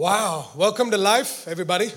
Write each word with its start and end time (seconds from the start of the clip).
Wow, 0.00 0.48
welcome 0.56 0.90
to 0.92 0.96
life, 0.96 1.46
everybody. 1.46 1.92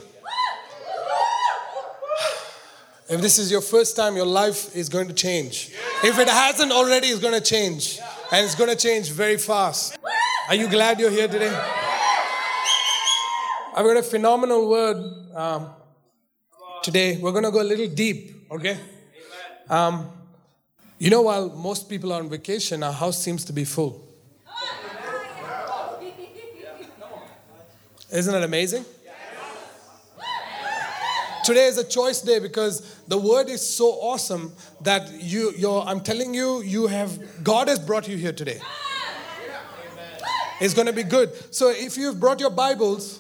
If 3.08 3.22
this 3.22 3.38
is 3.38 3.50
your 3.50 3.62
first 3.62 3.96
time, 3.96 4.18
your 4.18 4.26
life 4.26 4.76
is 4.76 4.90
going 4.90 5.08
to 5.08 5.14
change. 5.14 5.72
If 6.04 6.20
it 6.20 6.28
hasn't 6.28 6.74
already, 6.74 7.08
it's 7.08 7.22
going 7.22 7.34
to 7.34 7.40
change. 7.40 8.00
And 8.30 8.44
it's 8.44 8.56
going 8.56 8.70
to 8.70 8.76
change 8.76 9.10
very 9.10 9.38
fast. 9.38 9.98
Are 10.50 10.56
you 10.56 10.68
glad 10.68 11.00
you're 11.00 11.12
here 11.12 11.30
today? 11.30 11.56
I've 13.74 13.86
got 13.86 13.96
a 13.96 14.04
phenomenal 14.04 14.70
word 14.70 14.98
um, 15.34 15.70
today. 16.82 17.16
We're 17.16 17.32
going 17.32 17.46
to 17.46 17.52
go 17.52 17.62
a 17.62 17.64
little 17.64 17.88
deep, 17.88 18.52
okay? 18.52 18.80
Um, 19.70 20.12
you 21.00 21.10
know, 21.10 21.22
while 21.22 21.48
most 21.48 21.88
people 21.88 22.12
are 22.12 22.20
on 22.20 22.30
vacation, 22.30 22.84
our 22.84 22.92
house 22.92 23.24
seems 23.24 23.46
to 23.46 23.54
be 23.54 23.64
full. 23.64 24.13
Isn't 28.14 28.36
it 28.36 28.44
amazing? 28.44 28.86
Today 31.44 31.66
is 31.66 31.80
a 31.80 31.84
choice 31.84 32.22
day 32.22 32.38
because 32.38 33.02
the 33.08 33.18
word 33.18 33.50
is 33.50 33.68
so 33.68 33.88
awesome 33.88 34.54
that 34.82 35.12
you, 35.12 35.52
you're, 35.58 35.82
I'm 35.82 36.00
telling 36.00 36.34
you, 36.34 36.62
you 36.62 36.86
have 36.86 37.44
God 37.44 37.68
has 37.68 37.80
brought 37.80 38.08
you 38.08 38.16
here 38.16 38.32
today. 38.32 38.62
It's 40.62 40.76
going 40.76 40.86
to 40.86 40.94
be 40.94 41.02
good. 41.02 41.34
So 41.54 41.72
if 41.72 41.98
you've 41.98 42.20
brought 42.20 42.40
your 42.40 42.52
Bibles, 42.52 43.20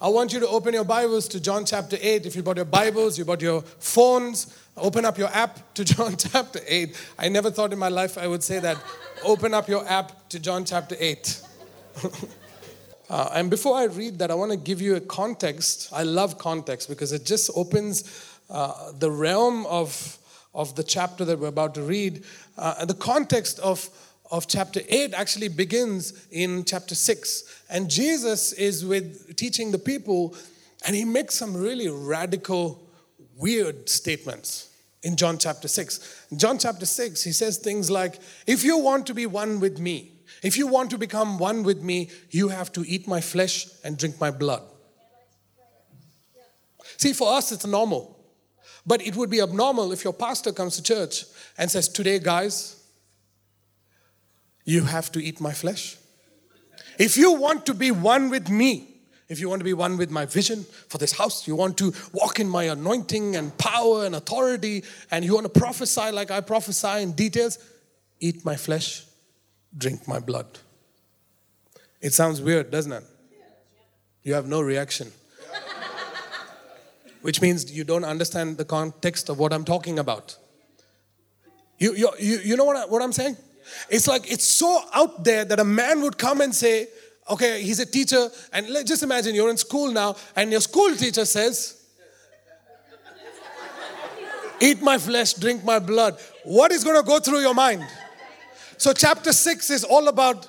I 0.00 0.08
want 0.08 0.34
you 0.34 0.40
to 0.40 0.48
open 0.48 0.74
your 0.74 0.84
Bibles 0.84 1.26
to 1.28 1.40
John 1.40 1.64
chapter 1.64 1.96
8. 1.98 2.26
If 2.26 2.36
you 2.36 2.42
brought 2.42 2.56
your 2.56 2.66
Bibles, 2.66 3.18
you 3.18 3.24
brought 3.24 3.40
your 3.40 3.62
phones, 3.62 4.54
open 4.76 5.06
up 5.06 5.16
your 5.16 5.28
app 5.28 5.72
to 5.74 5.84
John 5.94 6.16
chapter 6.18 6.60
8. 6.68 6.94
I 7.18 7.30
never 7.30 7.50
thought 7.50 7.72
in 7.72 7.78
my 7.78 7.88
life 7.88 8.18
I 8.18 8.26
would 8.26 8.42
say 8.42 8.58
that. 8.60 8.76
Open 9.24 9.54
up 9.54 9.66
your 9.66 9.88
app 9.88 10.28
to 10.28 10.38
John 10.38 10.66
chapter 10.66 10.94
8. 11.00 11.42
Uh, 13.10 13.28
and 13.34 13.50
before 13.50 13.76
I 13.76 13.86
read 13.86 14.20
that, 14.20 14.30
I 14.30 14.34
want 14.34 14.52
to 14.52 14.56
give 14.56 14.80
you 14.80 14.94
a 14.94 15.00
context. 15.00 15.88
I 15.92 16.04
love 16.04 16.38
context 16.38 16.88
because 16.88 17.10
it 17.10 17.26
just 17.26 17.50
opens 17.56 18.38
uh, 18.48 18.92
the 18.92 19.10
realm 19.10 19.66
of, 19.66 20.16
of 20.54 20.76
the 20.76 20.84
chapter 20.84 21.24
that 21.24 21.40
we're 21.40 21.48
about 21.48 21.74
to 21.74 21.82
read. 21.82 22.22
Uh, 22.56 22.84
the 22.84 22.94
context 22.94 23.58
of, 23.58 23.90
of 24.30 24.46
chapter 24.46 24.80
8 24.88 25.12
actually 25.12 25.48
begins 25.48 26.24
in 26.30 26.64
chapter 26.64 26.94
6. 26.94 27.64
And 27.68 27.90
Jesus 27.90 28.52
is 28.52 28.86
with 28.86 29.34
teaching 29.34 29.72
the 29.72 29.78
people, 29.78 30.36
and 30.86 30.94
he 30.94 31.04
makes 31.04 31.34
some 31.34 31.56
really 31.56 31.88
radical, 31.88 32.80
weird 33.36 33.88
statements 33.88 34.70
in 35.02 35.16
John 35.16 35.36
chapter 35.36 35.66
6. 35.66 36.26
In 36.30 36.38
John 36.38 36.58
chapter 36.58 36.86
6, 36.86 37.24
he 37.24 37.32
says 37.32 37.58
things 37.58 37.90
like, 37.90 38.20
If 38.46 38.62
you 38.62 38.78
want 38.78 39.08
to 39.08 39.14
be 39.14 39.26
one 39.26 39.58
with 39.58 39.80
me, 39.80 40.12
if 40.42 40.56
you 40.56 40.66
want 40.66 40.90
to 40.90 40.98
become 40.98 41.38
one 41.38 41.62
with 41.62 41.82
me, 41.82 42.10
you 42.30 42.48
have 42.48 42.72
to 42.72 42.84
eat 42.86 43.06
my 43.06 43.20
flesh 43.20 43.66
and 43.84 43.98
drink 43.98 44.20
my 44.20 44.30
blood. 44.30 44.62
See, 46.96 47.12
for 47.12 47.32
us, 47.32 47.52
it's 47.52 47.66
normal. 47.66 48.18
But 48.86 49.02
it 49.06 49.16
would 49.16 49.30
be 49.30 49.40
abnormal 49.40 49.92
if 49.92 50.04
your 50.04 50.12
pastor 50.12 50.52
comes 50.52 50.76
to 50.76 50.82
church 50.82 51.24
and 51.58 51.70
says, 51.70 51.88
Today, 51.88 52.18
guys, 52.18 52.82
you 54.64 54.84
have 54.84 55.12
to 55.12 55.22
eat 55.22 55.40
my 55.40 55.52
flesh. 55.52 55.96
If 56.98 57.16
you 57.16 57.32
want 57.32 57.66
to 57.66 57.74
be 57.74 57.90
one 57.90 58.30
with 58.30 58.48
me, 58.48 58.88
if 59.28 59.40
you 59.40 59.48
want 59.48 59.60
to 59.60 59.64
be 59.64 59.74
one 59.74 59.96
with 59.96 60.10
my 60.10 60.26
vision 60.26 60.64
for 60.88 60.98
this 60.98 61.12
house, 61.12 61.46
you 61.46 61.54
want 61.54 61.76
to 61.78 61.92
walk 62.12 62.40
in 62.40 62.48
my 62.48 62.64
anointing 62.64 63.36
and 63.36 63.56
power 63.58 64.04
and 64.04 64.14
authority, 64.14 64.84
and 65.10 65.24
you 65.24 65.34
want 65.34 65.52
to 65.52 65.60
prophesy 65.60 66.10
like 66.10 66.30
I 66.30 66.40
prophesy 66.40 67.02
in 67.02 67.12
details, 67.12 67.58
eat 68.18 68.44
my 68.44 68.56
flesh 68.56 69.04
drink 69.76 70.06
my 70.06 70.18
blood. 70.18 70.46
It 72.00 72.12
sounds 72.12 72.40
weird, 72.40 72.70
doesn't 72.70 72.92
it? 72.92 73.04
You 74.22 74.34
have 74.34 74.46
no 74.46 74.60
reaction. 74.60 75.12
Which 77.22 77.40
means 77.40 77.70
you 77.72 77.84
don't 77.84 78.04
understand 78.04 78.56
the 78.56 78.64
context 78.64 79.28
of 79.28 79.38
what 79.38 79.52
I'm 79.52 79.64
talking 79.64 79.98
about. 79.98 80.36
You, 81.78 81.94
you, 81.94 82.10
you, 82.18 82.38
you 82.38 82.56
know 82.56 82.64
what, 82.64 82.76
I, 82.76 82.86
what 82.86 83.02
I'm 83.02 83.12
saying? 83.12 83.36
It's 83.88 84.06
like 84.08 84.30
it's 84.30 84.44
so 84.44 84.82
out 84.94 85.24
there 85.24 85.44
that 85.44 85.60
a 85.60 85.64
man 85.64 86.02
would 86.02 86.18
come 86.18 86.40
and 86.40 86.54
say, 86.54 86.88
okay, 87.30 87.62
he's 87.62 87.78
a 87.80 87.86
teacher, 87.86 88.28
and 88.52 88.68
let, 88.68 88.86
just 88.86 89.02
imagine 89.02 89.34
you're 89.34 89.50
in 89.50 89.56
school 89.56 89.90
now, 89.90 90.16
and 90.36 90.50
your 90.50 90.60
school 90.60 90.94
teacher 90.96 91.24
says, 91.24 91.76
Eat 94.62 94.82
my 94.82 94.98
flesh, 94.98 95.32
drink 95.34 95.64
my 95.64 95.78
blood. 95.78 96.20
What 96.44 96.70
is 96.70 96.84
going 96.84 97.00
to 97.00 97.06
go 97.06 97.18
through 97.18 97.40
your 97.40 97.54
mind? 97.54 97.82
So 98.80 98.94
chapter 98.94 99.30
6 99.30 99.68
is 99.68 99.84
all 99.84 100.08
about 100.08 100.48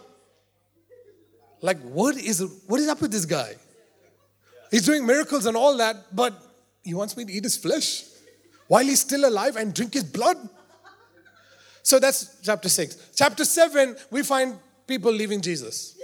like 1.59 1.77
what 1.81 2.15
is 2.15 2.41
what 2.65 2.79
is 2.79 2.87
up 2.87 3.01
with 3.01 3.11
this 3.11 3.25
guy? 3.25 3.55
He's 4.71 4.85
doing 4.85 5.05
miracles 5.05 5.45
and 5.47 5.57
all 5.57 5.75
that, 5.75 6.15
but 6.15 6.33
he 6.81 6.93
wants 6.93 7.17
me 7.17 7.25
to 7.25 7.33
eat 7.33 7.43
his 7.43 7.57
flesh 7.57 8.05
while 8.69 8.85
he's 8.85 9.01
still 9.01 9.27
alive 9.27 9.57
and 9.57 9.73
drink 9.73 9.95
his 9.95 10.05
blood. 10.05 10.37
So 11.83 11.99
that's 11.99 12.37
chapter 12.41 12.69
6. 12.69 13.09
Chapter 13.13 13.43
7, 13.43 13.97
we 14.11 14.23
find 14.23 14.57
people 14.87 15.11
leaving 15.11 15.41
Jesus. 15.41 15.97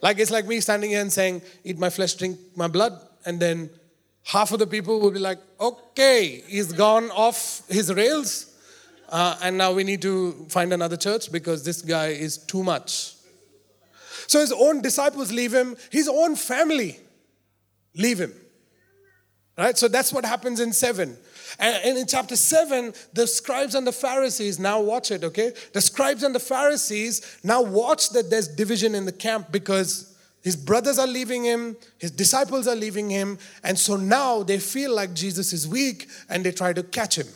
Like 0.00 0.18
it's 0.20 0.30
like 0.30 0.46
me 0.46 0.60
standing 0.60 0.88
here 0.88 1.02
and 1.02 1.12
saying, 1.12 1.42
Eat 1.62 1.78
my 1.78 1.90
flesh, 1.90 2.14
drink 2.14 2.38
my 2.56 2.68
blood. 2.68 2.98
And 3.26 3.38
then 3.38 3.68
half 4.24 4.50
of 4.52 4.60
the 4.60 4.66
people 4.66 4.98
will 4.98 5.10
be 5.10 5.18
like, 5.18 5.40
Okay, 5.60 6.42
he's 6.46 6.72
gone 6.72 7.10
off 7.10 7.68
his 7.68 7.92
rails. 7.92 8.54
Uh, 9.08 9.36
and 9.42 9.56
now 9.56 9.72
we 9.72 9.84
need 9.84 10.02
to 10.02 10.32
find 10.50 10.72
another 10.72 10.96
church 10.96 11.32
because 11.32 11.64
this 11.64 11.80
guy 11.80 12.08
is 12.08 12.38
too 12.38 12.62
much. 12.62 13.14
So 14.26 14.40
his 14.40 14.52
own 14.52 14.82
disciples 14.82 15.32
leave 15.32 15.54
him, 15.54 15.76
his 15.90 16.08
own 16.08 16.36
family 16.36 16.98
leave 17.94 18.20
him. 18.20 18.34
Right? 19.56 19.76
So 19.76 19.88
that's 19.88 20.12
what 20.12 20.24
happens 20.24 20.60
in 20.60 20.72
7. 20.72 21.16
And 21.58 21.98
in 21.98 22.06
chapter 22.06 22.36
7, 22.36 22.92
the 23.14 23.26
scribes 23.26 23.74
and 23.74 23.86
the 23.86 23.92
Pharisees, 23.92 24.58
now 24.58 24.80
watch 24.80 25.10
it, 25.10 25.24
okay? 25.24 25.52
The 25.72 25.80
scribes 25.80 26.22
and 26.22 26.34
the 26.34 26.40
Pharisees 26.40 27.38
now 27.42 27.62
watch 27.62 28.10
that 28.10 28.30
there's 28.30 28.46
division 28.46 28.94
in 28.94 29.06
the 29.06 29.12
camp 29.12 29.50
because 29.50 30.14
his 30.42 30.54
brothers 30.54 30.98
are 30.98 31.06
leaving 31.06 31.44
him, 31.44 31.76
his 31.96 32.10
disciples 32.10 32.68
are 32.68 32.76
leaving 32.76 33.10
him, 33.10 33.38
and 33.64 33.76
so 33.76 33.96
now 33.96 34.42
they 34.42 34.58
feel 34.58 34.94
like 34.94 35.14
Jesus 35.14 35.52
is 35.52 35.66
weak 35.66 36.08
and 36.28 36.44
they 36.44 36.52
try 36.52 36.72
to 36.72 36.82
catch 36.82 37.16
him 37.16 37.26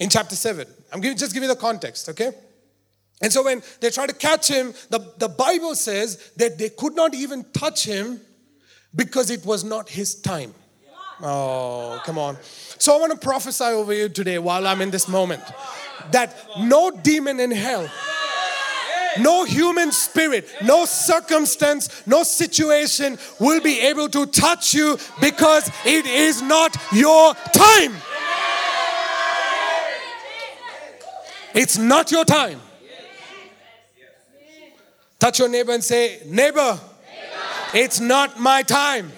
in 0.00 0.10
chapter 0.10 0.36
7. 0.36 0.66
I'm 0.92 1.00
giving, 1.00 1.16
just 1.16 1.34
giving 1.34 1.48
the 1.48 1.56
context, 1.56 2.08
okay? 2.10 2.32
And 3.22 3.32
so 3.32 3.44
when 3.44 3.62
they 3.80 3.90
try 3.90 4.06
to 4.06 4.14
catch 4.14 4.48
him, 4.48 4.74
the, 4.90 5.12
the 5.18 5.28
Bible 5.28 5.74
says 5.74 6.32
that 6.36 6.58
they 6.58 6.68
could 6.68 6.94
not 6.94 7.14
even 7.14 7.44
touch 7.52 7.84
him 7.84 8.20
because 8.94 9.30
it 9.30 9.44
was 9.44 9.64
not 9.64 9.88
his 9.88 10.14
time. 10.14 10.54
Oh, 11.22 12.00
come 12.04 12.18
on. 12.18 12.36
So 12.78 12.94
I 12.96 13.00
want 13.00 13.12
to 13.12 13.18
prophesy 13.18 13.64
over 13.64 13.92
you 13.92 14.08
today 14.08 14.38
while 14.38 14.66
I'm 14.66 14.80
in 14.80 14.90
this 14.90 15.08
moment 15.08 15.42
that 16.10 16.36
no 16.58 16.90
demon 16.90 17.40
in 17.40 17.50
hell, 17.50 17.88
no 19.20 19.44
human 19.44 19.92
spirit, 19.92 20.48
no 20.62 20.84
circumstance, 20.84 22.06
no 22.06 22.24
situation 22.24 23.16
will 23.38 23.60
be 23.60 23.80
able 23.80 24.08
to 24.08 24.26
touch 24.26 24.74
you 24.74 24.98
because 25.20 25.70
it 25.84 26.04
is 26.06 26.42
not 26.42 26.76
your 26.92 27.34
time. 27.54 27.94
It's 31.54 31.78
not 31.78 32.10
your 32.10 32.24
time. 32.24 32.60
Touch 35.20 35.38
your 35.38 35.48
neighbor 35.48 35.72
and 35.72 35.82
say, 35.82 36.20
Neighbor, 36.26 36.78
it's 37.72 38.00
not 38.00 38.38
my 38.38 38.62
time. 38.62 39.12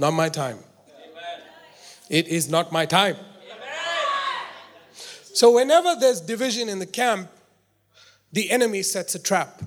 Not 0.00 0.12
my 0.12 0.28
time. 0.28 0.58
It 2.08 2.28
is 2.28 2.48
not 2.48 2.70
my 2.70 2.86
time. 2.86 3.16
So, 5.34 5.54
whenever 5.54 5.96
there's 5.98 6.20
division 6.20 6.68
in 6.68 6.78
the 6.78 6.86
camp, 6.86 7.30
the 8.32 8.50
enemy 8.50 8.82
sets 8.82 9.14
a 9.14 9.18
trap. 9.18 9.62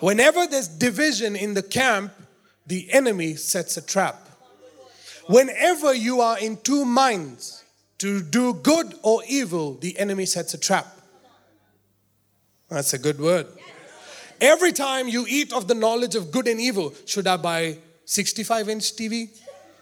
Whenever 0.00 0.46
there's 0.46 0.68
division 0.68 1.36
in 1.36 1.54
the 1.54 1.62
camp, 1.62 2.12
the 2.66 2.92
enemy 2.92 3.34
sets 3.36 3.76
a 3.76 3.82
trap. 3.82 4.28
Whenever 5.26 5.94
you 5.94 6.20
are 6.20 6.38
in 6.38 6.56
two 6.56 6.84
minds 6.84 7.64
to 7.98 8.22
do 8.22 8.54
good 8.54 8.94
or 9.02 9.22
evil, 9.28 9.74
the 9.74 9.98
enemy 9.98 10.26
sets 10.26 10.54
a 10.54 10.58
trap. 10.58 10.86
That's 12.68 12.94
a 12.94 12.98
good 12.98 13.20
word. 13.20 13.46
Every 14.40 14.72
time 14.72 15.06
you 15.08 15.26
eat 15.28 15.52
of 15.52 15.68
the 15.68 15.74
knowledge 15.74 16.14
of 16.14 16.30
good 16.30 16.48
and 16.48 16.58
evil, 16.60 16.94
should 17.04 17.26
I 17.26 17.36
buy 17.36 17.78
65 18.06 18.68
inch 18.70 18.96
TV? 18.96 19.28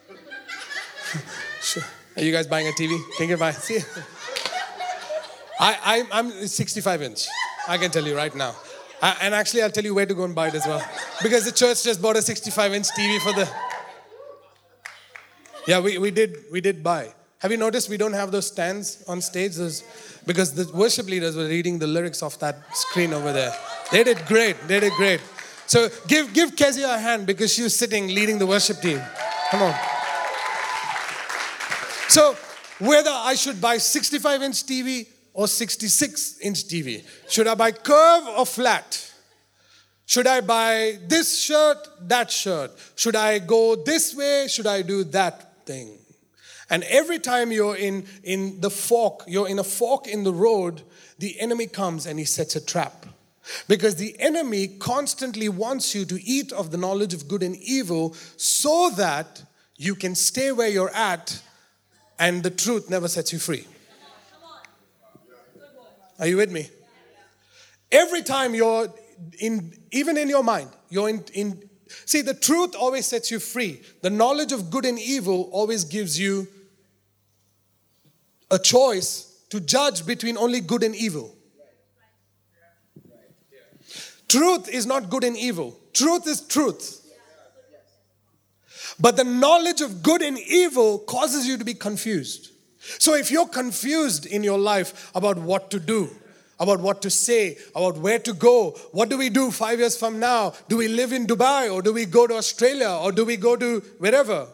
Are 2.16 2.22
you 2.22 2.32
guys 2.32 2.48
buying 2.48 2.66
a 2.66 2.72
TV? 2.72 2.98
Think 3.16 3.30
about 3.30 3.54
it. 3.54 3.60
See? 3.60 3.78
I, 5.60 6.04
I, 6.12 6.18
I'm 6.18 6.30
65 6.30 7.02
inch. 7.02 7.26
I 7.68 7.78
can 7.78 7.90
tell 7.90 8.04
you 8.04 8.16
right 8.16 8.34
now. 8.34 8.56
Uh, 9.00 9.14
and 9.22 9.34
actually, 9.34 9.62
I'll 9.62 9.70
tell 9.70 9.84
you 9.84 9.94
where 9.94 10.06
to 10.06 10.14
go 10.14 10.24
and 10.24 10.34
buy 10.34 10.48
it 10.48 10.54
as 10.54 10.66
well. 10.66 10.84
Because 11.22 11.44
the 11.44 11.52
church 11.52 11.84
just 11.84 12.02
bought 12.02 12.16
a 12.16 12.22
65 12.22 12.74
inch 12.74 12.88
TV 12.88 13.20
for 13.20 13.32
the. 13.32 13.48
Yeah, 15.66 15.80
we, 15.80 15.98
we 15.98 16.10
did 16.10 16.36
we 16.50 16.60
did 16.60 16.82
buy. 16.82 17.14
Have 17.40 17.52
you 17.52 17.56
noticed 17.56 17.88
we 17.88 17.96
don't 17.96 18.14
have 18.14 18.32
those 18.32 18.48
stands 18.48 19.04
on 19.06 19.20
stage? 19.20 19.54
Those, 19.54 19.84
because 20.26 20.52
the 20.52 20.70
worship 20.76 21.06
leaders 21.06 21.36
were 21.36 21.46
reading 21.46 21.78
the 21.78 21.86
lyrics 21.86 22.22
off 22.22 22.38
that 22.40 22.56
screen 22.76 23.12
over 23.12 23.32
there. 23.32 23.52
They 23.92 24.02
did 24.02 24.26
great. 24.26 24.56
They 24.66 24.80
did 24.80 24.92
great. 24.94 25.20
So 25.66 25.88
give, 26.08 26.32
give 26.32 26.56
Kezia 26.56 26.94
a 26.94 26.98
hand 26.98 27.26
because 27.26 27.52
she 27.52 27.62
was 27.62 27.76
sitting 27.76 28.08
leading 28.08 28.38
the 28.38 28.46
worship 28.46 28.80
team. 28.80 29.00
Come 29.50 29.62
on. 29.62 29.74
So 32.08 32.34
whether 32.78 33.10
I 33.12 33.34
should 33.34 33.60
buy 33.60 33.78
65 33.78 34.42
inch 34.42 34.64
TV 34.64 35.06
or 35.32 35.48
66 35.48 36.40
inch 36.40 36.64
TV, 36.64 37.04
should 37.28 37.46
I 37.46 37.54
buy 37.54 37.72
curve 37.72 38.26
or 38.36 38.46
flat? 38.46 39.04
Should 40.06 40.26
I 40.26 40.40
buy 40.40 40.98
this 41.06 41.38
shirt, 41.38 41.86
that 42.08 42.30
shirt? 42.30 42.70
Should 42.96 43.14
I 43.14 43.38
go 43.40 43.76
this 43.76 44.14
way? 44.14 44.46
Should 44.48 44.66
I 44.66 44.80
do 44.80 45.04
that 45.04 45.66
thing? 45.66 45.98
And 46.70 46.82
every 46.84 47.18
time 47.18 47.52
you're 47.52 47.76
in, 47.76 48.06
in 48.22 48.60
the 48.60 48.70
fork, 48.70 49.24
you're 49.26 49.48
in 49.48 49.58
a 49.58 49.64
fork 49.64 50.06
in 50.06 50.24
the 50.24 50.32
road, 50.32 50.82
the 51.18 51.38
enemy 51.40 51.66
comes 51.66 52.06
and 52.06 52.18
he 52.18 52.24
sets 52.24 52.56
a 52.56 52.64
trap. 52.64 53.06
Because 53.66 53.96
the 53.96 54.18
enemy 54.20 54.68
constantly 54.68 55.48
wants 55.48 55.94
you 55.94 56.04
to 56.06 56.22
eat 56.22 56.52
of 56.52 56.70
the 56.70 56.76
knowledge 56.76 57.14
of 57.14 57.28
good 57.28 57.42
and 57.42 57.56
evil 57.56 58.14
so 58.36 58.90
that 58.96 59.42
you 59.76 59.94
can 59.94 60.14
stay 60.14 60.52
where 60.52 60.68
you're 60.68 60.94
at 60.94 61.40
and 62.18 62.42
the 62.42 62.50
truth 62.50 62.90
never 62.90 63.08
sets 63.08 63.32
you 63.32 63.38
free. 63.38 63.66
Are 66.18 66.26
you 66.26 66.36
with 66.36 66.50
me? 66.50 66.68
Every 67.90 68.22
time 68.22 68.54
you're 68.54 68.88
in, 69.38 69.72
even 69.92 70.16
in 70.16 70.28
your 70.28 70.42
mind, 70.42 70.70
you're 70.90 71.08
in, 71.08 71.24
in 71.32 71.68
see, 72.04 72.22
the 72.22 72.34
truth 72.34 72.74
always 72.74 73.06
sets 73.06 73.30
you 73.30 73.38
free. 73.38 73.82
The 74.02 74.10
knowledge 74.10 74.52
of 74.52 74.70
good 74.70 74.84
and 74.84 74.98
evil 74.98 75.48
always 75.52 75.84
gives 75.84 76.18
you 76.18 76.48
a 78.50 78.58
choice 78.58 79.44
to 79.50 79.60
judge 79.60 80.04
between 80.06 80.36
only 80.36 80.60
good 80.60 80.82
and 80.82 80.94
evil. 80.94 81.34
Truth 84.28 84.68
is 84.68 84.84
not 84.84 85.08
good 85.08 85.24
and 85.24 85.36
evil, 85.36 85.78
truth 85.94 86.26
is 86.26 86.42
truth. 86.42 87.04
But 89.00 89.16
the 89.16 89.24
knowledge 89.24 89.80
of 89.80 90.02
good 90.02 90.22
and 90.22 90.38
evil 90.38 90.98
causes 90.98 91.46
you 91.46 91.56
to 91.56 91.64
be 91.64 91.74
confused. 91.74 92.50
So 92.98 93.14
if 93.14 93.30
you're 93.30 93.48
confused 93.48 94.26
in 94.26 94.42
your 94.42 94.58
life 94.58 95.10
about 95.14 95.38
what 95.38 95.70
to 95.70 95.80
do, 95.80 96.10
about 96.60 96.80
what 96.80 97.02
to 97.02 97.10
say, 97.10 97.56
about 97.74 97.98
where 97.98 98.18
to 98.18 98.32
go. 98.32 98.70
What 98.90 99.08
do 99.08 99.16
we 99.16 99.30
do 99.30 99.52
five 99.52 99.78
years 99.78 99.96
from 99.96 100.18
now? 100.18 100.54
Do 100.68 100.76
we 100.76 100.88
live 100.88 101.12
in 101.12 101.26
Dubai 101.26 101.72
or 101.72 101.82
do 101.82 101.92
we 101.92 102.04
go 102.04 102.26
to 102.26 102.34
Australia 102.34 102.90
or 102.90 103.12
do 103.12 103.24
we 103.24 103.36
go 103.36 103.54
to 103.54 103.80
wherever? 103.98 104.48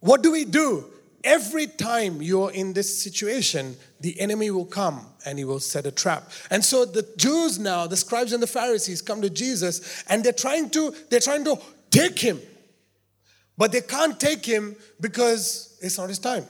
What 0.00 0.22
do 0.22 0.32
we 0.32 0.46
do? 0.46 0.86
every 1.26 1.66
time 1.66 2.22
you're 2.22 2.52
in 2.52 2.72
this 2.72 3.02
situation, 3.02 3.76
the 4.00 4.18
enemy 4.20 4.50
will 4.50 4.64
come 4.64 5.04
and 5.26 5.38
he 5.38 5.44
will 5.44 5.60
set 5.60 5.84
a 5.84 5.90
trap. 5.90 6.30
And 6.50 6.64
so 6.64 6.84
the 6.84 7.06
Jews 7.18 7.58
now, 7.58 7.86
the 7.86 7.96
scribes 7.96 8.32
and 8.32 8.42
the 8.42 8.46
Pharisees 8.46 9.02
come 9.02 9.20
to 9.20 9.28
Jesus 9.28 10.04
and 10.08 10.24
they're 10.24 10.32
trying 10.32 10.70
to 10.70 10.94
they're 11.10 11.20
trying 11.20 11.44
to 11.44 11.58
take 11.90 12.18
him. 12.18 12.40
But 13.58 13.72
they 13.72 13.80
can't 13.80 14.18
take 14.18 14.46
him 14.46 14.76
because 15.00 15.76
it's 15.82 15.98
not 15.98 16.08
his 16.08 16.18
time. 16.18 16.44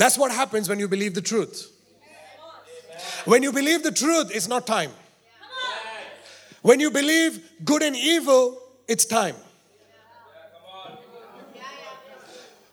That's 0.00 0.16
what 0.16 0.32
happens 0.32 0.66
when 0.66 0.78
you 0.78 0.88
believe 0.88 1.12
the 1.12 1.20
truth. 1.20 1.70
When 3.26 3.42
you 3.42 3.52
believe 3.52 3.82
the 3.82 3.92
truth, 3.92 4.30
it's 4.34 4.48
not 4.48 4.66
time. 4.66 4.92
When 6.62 6.80
you 6.80 6.90
believe 6.90 7.38
good 7.66 7.82
and 7.82 7.94
evil, 7.94 8.58
it's 8.88 9.04
time. 9.04 9.34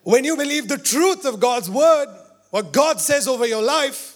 When 0.03 0.23
you 0.23 0.37
believe 0.37 0.69
the 0.69 0.77
truth 0.77 1.25
of 1.25 1.41
God's 1.41 1.69
word, 1.69 2.07
what 2.51 2.71
God 2.71 3.01
says 3.01 3.27
over 3.27 3.45
your 3.45 3.61
life, 3.61 4.15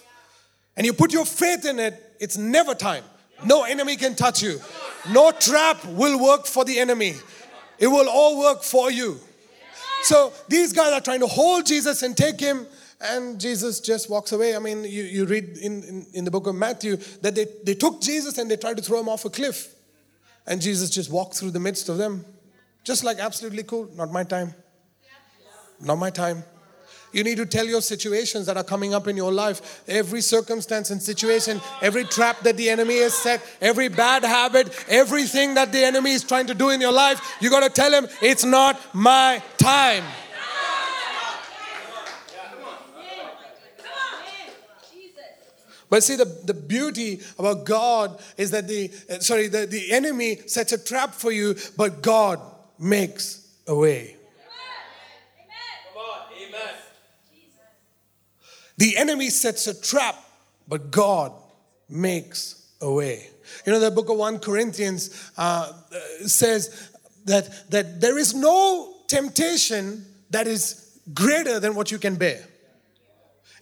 and 0.74 0.86
you 0.86 0.94
put 0.94 1.12
your 1.12 1.26
faith 1.26 1.66
in 1.66 1.78
it, 1.78 2.02
it's 2.18 2.38
never 2.38 2.74
time. 2.74 3.04
No 3.44 3.64
enemy 3.64 3.96
can 3.96 4.14
touch 4.14 4.42
you. 4.42 4.58
No 5.10 5.32
trap 5.32 5.84
will 5.84 6.18
work 6.18 6.46
for 6.46 6.64
the 6.64 6.78
enemy. 6.78 7.16
It 7.78 7.88
will 7.88 8.08
all 8.08 8.38
work 8.38 8.62
for 8.62 8.90
you. 8.90 9.20
So 10.04 10.32
these 10.48 10.72
guys 10.72 10.94
are 10.94 11.02
trying 11.02 11.20
to 11.20 11.26
hold 11.26 11.66
Jesus 11.66 12.02
and 12.02 12.16
take 12.16 12.40
him, 12.40 12.66
and 13.02 13.40
Jesus 13.40 13.80
just 13.80 14.08
walks 14.08 14.32
away. 14.32 14.54
I 14.54 14.58
mean, 14.58 14.84
you, 14.84 15.02
you 15.02 15.24
read 15.26 15.58
in, 15.58 15.82
in, 15.82 16.06
in 16.14 16.24
the 16.24 16.30
book 16.30 16.46
of 16.46 16.54
Matthew 16.54 16.96
that 17.20 17.34
they, 17.34 17.46
they 17.64 17.74
took 17.74 18.00
Jesus 18.00 18.38
and 18.38 18.50
they 18.50 18.56
tried 18.56 18.76
to 18.76 18.82
throw 18.82 19.00
him 19.00 19.08
off 19.08 19.24
a 19.24 19.30
cliff. 19.30 19.74
And 20.46 20.60
Jesus 20.60 20.90
just 20.90 21.10
walked 21.10 21.34
through 21.34 21.50
the 21.50 21.60
midst 21.60 21.88
of 21.88 21.98
them. 21.98 22.24
Just 22.84 23.04
like 23.04 23.18
absolutely 23.18 23.62
cool, 23.62 23.88
not 23.94 24.10
my 24.10 24.24
time. 24.24 24.54
Not 25.80 25.98
my 25.98 26.10
time. 26.10 26.44
You 27.12 27.22
need 27.24 27.36
to 27.36 27.46
tell 27.46 27.66
your 27.66 27.82
situations 27.82 28.46
that 28.46 28.56
are 28.56 28.64
coming 28.64 28.94
up 28.94 29.06
in 29.06 29.16
your 29.16 29.30
life, 29.30 29.82
every 29.86 30.22
circumstance 30.22 30.90
and 30.90 31.02
situation, 31.02 31.60
every 31.82 32.04
trap 32.04 32.40
that 32.40 32.56
the 32.56 32.70
enemy 32.70 32.98
has 33.00 33.14
set, 33.14 33.42
every 33.60 33.88
bad 33.88 34.24
habit, 34.24 34.72
everything 34.88 35.54
that 35.54 35.72
the 35.72 35.84
enemy 35.84 36.12
is 36.12 36.24
trying 36.24 36.46
to 36.46 36.54
do 36.54 36.70
in 36.70 36.80
your 36.80 36.92
life. 36.92 37.36
You 37.40 37.50
got 37.50 37.64
to 37.64 37.68
tell 37.68 37.92
him, 37.92 38.08
it's 38.22 38.44
not 38.44 38.80
my 38.94 39.42
time. 39.58 40.04
But 45.92 46.02
see, 46.02 46.16
the, 46.16 46.24
the 46.24 46.54
beauty 46.54 47.20
about 47.38 47.66
God 47.66 48.18
is 48.38 48.50
that 48.52 48.66
the, 48.66 48.88
sorry, 49.20 49.48
the, 49.48 49.66
the 49.66 49.92
enemy 49.92 50.36
sets 50.46 50.72
a 50.72 50.82
trap 50.82 51.12
for 51.12 51.30
you, 51.30 51.54
but 51.76 52.00
God 52.00 52.40
makes 52.78 53.46
a 53.66 53.74
way. 53.74 54.16
The 58.78 58.96
enemy 58.96 59.28
sets 59.28 59.66
a 59.66 59.78
trap, 59.78 60.16
but 60.66 60.90
God 60.90 61.30
makes 61.90 62.72
a 62.80 62.90
way. 62.90 63.28
You 63.66 63.74
know, 63.74 63.78
the 63.78 63.90
book 63.90 64.08
of 64.08 64.16
1 64.16 64.38
Corinthians 64.38 65.30
uh, 65.36 65.74
says 66.24 66.90
that, 67.26 67.70
that 67.70 68.00
there 68.00 68.16
is 68.16 68.34
no 68.34 68.94
temptation 69.08 70.06
that 70.30 70.46
is 70.46 70.98
greater 71.12 71.60
than 71.60 71.74
what 71.74 71.90
you 71.90 71.98
can 71.98 72.14
bear. 72.14 72.42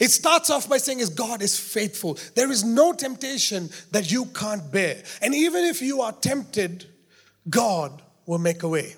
It 0.00 0.10
starts 0.10 0.48
off 0.48 0.68
by 0.68 0.78
saying 0.78 1.00
is 1.00 1.10
God 1.10 1.42
is 1.42 1.58
faithful. 1.58 2.18
There 2.34 2.50
is 2.50 2.64
no 2.64 2.92
temptation 2.92 3.68
that 3.92 4.10
you 4.10 4.24
can't 4.26 4.72
bear. 4.72 5.02
And 5.20 5.34
even 5.34 5.64
if 5.64 5.82
you 5.82 6.00
are 6.00 6.12
tempted, 6.12 6.86
God 7.48 8.02
will 8.26 8.38
make 8.38 8.62
a 8.62 8.68
way. 8.68 8.96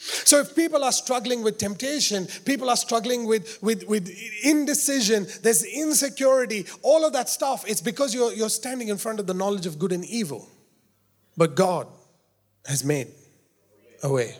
So 0.00 0.38
if 0.38 0.54
people 0.54 0.84
are 0.84 0.92
struggling 0.92 1.42
with 1.42 1.58
temptation, 1.58 2.26
people 2.44 2.70
are 2.70 2.76
struggling 2.76 3.26
with, 3.26 3.60
with, 3.60 3.86
with 3.88 4.08
indecision, 4.44 5.26
there's 5.42 5.64
insecurity, 5.64 6.66
all 6.82 7.04
of 7.04 7.12
that 7.14 7.28
stuff, 7.28 7.64
it's 7.66 7.80
because 7.80 8.14
you're, 8.14 8.32
you're 8.32 8.48
standing 8.48 8.88
in 8.88 8.96
front 8.96 9.18
of 9.18 9.26
the 9.26 9.34
knowledge 9.34 9.66
of 9.66 9.78
good 9.78 9.90
and 9.90 10.04
evil. 10.04 10.48
But 11.36 11.56
God 11.56 11.88
has 12.64 12.84
made 12.84 13.08
a 14.02 14.10
way. 14.10 14.36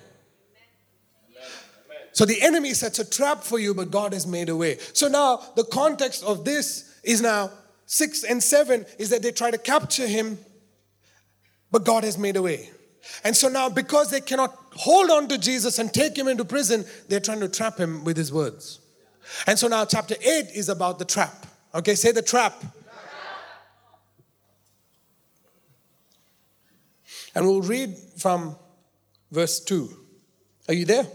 So 2.18 2.24
the 2.24 2.42
enemy 2.42 2.74
sets 2.74 2.98
a 2.98 3.08
trap 3.08 3.44
for 3.44 3.60
you, 3.60 3.72
but 3.74 3.92
God 3.92 4.12
has 4.12 4.26
made 4.26 4.48
a 4.48 4.56
way. 4.56 4.78
So 4.92 5.06
now 5.06 5.40
the 5.54 5.62
context 5.62 6.24
of 6.24 6.44
this 6.44 6.98
is 7.04 7.22
now 7.22 7.52
six 7.86 8.24
and 8.24 8.42
seven 8.42 8.86
is 8.98 9.10
that 9.10 9.22
they 9.22 9.30
try 9.30 9.52
to 9.52 9.56
capture 9.56 10.08
him, 10.08 10.36
but 11.70 11.84
God 11.84 12.02
has 12.02 12.18
made 12.18 12.34
a 12.34 12.42
way. 12.42 12.70
And 13.22 13.36
so 13.36 13.48
now, 13.48 13.68
because 13.68 14.10
they 14.10 14.20
cannot 14.20 14.52
hold 14.72 15.12
on 15.12 15.28
to 15.28 15.38
Jesus 15.38 15.78
and 15.78 15.94
take 15.94 16.18
him 16.18 16.26
into 16.26 16.44
prison, 16.44 16.84
they're 17.06 17.20
trying 17.20 17.38
to 17.38 17.48
trap 17.48 17.78
him 17.78 18.02
with 18.02 18.16
his 18.16 18.32
words. 18.32 18.80
And 19.46 19.56
so 19.56 19.68
now, 19.68 19.84
chapter 19.84 20.16
8 20.20 20.24
is 20.56 20.68
about 20.68 20.98
the 20.98 21.04
trap. 21.04 21.46
Okay, 21.72 21.94
say 21.94 22.10
the 22.10 22.20
trap. 22.20 22.64
And 27.36 27.46
we'll 27.46 27.62
read 27.62 27.96
from 28.16 28.56
verse 29.30 29.60
2. 29.60 29.88
Are 30.66 30.74
you 30.74 30.84
there? 30.84 31.06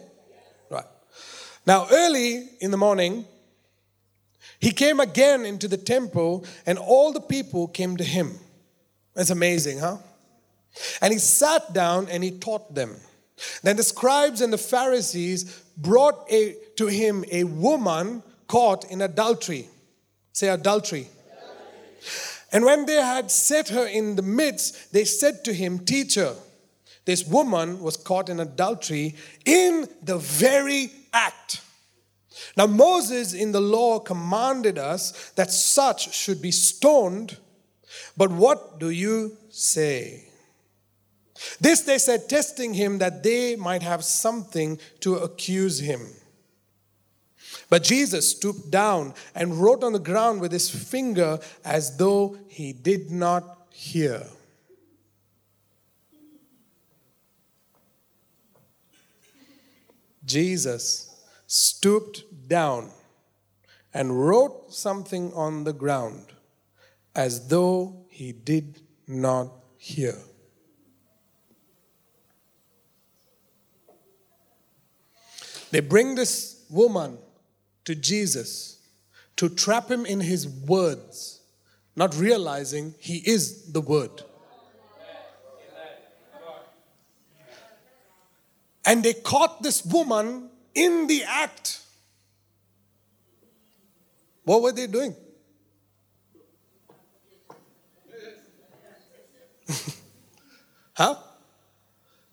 Now, 1.65 1.87
early 1.91 2.49
in 2.59 2.71
the 2.71 2.77
morning, 2.77 3.25
he 4.59 4.71
came 4.71 4.99
again 4.99 5.45
into 5.45 5.67
the 5.67 5.77
temple, 5.77 6.45
and 6.65 6.77
all 6.77 7.11
the 7.11 7.21
people 7.21 7.67
came 7.67 7.97
to 7.97 8.03
him. 8.03 8.39
That's 9.13 9.29
amazing, 9.29 9.79
huh? 9.79 9.97
And 11.01 11.13
he 11.13 11.19
sat 11.19 11.73
down 11.73 12.07
and 12.09 12.23
he 12.23 12.31
taught 12.31 12.73
them. 12.73 12.95
Then 13.61 13.77
the 13.77 13.83
scribes 13.83 14.41
and 14.41 14.51
the 14.51 14.57
Pharisees 14.57 15.63
brought 15.77 16.31
a, 16.31 16.55
to 16.77 16.87
him 16.87 17.25
a 17.31 17.43
woman 17.43 18.23
caught 18.47 18.89
in 18.91 19.01
adultery. 19.01 19.67
Say 20.31 20.49
adultery. 20.49 21.07
And 22.51 22.65
when 22.65 22.85
they 22.85 22.95
had 22.95 23.31
set 23.31 23.69
her 23.69 23.85
in 23.85 24.15
the 24.15 24.21
midst, 24.21 24.93
they 24.93 25.05
said 25.05 25.43
to 25.45 25.53
him, 25.53 25.79
Teacher, 25.79 26.35
this 27.05 27.25
woman 27.25 27.79
was 27.81 27.97
caught 27.97 28.29
in 28.29 28.39
adultery 28.39 29.15
in 29.45 29.87
the 30.03 30.17
very 30.17 30.91
act. 31.13 31.61
Now, 32.57 32.67
Moses 32.67 33.33
in 33.33 33.51
the 33.51 33.61
law 33.61 33.99
commanded 33.99 34.77
us 34.77 35.31
that 35.35 35.51
such 35.51 36.13
should 36.13 36.41
be 36.41 36.51
stoned, 36.51 37.37
but 38.17 38.31
what 38.31 38.79
do 38.79 38.89
you 38.89 39.37
say? 39.49 40.27
This 41.59 41.81
they 41.81 41.97
said, 41.97 42.29
testing 42.29 42.73
him 42.73 42.99
that 42.99 43.23
they 43.23 43.55
might 43.55 43.81
have 43.81 44.03
something 44.03 44.79
to 45.01 45.15
accuse 45.15 45.79
him. 45.79 46.01
But 47.69 47.83
Jesus 47.83 48.31
stooped 48.31 48.69
down 48.71 49.13
and 49.35 49.55
wrote 49.55 49.83
on 49.83 49.93
the 49.93 49.99
ground 49.99 50.41
with 50.41 50.51
his 50.51 50.69
finger 50.69 51.39
as 51.65 51.97
though 51.97 52.37
he 52.47 52.73
did 52.73 53.09
not 53.09 53.67
hear. 53.71 54.23
Jesus 60.25 61.21
stooped 61.47 62.23
down 62.47 62.91
and 63.93 64.25
wrote 64.27 64.73
something 64.73 65.31
on 65.33 65.63
the 65.63 65.73
ground 65.73 66.33
as 67.15 67.47
though 67.47 68.05
he 68.09 68.31
did 68.31 68.81
not 69.07 69.51
hear. 69.77 70.15
They 75.71 75.79
bring 75.79 76.15
this 76.15 76.65
woman 76.69 77.17
to 77.85 77.95
Jesus 77.95 78.79
to 79.37 79.49
trap 79.49 79.89
him 79.89 80.05
in 80.05 80.19
his 80.19 80.47
words, 80.47 81.41
not 81.95 82.15
realizing 82.15 82.93
he 82.99 83.17
is 83.17 83.71
the 83.73 83.81
word. 83.81 84.23
And 88.85 89.03
they 89.03 89.13
caught 89.13 89.63
this 89.63 89.85
woman 89.85 90.49
in 90.75 91.07
the 91.07 91.23
act. 91.23 91.81
What 94.43 94.61
were 94.61 94.73
they 94.73 94.87
doing? 94.87 95.15
huh? 100.93 101.15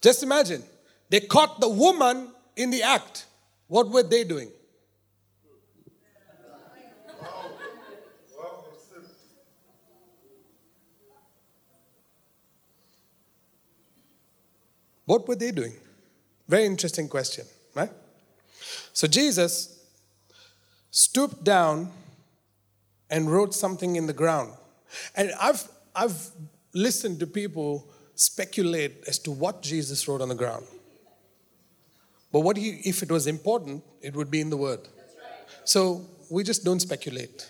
Just 0.00 0.22
imagine. 0.22 0.62
They 1.08 1.20
caught 1.20 1.60
the 1.60 1.68
woman 1.68 2.32
in 2.56 2.70
the 2.70 2.82
act. 2.82 3.26
What 3.68 3.88
were 3.88 4.02
they 4.02 4.24
doing? 4.24 4.50
What 15.10 15.26
were 15.26 15.34
they 15.34 15.50
doing? 15.50 15.74
Very 16.50 16.66
interesting 16.66 17.08
question, 17.08 17.44
right? 17.76 17.90
So 18.92 19.06
Jesus 19.06 19.86
stooped 20.90 21.44
down 21.44 21.92
and 23.08 23.30
wrote 23.30 23.54
something 23.54 23.94
in 23.94 24.08
the 24.08 24.12
ground. 24.12 24.54
And 25.14 25.30
I've, 25.40 25.62
I've 25.94 26.30
listened 26.74 27.20
to 27.20 27.26
people 27.28 27.88
speculate 28.16 29.04
as 29.06 29.20
to 29.20 29.30
what 29.30 29.62
Jesus 29.62 30.08
wrote 30.08 30.20
on 30.20 30.28
the 30.28 30.34
ground. 30.34 30.66
But 32.32 32.40
what 32.40 32.56
he, 32.56 32.80
if 32.84 33.04
it 33.04 33.12
was 33.12 33.28
important, 33.28 33.84
it 34.02 34.16
would 34.16 34.28
be 34.28 34.40
in 34.40 34.50
the 34.50 34.56
word. 34.56 34.80
So 35.62 36.04
we 36.32 36.42
just 36.42 36.64
don't 36.64 36.80
speculate 36.80 37.48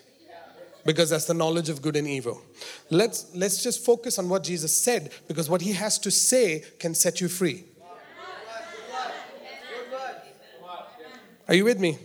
because 0.84 1.08
that's 1.08 1.24
the 1.24 1.32
knowledge 1.32 1.70
of 1.70 1.80
good 1.80 1.96
and 1.96 2.06
evil. 2.06 2.42
Let's, 2.90 3.34
let's 3.34 3.62
just 3.62 3.82
focus 3.82 4.18
on 4.18 4.28
what 4.28 4.44
Jesus 4.44 4.76
said 4.76 5.10
because 5.26 5.48
what 5.48 5.62
he 5.62 5.72
has 5.72 5.98
to 6.00 6.10
say 6.10 6.64
can 6.78 6.94
set 6.94 7.22
you 7.22 7.28
free. 7.28 7.64
Are 11.50 11.54
you 11.56 11.64
with 11.64 11.80
me? 11.80 11.98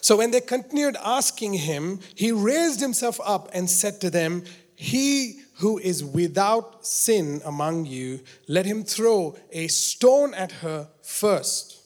So 0.00 0.16
when 0.16 0.30
they 0.30 0.40
continued 0.40 0.96
asking 1.02 1.54
him, 1.54 1.98
he 2.14 2.30
raised 2.30 2.80
himself 2.80 3.20
up 3.24 3.50
and 3.52 3.68
said 3.68 4.00
to 4.02 4.10
them, 4.10 4.44
He 4.76 5.40
who 5.56 5.78
is 5.78 6.04
without 6.04 6.86
sin 6.86 7.42
among 7.44 7.86
you, 7.86 8.20
let 8.46 8.64
him 8.64 8.84
throw 8.84 9.36
a 9.50 9.66
stone 9.66 10.34
at 10.34 10.52
her 10.52 10.88
first. 11.02 11.80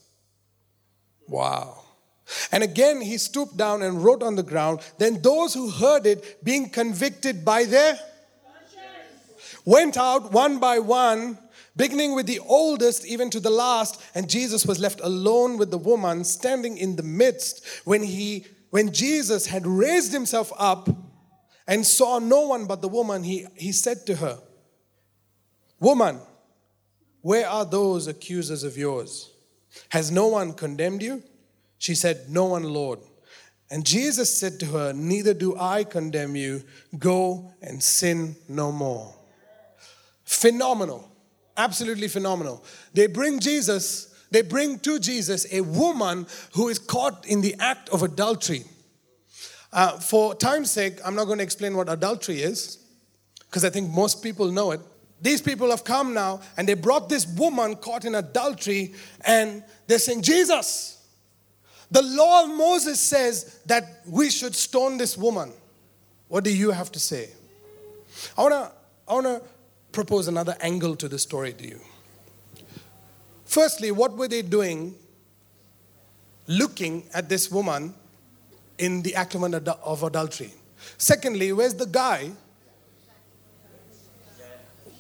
Wow. 1.27 1.85
And 2.53 2.63
again 2.63 3.01
he 3.01 3.17
stooped 3.17 3.57
down 3.57 3.83
and 3.83 4.05
wrote 4.05 4.23
on 4.23 4.37
the 4.37 4.43
ground. 4.43 4.81
Then 4.99 5.23
those 5.23 5.55
who 5.55 5.71
heard 5.71 6.05
it, 6.05 6.45
being 6.45 6.69
convicted 6.69 7.47
by 7.47 7.65
their 7.65 7.99
went 9.65 9.97
out 9.97 10.33
one 10.33 10.59
by 10.59 10.79
one, 10.81 11.39
beginning 11.77 12.15
with 12.15 12.27
the 12.27 12.41
oldest 12.41 13.07
even 13.07 13.31
to 13.31 13.41
the 13.41 13.51
last, 13.51 14.03
and 14.15 14.29
Jesus 14.29 14.67
was 14.67 14.79
left 14.79 15.01
alone 15.01 15.59
with 15.59 15.71
the 15.71 15.79
woman 15.79 16.25
standing 16.25 16.79
in 16.79 16.97
the 16.97 17.03
midst 17.03 17.67
when 17.85 18.03
he 18.03 18.47
when 18.71 18.93
Jesus 18.93 19.47
had 19.47 19.67
raised 19.67 20.13
himself 20.13 20.53
up 20.59 20.89
and 21.67 21.87
saw 21.87 22.19
no 22.19 22.43
one 22.43 22.67
but 22.67 22.83
the 22.83 22.89
woman, 22.89 23.23
he, 23.23 23.47
he 23.55 23.73
said 23.73 24.07
to 24.07 24.17
her, 24.17 24.39
Woman, 25.81 26.21
where 27.23 27.49
are 27.49 27.65
those 27.65 28.07
accusers 28.07 28.63
of 28.65 28.77
yours? 28.77 29.31
Has 29.91 30.11
no 30.11 30.29
one 30.29 30.53
condemned 30.53 31.03
you? 31.03 31.23
She 31.79 31.95
said, 31.95 32.29
No 32.29 32.47
one, 32.47 32.65
Lord. 32.65 33.01
And 33.71 33.85
Jesus 33.85 34.37
said 34.37 34.61
to 34.61 34.67
her, 34.67 34.93
Neither 34.93 35.35
do 35.35 35.57
I 35.59 35.85
condemn 35.85 36.37
you. 36.37 36.63
Go 36.99 37.53
and 37.61 37.83
sin 37.83 38.37
no 38.49 38.71
more. 38.71 39.15
Phenomenal. 40.25 41.11
Absolutely 41.57 42.09
phenomenal. 42.09 42.65
They 42.93 43.07
bring 43.07 43.41
Jesus, 43.41 44.15
they 44.31 44.43
bring 44.43 44.79
to 44.81 44.99
Jesus 44.99 45.47
a 45.53 45.63
woman 45.63 46.27
who 46.55 46.69
is 46.69 46.79
caught 46.79 47.27
in 47.27 47.41
the 47.41 47.55
act 47.59 47.89
of 47.91 48.03
adultery. 48.03 48.65
Uh, 49.73 49.99
for 49.99 50.35
time's 50.35 50.71
sake, 50.71 50.99
I'm 51.05 51.15
not 51.15 51.25
going 51.25 51.39
to 51.39 51.45
explain 51.45 51.77
what 51.77 51.89
adultery 51.89 52.41
is, 52.41 52.79
because 53.41 53.65
I 53.65 53.71
think 53.71 53.91
most 53.91 54.23
people 54.23 54.51
know 54.51 54.73
it. 54.73 54.81
These 55.21 55.41
people 55.41 55.71
have 55.71 55.83
come 55.83 56.13
now 56.13 56.41
and 56.57 56.69
they 56.69 56.75
brought 56.75 57.09
this 57.09 57.27
woman 57.27 57.77
caught 57.77 58.05
in 58.05 58.15
adultery, 58.15 58.95
and 59.25 59.63
they're 59.87 59.99
saying, 59.99 60.23
Jesus, 60.23 60.93
the 61.91 62.03
law 62.03 62.45
of 62.45 62.51
Moses 62.51 63.01
says 63.01 63.61
that 63.67 64.03
we 64.07 64.29
should 64.31 64.55
stone 64.55 64.99
this 64.99 65.17
woman. 65.17 65.53
What 66.29 66.45
do 66.45 66.55
you 66.55 66.71
have 66.71 66.91
to 66.93 67.01
say? 67.01 67.31
I 68.37 68.43
wanna, 68.43 68.73
I 69.09 69.15
wanna 69.15 69.41
propose 69.97 70.29
another 70.29 70.57
angle 70.61 70.95
to 70.95 71.09
the 71.09 71.19
story 71.19 71.53
to 71.55 71.67
you. 71.67 71.81
Firstly, 73.45 73.91
what 73.91 74.17
were 74.17 74.29
they 74.29 74.43
doing 74.43 74.95
looking 76.47 77.05
at 77.13 77.29
this 77.29 77.51
woman 77.51 77.95
in 78.79 79.03
the 79.03 79.15
act 79.15 79.35
of 79.35 80.03
adultery. 80.03 80.53
Secondly, 80.99 81.53
where's 81.53 81.75
the 81.75 81.87
guy? 81.87 82.31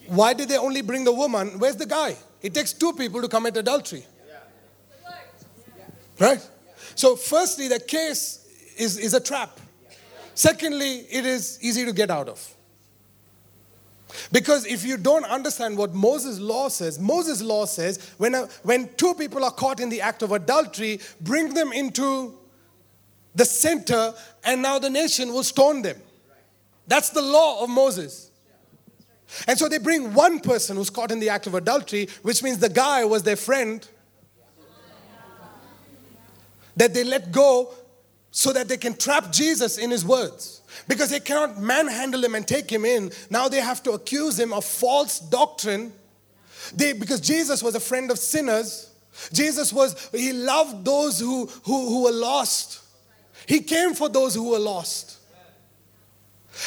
Why 0.07 0.35
did 0.35 0.49
they 0.49 0.57
only 0.57 0.83
bring 0.83 1.05
the 1.05 1.13
woman? 1.13 1.59
Where's 1.59 1.77
the 1.77 1.87
guy? 1.87 2.17
It 2.43 2.55
takes 2.55 2.73
two 2.73 2.93
people 2.93 3.21
to 3.23 3.29
commit 3.29 3.57
adultery. 3.57 4.05
Right? 6.19 6.49
So, 6.95 7.17
firstly, 7.17 7.69
the 7.69 7.81
case 7.81 8.47
is, 8.79 8.99
is 8.99 9.13
a 9.15 9.21
trap. 9.21 9.61
Secondly, 10.35 11.07
it 11.11 11.27
is 11.27 11.59
easy 11.61 11.85
to 11.85 11.93
get 11.93 12.11
out 12.11 12.29
of. 12.29 12.56
Because 14.33 14.67
if 14.67 14.85
you 14.85 14.97
don't 14.97 15.25
understand 15.25 15.77
what 15.77 15.95
Moses' 15.95 16.39
law 16.39 16.69
says, 16.69 16.99
Moses' 16.99 17.43
law 17.43 17.65
says 17.65 18.13
when, 18.19 18.35
a, 18.35 18.47
when 18.63 18.89
two 18.97 19.15
people 19.15 19.45
are 19.45 19.51
caught 19.51 19.81
in 19.81 19.89
the 19.89 20.01
act 20.01 20.23
of 20.23 20.33
adultery, 20.33 21.01
bring 21.21 21.55
them 21.55 21.73
into 21.73 22.37
the 23.35 23.45
center, 23.45 24.15
and 24.45 24.63
now 24.63 24.79
the 24.79 24.91
nation 24.91 25.33
will 25.33 25.45
stone 25.45 25.83
them. 25.83 26.01
That's 26.87 27.11
the 27.11 27.23
law 27.23 27.63
of 27.63 27.69
Moses. 27.69 28.31
And 29.47 29.59
so 29.59 29.69
they 29.69 29.79
bring 29.79 30.15
one 30.15 30.41
person 30.41 30.77
who's 30.77 30.91
caught 30.91 31.11
in 31.11 31.21
the 31.21 31.29
act 31.29 31.47
of 31.47 31.55
adultery, 31.55 32.09
which 32.23 32.43
means 32.43 32.59
the 32.59 32.69
guy 32.69 33.05
was 33.05 33.25
their 33.25 33.37
friend, 33.37 33.87
that 36.77 36.95
they 36.95 37.05
let 37.05 37.33
go 37.33 37.75
so 38.31 38.53
that 38.53 38.69
they 38.69 38.77
can 38.77 38.95
trap 38.95 39.33
Jesus 39.33 39.79
in 39.79 39.91
his 39.91 40.05
words. 40.05 40.61
Because 40.89 41.11
they 41.11 41.21
cannot 41.21 41.61
manhandle 41.61 42.25
him 42.25 42.35
and 42.35 42.47
take 42.47 42.71
him 42.71 42.85
in. 42.85 43.11
Now 43.31 43.49
they 43.49 43.61
have 43.61 43.83
to 43.85 43.93
accuse 43.93 44.39
him 44.39 44.53
of 44.53 44.65
false 44.65 45.19
doctrine. 45.19 45.93
They, 46.75 46.93
because 46.93 47.21
Jesus 47.21 47.63
was 47.63 47.75
a 47.75 47.81
friend 47.81 48.11
of 48.11 48.19
sinners. 48.19 48.91
Jesus 49.33 49.73
was, 49.73 50.09
he 50.13 50.33
loved 50.33 50.85
those 50.85 51.19
who, 51.19 51.47
who, 51.65 51.89
who 51.89 52.05
were 52.05 52.13
lost. 52.13 52.81
He 53.47 53.61
came 53.61 53.95
for 53.95 54.09
those 54.09 54.35
who 54.35 54.51
were 54.51 54.59
lost. 54.59 55.19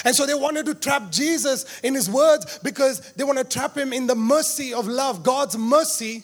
And 0.06 0.16
so 0.16 0.26
they 0.26 0.36
wanted 0.36 0.66
to 0.68 0.76
trap 0.76 1.12
Jesus 1.12 1.80
in 1.82 1.96
his 1.96 2.10
words 2.10 2.60
because 2.60 3.14
they 3.14 3.24
want 3.24 3.40
to 3.40 3.44
trap 3.44 3.76
him 3.76 3.92
in 3.92 4.08
the 4.08 4.16
mercy 4.16 4.74
of 4.74 4.88
love, 4.88 5.24
God's 5.24 5.58
mercy 5.58 6.24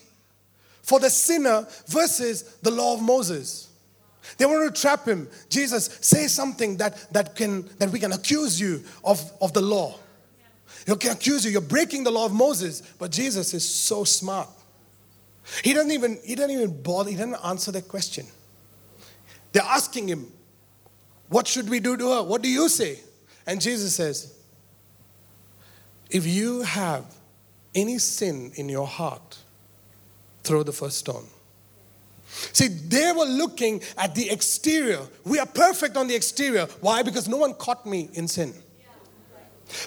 for 0.81 0.99
the 0.99 1.09
sinner 1.09 1.67
versus 1.87 2.43
the 2.61 2.71
law 2.71 2.93
of 2.93 3.01
Moses. 3.01 3.64
They 4.37 4.45
want 4.45 4.73
to 4.73 4.81
trap 4.81 5.05
him. 5.05 5.27
Jesus, 5.49 5.97
say 6.01 6.27
something 6.27 6.77
that, 6.77 7.11
that, 7.13 7.35
can, 7.35 7.67
that 7.77 7.89
we 7.89 7.99
can 7.99 8.11
accuse 8.11 8.59
you 8.59 8.83
of, 9.03 9.21
of 9.41 9.53
the 9.53 9.61
law. 9.61 9.95
You 10.87 10.95
can 10.95 11.11
accuse 11.11 11.45
you, 11.45 11.51
you're 11.51 11.61
breaking 11.61 12.03
the 12.03 12.11
law 12.11 12.25
of 12.25 12.33
Moses. 12.33 12.81
But 12.99 13.11
Jesus 13.11 13.53
is 13.53 13.67
so 13.67 14.03
smart. 14.03 14.49
He 15.63 15.73
doesn't 15.73 15.91
even, 15.91 16.19
he 16.23 16.35
doesn't 16.35 16.51
even 16.51 16.81
bother, 16.81 17.09
he 17.09 17.15
doesn't 17.15 17.45
answer 17.45 17.71
that 17.71 17.87
question. 17.87 18.25
They're 19.51 19.63
asking 19.63 20.09
him, 20.09 20.31
what 21.29 21.47
should 21.47 21.69
we 21.69 21.79
do 21.79 21.97
to 21.97 22.11
her? 22.11 22.23
What 22.23 22.41
do 22.41 22.49
you 22.49 22.69
say? 22.69 22.99
And 23.47 23.61
Jesus 23.61 23.95
says, 23.95 24.33
If 26.09 26.25
you 26.25 26.61
have 26.61 27.05
any 27.73 27.97
sin 27.97 28.51
in 28.55 28.69
your 28.69 28.87
heart, 28.87 29.39
throw 30.43 30.63
the 30.63 30.71
first 30.71 30.97
stone. 30.97 31.25
See, 32.25 32.67
they 32.67 33.11
were 33.11 33.25
looking 33.25 33.81
at 33.97 34.15
the 34.15 34.29
exterior. 34.29 34.99
We 35.23 35.39
are 35.39 35.45
perfect 35.45 35.95
on 35.95 36.07
the 36.07 36.15
exterior. 36.15 36.65
Why? 36.81 37.03
Because 37.03 37.27
no 37.27 37.37
one 37.37 37.53
caught 37.53 37.85
me 37.85 38.09
in 38.13 38.27
sin. 38.27 38.53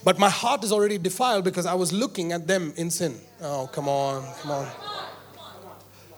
But 0.05 0.19
my 0.19 0.29
heart 0.29 0.65
is 0.65 0.73
already 0.73 0.99
defiled 0.99 1.45
because 1.45 1.67
I 1.67 1.75
was 1.75 1.93
looking 1.93 2.33
at 2.33 2.47
them 2.47 2.73
in 2.77 2.91
sin. 2.91 3.15
Oh, 3.41 3.69
come 3.73 3.89
on, 3.89 4.25
come 4.41 4.51
on. 4.51 4.69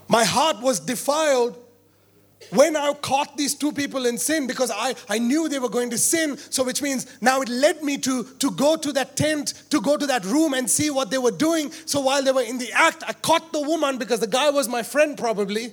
My 0.08 0.24
heart 0.24 0.60
was 0.60 0.80
defiled 0.80 1.56
when 2.50 2.74
I 2.74 2.92
caught 2.94 3.36
these 3.36 3.54
two 3.54 3.70
people 3.70 4.06
in 4.06 4.18
sin 4.18 4.46
because 4.46 4.70
I, 4.74 4.94
I 5.08 5.18
knew 5.18 5.48
they 5.48 5.58
were 5.58 5.68
going 5.68 5.90
to 5.90 5.98
sin. 5.98 6.36
So, 6.36 6.64
which 6.64 6.82
means 6.82 7.06
now 7.20 7.42
it 7.42 7.48
led 7.48 7.82
me 7.82 7.98
to, 7.98 8.24
to 8.24 8.50
go 8.52 8.76
to 8.76 8.92
that 8.94 9.16
tent, 9.16 9.54
to 9.70 9.80
go 9.80 9.96
to 9.96 10.06
that 10.06 10.24
room 10.24 10.54
and 10.54 10.68
see 10.68 10.90
what 10.90 11.10
they 11.10 11.18
were 11.18 11.30
doing. 11.30 11.70
So, 11.86 12.00
while 12.00 12.24
they 12.24 12.32
were 12.32 12.42
in 12.42 12.58
the 12.58 12.72
act, 12.72 13.04
I 13.06 13.12
caught 13.12 13.52
the 13.52 13.60
woman 13.60 13.98
because 13.98 14.20
the 14.20 14.26
guy 14.26 14.50
was 14.50 14.68
my 14.68 14.82
friend 14.82 15.16
probably. 15.16 15.72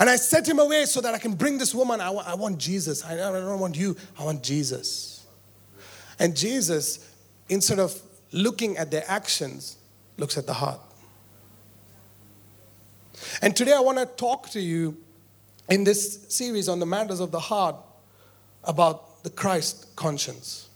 And 0.00 0.08
I 0.08 0.16
set 0.16 0.48
him 0.48 0.58
away 0.58 0.86
so 0.86 1.02
that 1.02 1.14
I 1.14 1.18
can 1.18 1.34
bring 1.34 1.58
this 1.58 1.74
woman. 1.74 2.00
I 2.00 2.08
want, 2.08 2.26
I 2.26 2.34
want 2.34 2.56
Jesus. 2.56 3.04
I 3.04 3.16
don't 3.16 3.60
want 3.60 3.76
you. 3.76 3.94
I 4.18 4.24
want 4.24 4.42
Jesus. 4.42 5.26
And 6.18 6.34
Jesus, 6.34 7.06
instead 7.50 7.78
of 7.78 8.00
looking 8.32 8.78
at 8.78 8.90
their 8.90 9.04
actions, 9.06 9.76
looks 10.16 10.38
at 10.38 10.46
the 10.46 10.54
heart. 10.54 10.80
And 13.42 13.54
today 13.54 13.74
I 13.74 13.80
want 13.80 13.98
to 13.98 14.06
talk 14.06 14.48
to 14.50 14.60
you 14.60 14.96
in 15.68 15.84
this 15.84 16.24
series 16.30 16.66
on 16.68 16.80
the 16.80 16.86
matters 16.86 17.20
of 17.20 17.30
the 17.30 17.40
heart 17.40 17.76
about 18.64 19.22
the 19.22 19.30
Christ 19.30 19.94
conscience. 19.96 20.70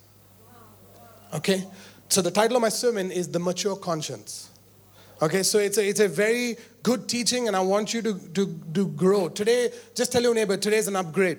Okay? 1.32 1.66
So 2.10 2.20
the 2.20 2.30
title 2.30 2.56
of 2.56 2.62
my 2.62 2.68
sermon 2.68 3.10
is 3.10 3.28
The 3.28 3.38
Mature 3.38 3.76
Conscience. 3.76 4.50
Okay, 5.24 5.42
so 5.42 5.58
it's 5.58 5.78
a, 5.78 5.88
it's 5.88 6.00
a 6.00 6.08
very 6.08 6.54
good 6.82 7.08
teaching, 7.08 7.48
and 7.48 7.56
I 7.56 7.60
want 7.60 7.94
you 7.94 8.02
to, 8.02 8.18
to, 8.34 8.60
to 8.74 8.88
grow. 8.88 9.30
Today, 9.30 9.72
just 9.94 10.12
tell 10.12 10.20
your 10.20 10.34
neighbor, 10.34 10.58
today 10.58 10.76
is 10.76 10.86
an 10.86 10.96
upgrade. 10.96 11.38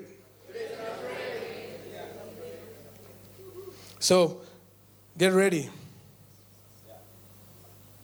So, 4.00 4.42
get 5.16 5.34
ready. 5.34 5.70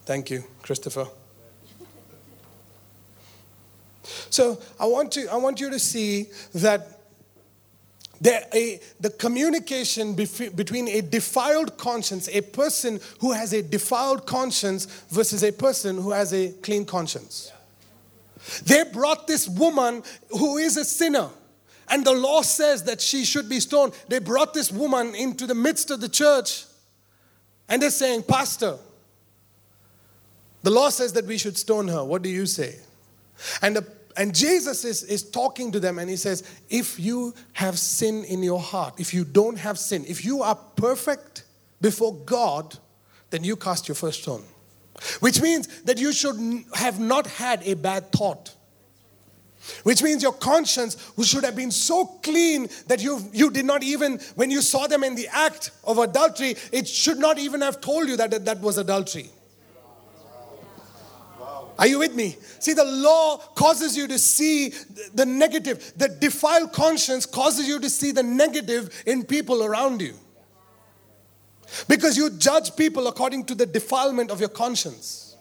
Thank 0.05 0.29
you, 0.29 0.43
Christopher. 0.61 1.07
So 4.29 4.61
I 4.79 4.85
want 4.85 5.11
to 5.13 5.27
I 5.31 5.35
want 5.37 5.59
you 5.59 5.71
to 5.71 5.79
see 5.79 6.27
that 6.53 7.00
there, 8.21 8.45
a, 8.53 8.79
the 8.99 9.09
communication 9.09 10.13
between 10.13 10.87
a 10.87 11.01
defiled 11.01 11.75
conscience, 11.79 12.29
a 12.31 12.41
person 12.41 12.99
who 13.19 13.31
has 13.31 13.51
a 13.51 13.63
defiled 13.63 14.27
conscience, 14.27 14.85
versus 15.09 15.43
a 15.43 15.51
person 15.51 15.99
who 15.99 16.11
has 16.11 16.31
a 16.31 16.51
clean 16.61 16.85
conscience. 16.85 17.51
They 18.63 18.83
brought 18.83 19.25
this 19.25 19.49
woman 19.49 20.03
who 20.29 20.57
is 20.57 20.77
a 20.77 20.85
sinner, 20.85 21.29
and 21.89 22.05
the 22.05 22.13
law 22.13 22.43
says 22.43 22.83
that 22.83 23.01
she 23.01 23.25
should 23.25 23.49
be 23.49 23.59
stoned. 23.59 23.93
They 24.07 24.19
brought 24.19 24.53
this 24.53 24.71
woman 24.71 25.15
into 25.15 25.47
the 25.47 25.55
midst 25.55 25.89
of 25.89 25.99
the 25.99 26.09
church, 26.09 26.65
and 27.67 27.81
they're 27.81 27.89
saying, 27.89 28.23
Pastor, 28.23 28.77
the 30.61 30.69
law 30.69 30.89
says 30.89 31.13
that 31.13 31.25
we 31.25 31.39
should 31.39 31.57
stone 31.57 31.87
her. 31.87 32.03
What 32.03 32.21
do 32.21 32.29
you 32.29 32.45
say? 32.45 32.75
And 33.63 33.77
the 33.77 33.81
and 34.17 34.35
Jesus 34.35 34.83
is, 34.85 35.03
is 35.03 35.29
talking 35.29 35.71
to 35.71 35.79
them 35.79 35.99
and 35.99 36.09
he 36.09 36.15
says, 36.15 36.43
If 36.69 36.99
you 36.99 37.33
have 37.53 37.77
sin 37.77 38.23
in 38.25 38.43
your 38.43 38.59
heart, 38.59 38.95
if 38.99 39.13
you 39.13 39.23
don't 39.23 39.57
have 39.57 39.77
sin, 39.77 40.05
if 40.07 40.25
you 40.25 40.41
are 40.41 40.55
perfect 40.55 41.43
before 41.79 42.15
God, 42.25 42.77
then 43.29 43.43
you 43.43 43.55
cast 43.55 43.87
your 43.87 43.95
first 43.95 44.23
stone. 44.23 44.43
Which 45.19 45.41
means 45.41 45.67
that 45.83 45.99
you 45.99 46.13
should 46.13 46.35
have 46.75 46.99
not 46.99 47.25
had 47.27 47.63
a 47.63 47.75
bad 47.75 48.11
thought. 48.11 48.55
Which 49.83 50.01
means 50.01 50.23
your 50.23 50.33
conscience 50.33 51.11
should 51.23 51.43
have 51.43 51.55
been 51.55 51.71
so 51.71 52.05
clean 52.05 52.67
that 52.87 53.01
you, 53.01 53.19
you 53.31 53.51
did 53.51 53.65
not 53.65 53.83
even, 53.83 54.19
when 54.35 54.49
you 54.49 54.61
saw 54.61 54.87
them 54.87 55.03
in 55.03 55.15
the 55.15 55.27
act 55.31 55.71
of 55.83 55.99
adultery, 55.99 56.55
it 56.71 56.87
should 56.87 57.19
not 57.19 57.37
even 57.37 57.61
have 57.61 57.79
told 57.79 58.09
you 58.09 58.17
that 58.17 58.45
that 58.45 58.59
was 58.59 58.77
adultery. 58.77 59.29
Are 61.81 61.87
you 61.87 61.97
with 61.97 62.13
me? 62.13 62.37
See, 62.59 62.73
the 62.73 62.85
law 62.85 63.37
causes 63.37 63.97
you 63.97 64.07
to 64.07 64.19
see 64.19 64.69
the 65.15 65.25
negative. 65.25 65.93
The 65.97 66.09
defiled 66.09 66.73
conscience 66.73 67.25
causes 67.25 67.67
you 67.67 67.79
to 67.79 67.89
see 67.89 68.11
the 68.11 68.21
negative 68.21 69.03
in 69.07 69.23
people 69.23 69.63
around 69.63 69.99
you. 69.99 70.13
Because 71.87 72.15
you 72.15 72.29
judge 72.29 72.75
people 72.75 73.07
according 73.07 73.45
to 73.45 73.55
the 73.55 73.65
defilement 73.65 74.29
of 74.29 74.39
your 74.39 74.49
conscience. 74.49 75.35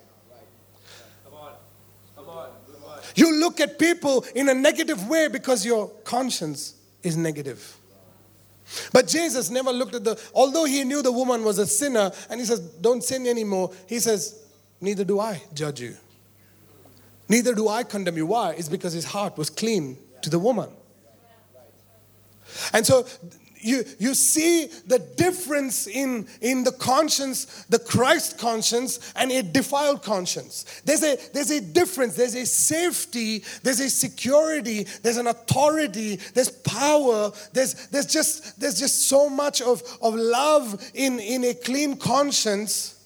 You 3.14 3.38
look 3.38 3.60
at 3.60 3.78
people 3.78 4.24
in 4.34 4.48
a 4.48 4.54
negative 4.54 5.08
way 5.08 5.28
because 5.28 5.66
your 5.66 5.88
conscience 6.04 6.74
is 7.02 7.18
negative. 7.18 7.76
But 8.94 9.08
Jesus 9.08 9.50
never 9.50 9.72
looked 9.72 9.94
at 9.94 10.04
the, 10.04 10.18
although 10.32 10.64
he 10.64 10.84
knew 10.84 11.02
the 11.02 11.12
woman 11.12 11.44
was 11.44 11.58
a 11.58 11.66
sinner 11.66 12.12
and 12.30 12.40
he 12.40 12.46
says, 12.46 12.60
Don't 12.60 13.04
sin 13.04 13.26
anymore, 13.26 13.72
he 13.86 13.98
says, 13.98 14.42
Neither 14.80 15.04
do 15.04 15.20
I 15.20 15.42
judge 15.52 15.82
you. 15.82 15.96
Neither 17.30 17.54
do 17.54 17.68
I 17.68 17.84
condemn 17.84 18.16
you. 18.16 18.26
Why? 18.26 18.50
It's 18.50 18.68
because 18.68 18.92
his 18.92 19.04
heart 19.04 19.38
was 19.38 19.48
clean 19.48 19.96
to 20.22 20.28
the 20.28 20.38
woman. 20.38 20.68
And 22.72 22.84
so 22.84 23.06
you, 23.60 23.84
you 24.00 24.14
see 24.14 24.66
the 24.66 24.98
difference 24.98 25.86
in, 25.86 26.26
in 26.40 26.64
the 26.64 26.72
conscience, 26.72 27.66
the 27.68 27.78
Christ 27.78 28.36
conscience, 28.36 29.12
and 29.14 29.30
a 29.30 29.44
defiled 29.44 30.02
conscience. 30.02 30.82
There's 30.84 31.04
a, 31.04 31.18
there's 31.32 31.52
a 31.52 31.60
difference, 31.60 32.16
there's 32.16 32.34
a 32.34 32.44
safety, 32.44 33.44
there's 33.62 33.78
a 33.78 33.90
security, 33.90 34.88
there's 35.04 35.18
an 35.18 35.28
authority, 35.28 36.16
there's 36.34 36.50
power, 36.50 37.30
there's, 37.52 37.86
there's, 37.90 38.06
just, 38.06 38.58
there's 38.58 38.80
just 38.80 39.08
so 39.08 39.28
much 39.28 39.62
of, 39.62 39.84
of 40.02 40.16
love 40.16 40.82
in, 40.94 41.20
in 41.20 41.44
a 41.44 41.54
clean 41.54 41.96
conscience 41.96 42.99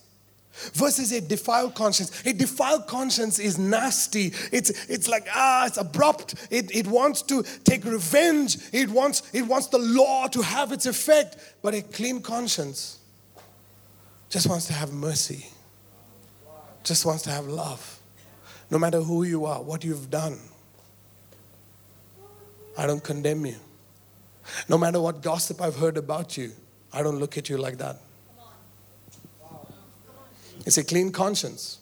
versus 0.72 1.12
a 1.12 1.20
defiled 1.20 1.74
conscience. 1.74 2.24
A 2.24 2.32
defiled 2.32 2.86
conscience 2.86 3.38
is 3.38 3.58
nasty. 3.58 4.32
It's, 4.52 4.70
it's 4.88 5.08
like, 5.08 5.26
ah, 5.34 5.66
it's 5.66 5.76
abrupt. 5.76 6.34
It, 6.50 6.74
it 6.74 6.86
wants 6.86 7.22
to 7.22 7.42
take 7.64 7.84
revenge. 7.84 8.58
It 8.72 8.88
wants, 8.88 9.22
it 9.32 9.42
wants 9.42 9.68
the 9.68 9.78
law 9.78 10.26
to 10.28 10.42
have 10.42 10.72
its 10.72 10.86
effect. 10.86 11.36
But 11.62 11.74
a 11.74 11.82
clean 11.82 12.22
conscience 12.22 12.98
just 14.28 14.48
wants 14.48 14.66
to 14.66 14.72
have 14.72 14.92
mercy, 14.92 15.46
just 16.82 17.04
wants 17.04 17.22
to 17.24 17.30
have 17.30 17.46
love. 17.46 18.00
No 18.70 18.78
matter 18.78 19.00
who 19.00 19.22
you 19.24 19.44
are, 19.44 19.62
what 19.62 19.84
you've 19.84 20.10
done, 20.10 20.38
I 22.76 22.86
don't 22.86 23.02
condemn 23.02 23.46
you. 23.46 23.56
No 24.68 24.78
matter 24.78 25.00
what 25.00 25.22
gossip 25.22 25.60
I've 25.60 25.76
heard 25.76 25.96
about 25.96 26.36
you, 26.36 26.52
I 26.92 27.02
don't 27.02 27.18
look 27.18 27.38
at 27.38 27.48
you 27.48 27.58
like 27.58 27.78
that. 27.78 28.00
It's 30.66 30.78
a 30.78 30.84
clean 30.84 31.12
conscience. 31.12 31.78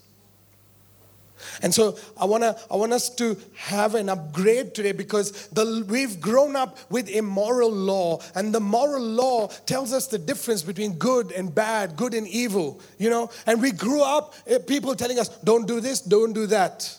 And 1.60 1.74
so 1.74 1.96
I 2.16 2.24
want 2.24 2.42
to 2.42 2.56
I 2.70 2.76
want 2.76 2.92
us 2.92 3.08
to 3.16 3.36
have 3.56 3.94
an 3.94 4.08
upgrade 4.08 4.74
today 4.74 4.92
because 4.92 5.48
the, 5.48 5.84
we've 5.88 6.20
grown 6.20 6.56
up 6.56 6.78
with 6.90 7.08
a 7.10 7.20
moral 7.20 7.70
law 7.70 8.20
and 8.34 8.54
the 8.54 8.60
moral 8.60 9.02
law 9.02 9.48
tells 9.66 9.92
us 9.92 10.06
the 10.06 10.18
difference 10.18 10.62
between 10.62 10.94
good 10.94 11.32
and 11.32 11.54
bad, 11.54 11.96
good 11.96 12.14
and 12.14 12.26
evil, 12.28 12.80
you 12.98 13.10
know? 13.10 13.30
And 13.46 13.60
we 13.60 13.72
grew 13.72 14.02
up 14.02 14.34
eh, 14.46 14.58
people 14.66 14.94
telling 14.94 15.18
us 15.18 15.28
don't 15.40 15.66
do 15.66 15.80
this, 15.80 16.00
don't 16.00 16.32
do 16.32 16.46
that. 16.46 16.96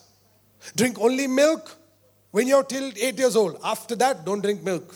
Drink 0.76 1.00
only 1.00 1.28
milk 1.28 1.76
when 2.32 2.48
you're 2.48 2.64
till 2.64 2.92
8 2.96 3.18
years 3.18 3.36
old. 3.36 3.60
After 3.64 3.96
that, 3.98 4.26
don't 4.26 4.42
drink 4.42 4.64
milk. 4.64 4.96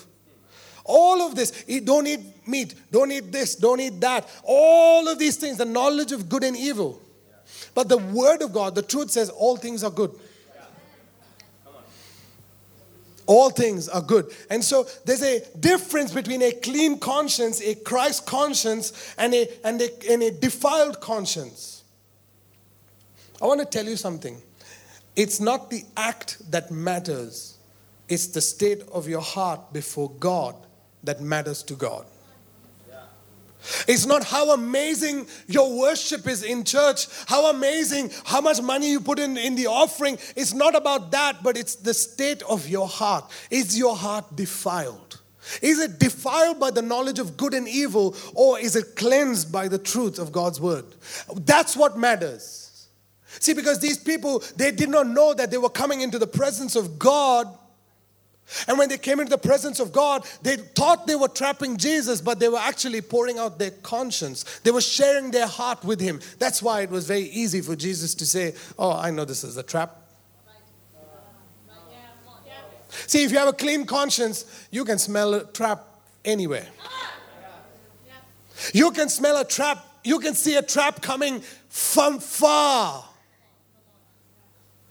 All 0.83 1.21
of 1.21 1.35
this, 1.35 1.51
don't 1.83 2.07
eat 2.07 2.21
meat, 2.47 2.75
don't 2.91 3.11
eat 3.11 3.31
this, 3.31 3.55
don't 3.55 3.79
eat 3.79 3.99
that. 4.01 4.27
All 4.43 5.07
of 5.07 5.19
these 5.19 5.37
things, 5.37 5.57
the 5.57 5.65
knowledge 5.65 6.11
of 6.11 6.29
good 6.29 6.43
and 6.43 6.55
evil. 6.55 7.01
But 7.73 7.89
the 7.89 7.97
word 7.97 8.41
of 8.41 8.53
God, 8.53 8.75
the 8.75 8.81
truth 8.81 9.11
says 9.11 9.29
all 9.29 9.57
things 9.57 9.83
are 9.83 9.91
good. 9.91 10.11
All 13.25 13.49
things 13.49 13.89
are 13.89 14.01
good. 14.01 14.31
And 14.49 14.63
so 14.63 14.87
there's 15.05 15.21
a 15.21 15.43
difference 15.59 16.13
between 16.13 16.41
a 16.41 16.53
clean 16.53 16.97
conscience, 16.97 17.61
a 17.61 17.75
Christ 17.75 18.25
conscience, 18.25 19.13
and 19.17 19.33
a, 19.33 19.49
and 19.65 19.81
a, 19.81 20.11
and 20.11 20.23
a 20.23 20.31
defiled 20.31 21.01
conscience. 21.01 21.83
I 23.41 23.45
want 23.45 23.59
to 23.59 23.65
tell 23.65 23.85
you 23.85 23.97
something. 23.97 24.41
It's 25.15 25.39
not 25.39 25.69
the 25.69 25.83
act 25.97 26.51
that 26.51 26.71
matters, 26.71 27.57
it's 28.07 28.27
the 28.27 28.41
state 28.41 28.83
of 28.93 29.07
your 29.07 29.21
heart 29.21 29.73
before 29.73 30.09
God 30.19 30.55
that 31.03 31.21
matters 31.21 31.63
to 31.63 31.73
God. 31.73 32.05
It's 33.87 34.05
not 34.05 34.23
how 34.23 34.53
amazing 34.53 35.27
your 35.47 35.77
worship 35.77 36.27
is 36.27 36.43
in 36.43 36.63
church, 36.63 37.07
how 37.27 37.49
amazing, 37.51 38.11
how 38.23 38.41
much 38.41 38.61
money 38.61 38.89
you 38.91 38.99
put 38.99 39.19
in, 39.19 39.37
in 39.37 39.55
the 39.55 39.67
offering. 39.67 40.17
It's 40.35 40.53
not 40.53 40.75
about 40.75 41.11
that, 41.11 41.43
but 41.43 41.57
it's 41.57 41.75
the 41.75 41.93
state 41.93 42.41
of 42.43 42.67
your 42.67 42.87
heart. 42.87 43.29
Is 43.49 43.77
your 43.77 43.95
heart 43.95 44.35
defiled? 44.35 45.21
Is 45.61 45.79
it 45.79 45.99
defiled 45.99 46.59
by 46.59 46.71
the 46.71 46.81
knowledge 46.81 47.19
of 47.19 47.37
good 47.37 47.53
and 47.53 47.67
evil, 47.67 48.15
or 48.35 48.59
is 48.59 48.75
it 48.75 48.95
cleansed 48.95 49.51
by 49.51 49.67
the 49.67 49.77
truth 49.77 50.19
of 50.19 50.31
God's 50.31 50.59
word? 50.59 50.85
That's 51.35 51.75
what 51.75 51.97
matters. 51.97 52.87
See, 53.39 53.53
because 53.53 53.79
these 53.79 53.97
people, 53.97 54.43
they 54.55 54.71
did 54.71 54.89
not 54.89 55.07
know 55.07 55.33
that 55.33 55.51
they 55.51 55.57
were 55.57 55.69
coming 55.69 56.01
into 56.01 56.19
the 56.19 56.27
presence 56.27 56.75
of 56.75 56.97
God. 56.97 57.47
And 58.67 58.77
when 58.77 58.87
they 58.87 58.97
came 58.97 59.19
into 59.19 59.29
the 59.29 59.37
presence 59.37 59.79
of 59.79 59.91
God, 59.91 60.25
they 60.41 60.55
thought 60.55 61.05
they 61.05 61.15
were 61.15 61.27
trapping 61.27 61.77
Jesus, 61.77 62.21
but 62.21 62.39
they 62.39 62.47
were 62.47 62.57
actually 62.57 63.01
pouring 63.01 63.37
out 63.37 63.59
their 63.59 63.71
conscience. 63.71 64.59
They 64.63 64.71
were 64.71 64.81
sharing 64.81 65.31
their 65.31 65.47
heart 65.47 65.83
with 65.83 65.99
Him. 65.99 66.21
That's 66.39 66.61
why 66.61 66.81
it 66.81 66.89
was 66.89 67.05
very 67.05 67.23
easy 67.23 67.61
for 67.61 67.75
Jesus 67.75 68.15
to 68.15 68.25
say, 68.25 68.53
Oh, 68.79 68.91
I 68.91 69.11
know 69.11 69.25
this 69.25 69.43
is 69.43 69.57
a 69.57 69.63
trap. 69.63 70.03
See, 73.05 73.23
if 73.23 73.31
you 73.31 73.37
have 73.37 73.47
a 73.47 73.53
clean 73.53 73.85
conscience, 73.85 74.67
you 74.71 74.83
can 74.83 74.97
smell 74.97 75.33
a 75.33 75.43
trap 75.45 75.85
anywhere. 76.25 76.67
You 78.73 78.91
can 78.91 79.07
smell 79.07 79.37
a 79.37 79.45
trap, 79.45 79.85
you 80.03 80.19
can 80.19 80.33
see 80.33 80.55
a 80.55 80.61
trap 80.61 81.01
coming 81.01 81.41
from 81.69 82.19
far. 82.19 83.05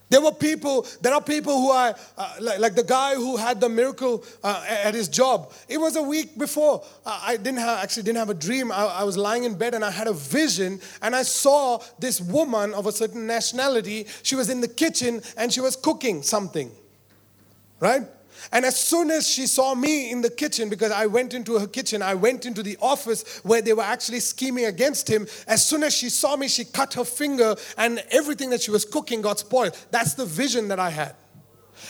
There 0.09 0.21
were 0.21 0.33
people, 0.33 0.87
there 1.01 1.13
are 1.13 1.21
people 1.21 1.61
who 1.61 1.71
are, 1.71 1.95
uh, 2.17 2.35
like, 2.41 2.59
like, 2.61 2.75
the 2.77 2.85
guy 2.85 3.17
who 3.17 3.37
had 3.37 3.61
the 3.61 3.69
miracle 3.69 4.25
uh, 4.45 4.65
at 4.69 4.95
his 4.95 5.09
job. 5.09 5.53
It 5.69 5.79
was 5.79 5.97
a 5.97 6.03
week 6.03 6.39
before. 6.39 6.85
Uh, 7.05 7.21
I 7.23 7.37
didn't 7.37 7.59
have, 7.59 7.79
actually 7.83 8.05
didn't 8.05 8.19
have 8.19 8.31
a 8.31 8.35
dream. 8.35 8.71
I, 8.71 8.85
I, 8.85 9.03
was 9.03 9.17
lying 9.17 9.43
in 9.43 9.55
bed 9.57 9.75
and 9.75 9.85
I 9.85 9.91
had 9.91 10.07
a 10.07 10.13
vision 10.13 10.81
and 11.03 11.17
I 11.17 11.23
saw 11.23 11.81
this 11.99 12.21
woman 12.21 12.73
of 12.73 12.87
a 12.87 12.93
certain 12.93 13.27
nationality. 13.27 14.07
She 14.23 14.37
was 14.37 14.49
in 14.49 14.61
the 14.61 14.69
kitchen 14.69 15.23
and 15.37 15.53
she 15.53 15.61
was 15.61 15.75
cooking 15.75 16.23
something, 16.23 16.71
right? 17.81 18.03
And 18.53 18.65
as 18.65 18.79
soon 18.79 19.11
as 19.11 19.27
she 19.29 19.47
saw 19.47 19.75
me 19.75 20.11
in 20.11 20.23
the 20.23 20.31
kitchen, 20.31 20.69
because 20.69 20.93
I 20.93 21.07
went 21.07 21.35
into 21.35 21.59
her 21.59 21.67
kitchen, 21.67 22.03
I 22.03 22.15
went 22.15 22.47
into 22.47 22.63
the 22.63 22.77
office 22.81 23.41
where 23.43 23.61
they 23.61 23.73
were 23.73 23.83
actually 23.83 24.21
scheming 24.21 24.67
against 24.67 25.09
him. 25.09 25.27
As 25.47 25.67
soon 25.67 25.83
as 25.83 25.95
she 25.95 26.09
saw 26.09 26.37
me, 26.37 26.49
she 26.49 26.65
cut 26.65 26.95
her 26.95 27.05
finger, 27.05 27.57
and 27.77 28.03
everything 28.11 28.51
that 28.51 28.63
she 28.63 28.71
was 28.71 28.85
cooking 28.85 29.23
got 29.23 29.39
spoiled. 29.39 29.77
That's 29.91 30.15
the 30.15 30.27
vision 30.27 30.69
that 30.69 30.79
I 30.79 30.91
had. 30.91 31.17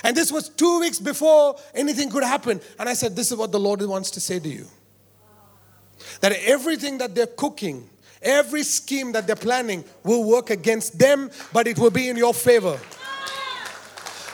And 0.03 0.17
this 0.17 0.33
was 0.33 0.49
two 0.49 0.81
weeks 0.81 0.99
before 0.99 1.57
anything 1.75 2.11
could 2.11 2.25
happen. 2.25 2.61
And 2.79 2.89
I 2.89 2.95
said, 2.95 3.15
This 3.15 3.31
is 3.31 3.39
what 3.39 3.53
the 3.53 3.61
Lord 3.61 3.83
wants 3.83 4.11
to 4.13 4.21
say 4.21 4.39
to 4.39 4.49
you. 4.49 4.67
That 6.21 6.33
everything 6.45 6.99
that 6.99 7.15
they're 7.15 7.27
cooking, 7.27 7.89
every 8.23 8.63
scheme 8.63 9.13
that 9.13 9.27
they're 9.27 9.37
planning 9.37 9.85
will 10.05 10.25
work 10.25 10.51
against 10.51 10.99
them, 10.99 11.31
but 11.53 11.67
it 11.67 11.79
will 11.79 11.91
be 11.91 12.09
in 12.09 12.17
your 12.17 12.35
favor. 12.35 12.79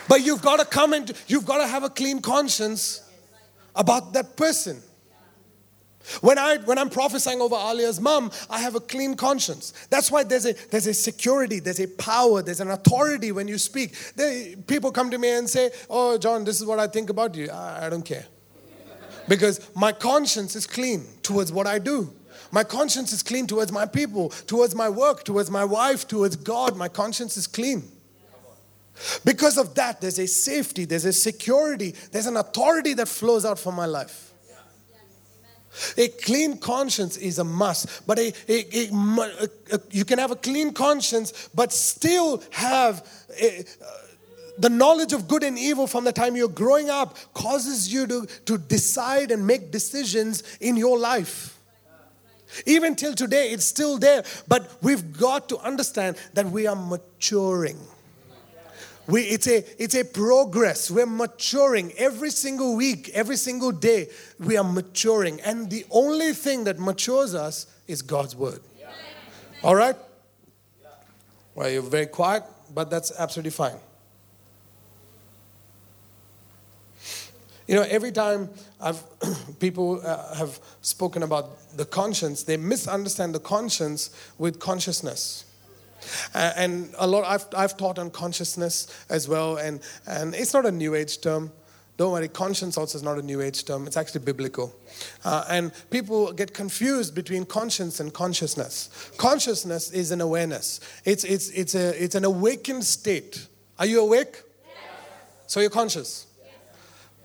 But 0.09 0.25
you've 0.25 0.43
got 0.43 0.59
to 0.59 0.65
come 0.65 0.93
and 0.93 1.13
you've 1.27 1.47
got 1.47 1.59
to 1.59 1.67
have 1.67 1.85
a 1.85 1.91
clean 1.91 2.21
conscience 2.21 3.09
about 3.75 4.13
that 4.13 4.37
person. 4.37 4.83
When, 6.21 6.37
I, 6.37 6.59
when 6.59 6.79
I'm 6.79 6.91
prophesying 6.91 7.41
over 7.41 7.55
Alia's 7.55 8.01
mom, 8.01 8.33
I 8.51 8.59
have 8.59 8.75
a 8.75 8.81
clean 8.81 9.15
conscience. 9.15 9.73
That's 9.89 10.11
why 10.11 10.25
there's 10.25 10.47
a, 10.47 10.55
there's 10.71 10.89
a 10.89 10.95
security, 10.95 11.61
there's 11.61 11.81
a 11.81 11.87
power, 11.87 12.43
there's 12.43 12.61
an 12.61 12.71
authority 12.71 13.31
when 13.31 13.47
you 13.47 13.57
speak. 13.57 13.95
They, 14.17 14.57
people 14.67 14.91
come 14.91 15.11
to 15.13 15.19
me 15.19 15.31
and 15.31 15.49
say, 15.49 15.71
Oh, 15.89 16.19
John, 16.19 16.45
this 16.45 16.61
is 16.61 16.67
what 16.67 16.81
I 16.81 16.89
think 16.89 17.09
about 17.09 17.37
you. 17.37 17.51
I, 17.51 17.87
I 17.87 17.89
don't 17.89 18.05
care. 18.05 18.27
Because 19.29 19.69
my 19.77 19.93
conscience 19.93 20.57
is 20.57 20.67
clean 20.67 21.05
towards 21.23 21.53
what 21.53 21.69
I 21.69 21.79
do. 21.79 22.13
My 22.51 22.65
conscience 22.65 23.13
is 23.13 23.23
clean 23.23 23.47
towards 23.47 23.71
my 23.71 23.87
people, 23.87 24.31
towards 24.31 24.75
my 24.75 24.89
work, 24.89 25.25
towards 25.25 25.51
my 25.51 25.65
wife, 25.65 26.07
towards 26.09 26.37
God. 26.37 26.77
My 26.77 26.89
conscience 26.89 27.37
is 27.37 27.47
clean. 27.47 27.85
Because 29.25 29.59
of 29.59 29.75
that, 29.75 30.01
there's 30.01 30.19
a 30.19 30.27
safety, 30.27 30.85
there's 30.85 31.05
a 31.05 31.13
security, 31.13 31.95
there's 32.11 32.27
an 32.27 32.37
authority 32.37 32.95
that 32.95 33.09
flows 33.09 33.45
out 33.45 33.59
from 33.59 33.75
my 33.75 33.87
life. 33.87 34.33
A 35.97 36.09
clean 36.09 36.59
conscience 36.59 37.17
is 37.17 37.39
a 37.39 37.45
must, 37.45 38.07
but 38.07 38.19
a, 38.19 38.35
a, 38.47 38.91
a, 39.73 39.81
you 39.91 40.05
can 40.05 40.19
have 40.19 40.31
a 40.31 40.37
clean 40.37 40.75
conscience, 40.75 41.49
but 41.55 41.73
still 41.73 42.43
have 42.51 43.07
uh, 43.43 43.47
the 44.59 44.69
knowledge 44.69 45.15
of 45.15 45.29
good 45.29 45.43
and 45.43 45.59
evil 45.59 45.87
from 45.87 46.05
the 46.05 46.13
time 46.13 46.37
you're 46.37 46.49
growing 46.49 46.91
up 46.91 47.17
causes 47.33 47.93
you 47.93 48.07
to, 48.07 48.27
to 48.45 48.59
decide 48.59 49.31
and 49.31 49.47
make 49.47 49.71
decisions 49.71 50.43
in 50.61 50.77
your 50.77 50.99
life. 50.99 51.59
Even 52.67 52.95
till 52.95 53.15
today, 53.15 53.51
it's 53.51 53.65
still 53.65 53.97
there, 53.97 54.25
but 54.47 54.71
we've 54.83 55.17
got 55.19 55.49
to 55.49 55.59
understand 55.59 56.19
that 56.35 56.45
we 56.45 56.67
are 56.67 56.77
maturing. 56.77 57.79
We, 59.07 59.23
it's, 59.23 59.49
a, 59.49 59.65
it's 59.83 59.95
a 59.95 60.05
progress. 60.05 60.91
We're 60.91 61.07
maturing 61.07 61.93
every 61.97 62.31
single 62.31 62.77
week, 62.77 63.11
every 63.11 63.37
single 63.37 63.73
day. 63.73 64.09
We 64.39 64.57
are 64.57 64.65
maturing. 64.65 65.41
And 65.41 65.69
the 65.69 65.85
only 65.91 66.33
thing 66.33 66.65
that 66.65 66.79
matures 66.79 67.35
us 67.35 67.67
is 67.89 68.01
God's 68.01 68.37
word. 68.37 68.61
All 69.63 69.75
right? 69.75 69.97
Well, 71.55 71.69
you're 71.69 71.83
very 71.83 72.07
quiet, 72.07 72.45
but 72.75 72.91
that's 72.91 73.13
absolutely 73.19 73.51
fine. 73.51 73.77
You 77.67 77.77
know, 77.77 77.83
every 77.83 78.13
time 78.13 78.51
I've, 78.81 79.03
people 79.61 80.01
uh, 80.05 80.35
have 80.35 80.59
spoken 80.81 81.23
about 81.23 81.77
the 81.77 81.85
conscience, 81.85 82.43
they 82.43 82.57
misunderstand 82.57 83.35
the 83.35 83.41
conscience 83.41 84.11
with 84.39 84.59
consciousness. 84.59 85.45
Uh, 86.35 86.53
and 86.57 86.95
a 86.99 87.07
lot, 87.07 87.25
I've, 87.25 87.47
I've 87.57 87.77
taught 87.77 87.99
on 87.99 88.11
consciousness 88.11 89.05
as 89.09 89.29
well, 89.29 89.57
and, 89.57 89.81
and 90.07 90.35
it's 90.35 90.55
not 90.55 90.67
a 90.67 90.73
new 90.73 90.95
age 90.95 91.21
term. 91.21 91.53
Don't 91.99 92.13
worry, 92.13 92.29
conscience 92.29 92.79
also 92.79 92.97
is 92.97 93.03
not 93.03 93.19
a 93.19 93.23
new 93.23 93.41
age 93.41 93.65
term, 93.65 93.87
it's 93.87 93.97
actually 93.97 94.25
biblical. 94.25 94.75
Uh, 95.25 95.45
and 95.49 95.73
people 95.91 96.33
get 96.33 96.55
confused 96.55 97.15
between 97.15 97.45
conscience 97.45 98.01
and 98.01 98.13
consciousness. 98.13 99.11
Consciousness 99.19 99.91
is 99.91 100.11
an 100.11 100.21
awareness, 100.21 100.81
it's, 101.05 101.25
it's, 101.25 101.51
it's, 101.51 101.75
a, 101.75 102.03
it's 102.03 102.15
an 102.15 102.25
awakened 102.25 102.85
state. 102.85 103.47
Are 103.79 103.87
you 103.87 104.01
awake? 104.01 104.43
Yes. 104.65 104.75
So 105.47 105.61
you're 105.61 105.71
conscious. 105.71 106.27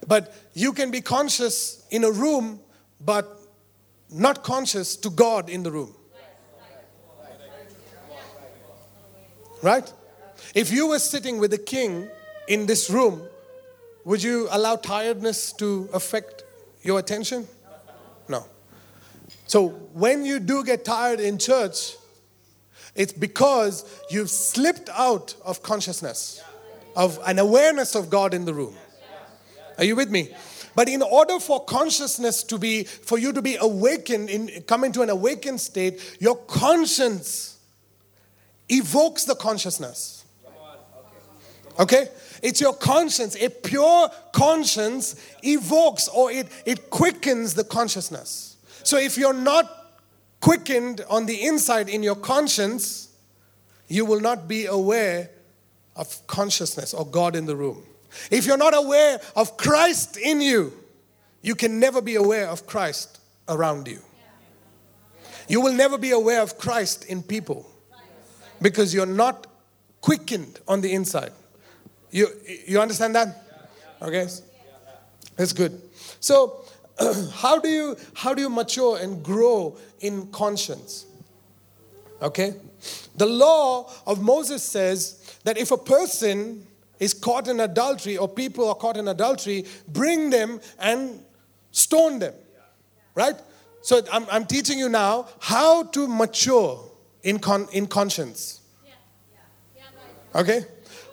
But 0.05 0.33
you 0.53 0.73
can 0.73 0.91
be 0.91 1.01
conscious 1.01 1.85
in 1.89 2.03
a 2.03 2.11
room, 2.11 2.59
but 2.99 3.39
not 4.09 4.43
conscious 4.43 4.95
to 4.97 5.09
God 5.09 5.49
in 5.49 5.63
the 5.63 5.71
room. 5.71 5.93
Right? 9.67 9.93
If 10.55 10.71
you 10.71 10.87
were 10.87 10.99
sitting 10.99 11.39
with 11.39 11.51
the 11.51 11.57
king 11.57 12.07
in 12.47 12.67
this 12.67 12.89
room, 12.89 13.23
would 14.05 14.23
you 14.23 14.47
allow 14.49 14.77
tiredness 14.77 15.51
to 15.59 15.89
affect 15.93 16.45
your 16.83 16.99
attention? 16.99 17.45
No. 18.29 18.45
So 19.45 19.67
when 19.91 20.23
you 20.23 20.39
do 20.39 20.63
get 20.63 20.85
tired 20.85 21.19
in 21.19 21.37
church, 21.37 21.97
it's 22.95 23.11
because 23.11 23.83
you've 24.09 24.29
slipped 24.29 24.89
out 24.93 25.35
of 25.43 25.61
consciousness, 25.63 26.41
of 26.95 27.19
an 27.25 27.37
awareness 27.37 27.93
of 27.93 28.09
God 28.09 28.33
in 28.33 28.45
the 28.45 28.53
room. 28.53 28.73
Are 29.77 29.83
you 29.83 29.97
with 29.97 30.09
me? 30.09 30.33
But 30.75 30.87
in 30.87 31.01
order 31.01 31.41
for 31.41 31.65
consciousness 31.65 32.41
to 32.43 32.57
be, 32.57 32.85
for 32.85 33.17
you 33.17 33.33
to 33.33 33.41
be 33.41 33.57
awakened, 33.57 34.29
in, 34.29 34.63
come 34.65 34.85
into 34.85 35.01
an 35.01 35.09
awakened 35.09 35.59
state, 35.59 36.19
your 36.21 36.37
conscience 36.37 37.56
evokes 38.69 39.25
the 39.25 39.35
consciousness. 39.35 40.25
Okay? 41.79 42.07
It's 42.41 42.61
your 42.61 42.73
conscience. 42.73 43.35
A 43.35 43.49
pure 43.49 44.09
conscience 44.31 45.15
evokes 45.43 46.07
or 46.07 46.31
it, 46.31 46.47
it 46.65 46.89
quickens 46.89 47.53
the 47.53 47.63
consciousness. 47.63 48.57
So 48.83 48.97
if 48.97 49.17
you're 49.17 49.33
not 49.33 49.71
quickened 50.39 51.01
on 51.09 51.25
the 51.25 51.45
inside 51.45 51.89
in 51.89 52.03
your 52.03 52.15
conscience, 52.15 53.09
you 53.87 54.05
will 54.05 54.21
not 54.21 54.47
be 54.47 54.65
aware 54.65 55.29
of 55.95 56.25
consciousness 56.27 56.93
or 56.93 57.05
God 57.05 57.35
in 57.35 57.45
the 57.45 57.55
room. 57.55 57.83
If 58.31 58.45
you're 58.45 58.57
not 58.57 58.75
aware 58.75 59.19
of 59.35 59.57
Christ 59.57 60.17
in 60.17 60.41
you, 60.41 60.73
you 61.41 61.55
can 61.55 61.79
never 61.79 62.01
be 62.01 62.15
aware 62.15 62.47
of 62.47 62.65
Christ 62.67 63.19
around 63.47 63.87
you. 63.87 64.01
You 65.47 65.61
will 65.61 65.73
never 65.73 65.97
be 65.97 66.11
aware 66.11 66.41
of 66.41 66.57
Christ 66.57 67.05
in 67.05 67.23
people 67.23 67.69
because 68.61 68.93
you're 68.93 69.05
not 69.05 69.47
quickened 70.01 70.59
on 70.67 70.81
the 70.81 70.93
inside. 70.93 71.31
You, 72.11 72.27
you 72.65 72.79
understand 72.79 73.15
that? 73.15 73.43
Okay? 74.01 74.27
That's 75.35 75.53
good. 75.53 75.81
So, 76.19 76.65
how 77.33 77.59
do 77.59 77.69
you 77.69 77.95
how 78.15 78.33
do 78.33 78.41
you 78.41 78.49
mature 78.49 78.97
and 78.97 79.23
grow 79.23 79.77
in 79.99 80.27
conscience? 80.27 81.05
Okay? 82.21 82.55
The 83.15 83.25
law 83.25 83.91
of 84.05 84.21
Moses 84.21 84.63
says 84.63 85.37
that 85.43 85.57
if 85.57 85.71
a 85.71 85.77
person 85.77 86.65
is 86.99 87.13
caught 87.13 87.47
in 87.47 87.59
adultery 87.59 88.17
or 88.17 88.27
people 88.27 88.67
are 88.69 88.75
caught 88.75 88.97
in 88.97 89.07
adultery, 89.07 89.65
bring 89.87 90.29
them 90.29 90.59
and 90.79 91.23
stone 91.71 92.19
them. 92.19 92.33
Right? 93.13 93.35
So 93.81 94.01
I'm, 94.11 94.25
I'm 94.31 94.45
teaching 94.45 94.79
you 94.79 94.89
now 94.89 95.27
how 95.39 95.83
to 95.83 96.07
mature 96.07 96.83
in, 97.27 97.39
con- 97.39 97.67
in 97.71 97.87
conscience. 97.87 98.61
Okay? 100.35 100.65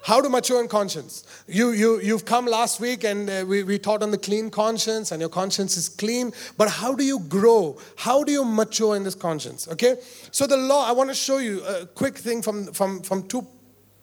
how 0.05 0.21
to 0.21 0.29
mature 0.29 0.61
in 0.61 0.69
conscience. 0.69 1.25
You, 1.49 1.71
you, 1.71 1.99
you've 1.99 2.27
come 2.27 2.45
last 2.45 2.79
week 2.79 3.05
and 3.05 3.29
uh, 3.29 3.45
we, 3.49 3.63
we 3.63 3.79
taught 3.79 4.03
on 4.03 4.11
the 4.11 4.19
clean 4.19 4.51
conscience, 4.51 5.13
and 5.13 5.19
your 5.21 5.31
conscience 5.31 5.79
is 5.79 5.89
clean. 5.89 6.33
But 6.59 6.69
how 6.69 6.95
do 6.95 7.03
you 7.03 7.21
grow? 7.21 7.79
How 7.97 8.23
do 8.23 8.31
you 8.31 8.45
mature 8.45 8.97
in 8.97 9.05
this 9.05 9.15
conscience? 9.15 9.67
Okay? 9.67 9.97
So, 10.31 10.47
the 10.47 10.59
law, 10.59 10.87
I 10.87 10.93
want 10.93 11.09
to 11.09 11.15
show 11.15 11.39
you 11.39 11.65
a 11.65 11.87
quick 11.87 12.19
thing 12.19 12.43
from, 12.43 12.67
from, 12.75 13.01
from 13.01 13.27
two 13.29 13.47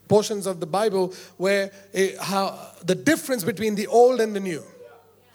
portions 0.08 0.47
of 0.47 0.60
the 0.60 0.65
Bible 0.65 1.13
where 1.38 1.71
it, 1.93 2.17
how, 2.17 2.60
the 2.84 2.95
difference 2.95 3.43
between 3.43 3.76
the 3.76 3.86
old 3.86 4.21
and 4.21 4.36
the 4.36 4.39
new. 4.39 4.63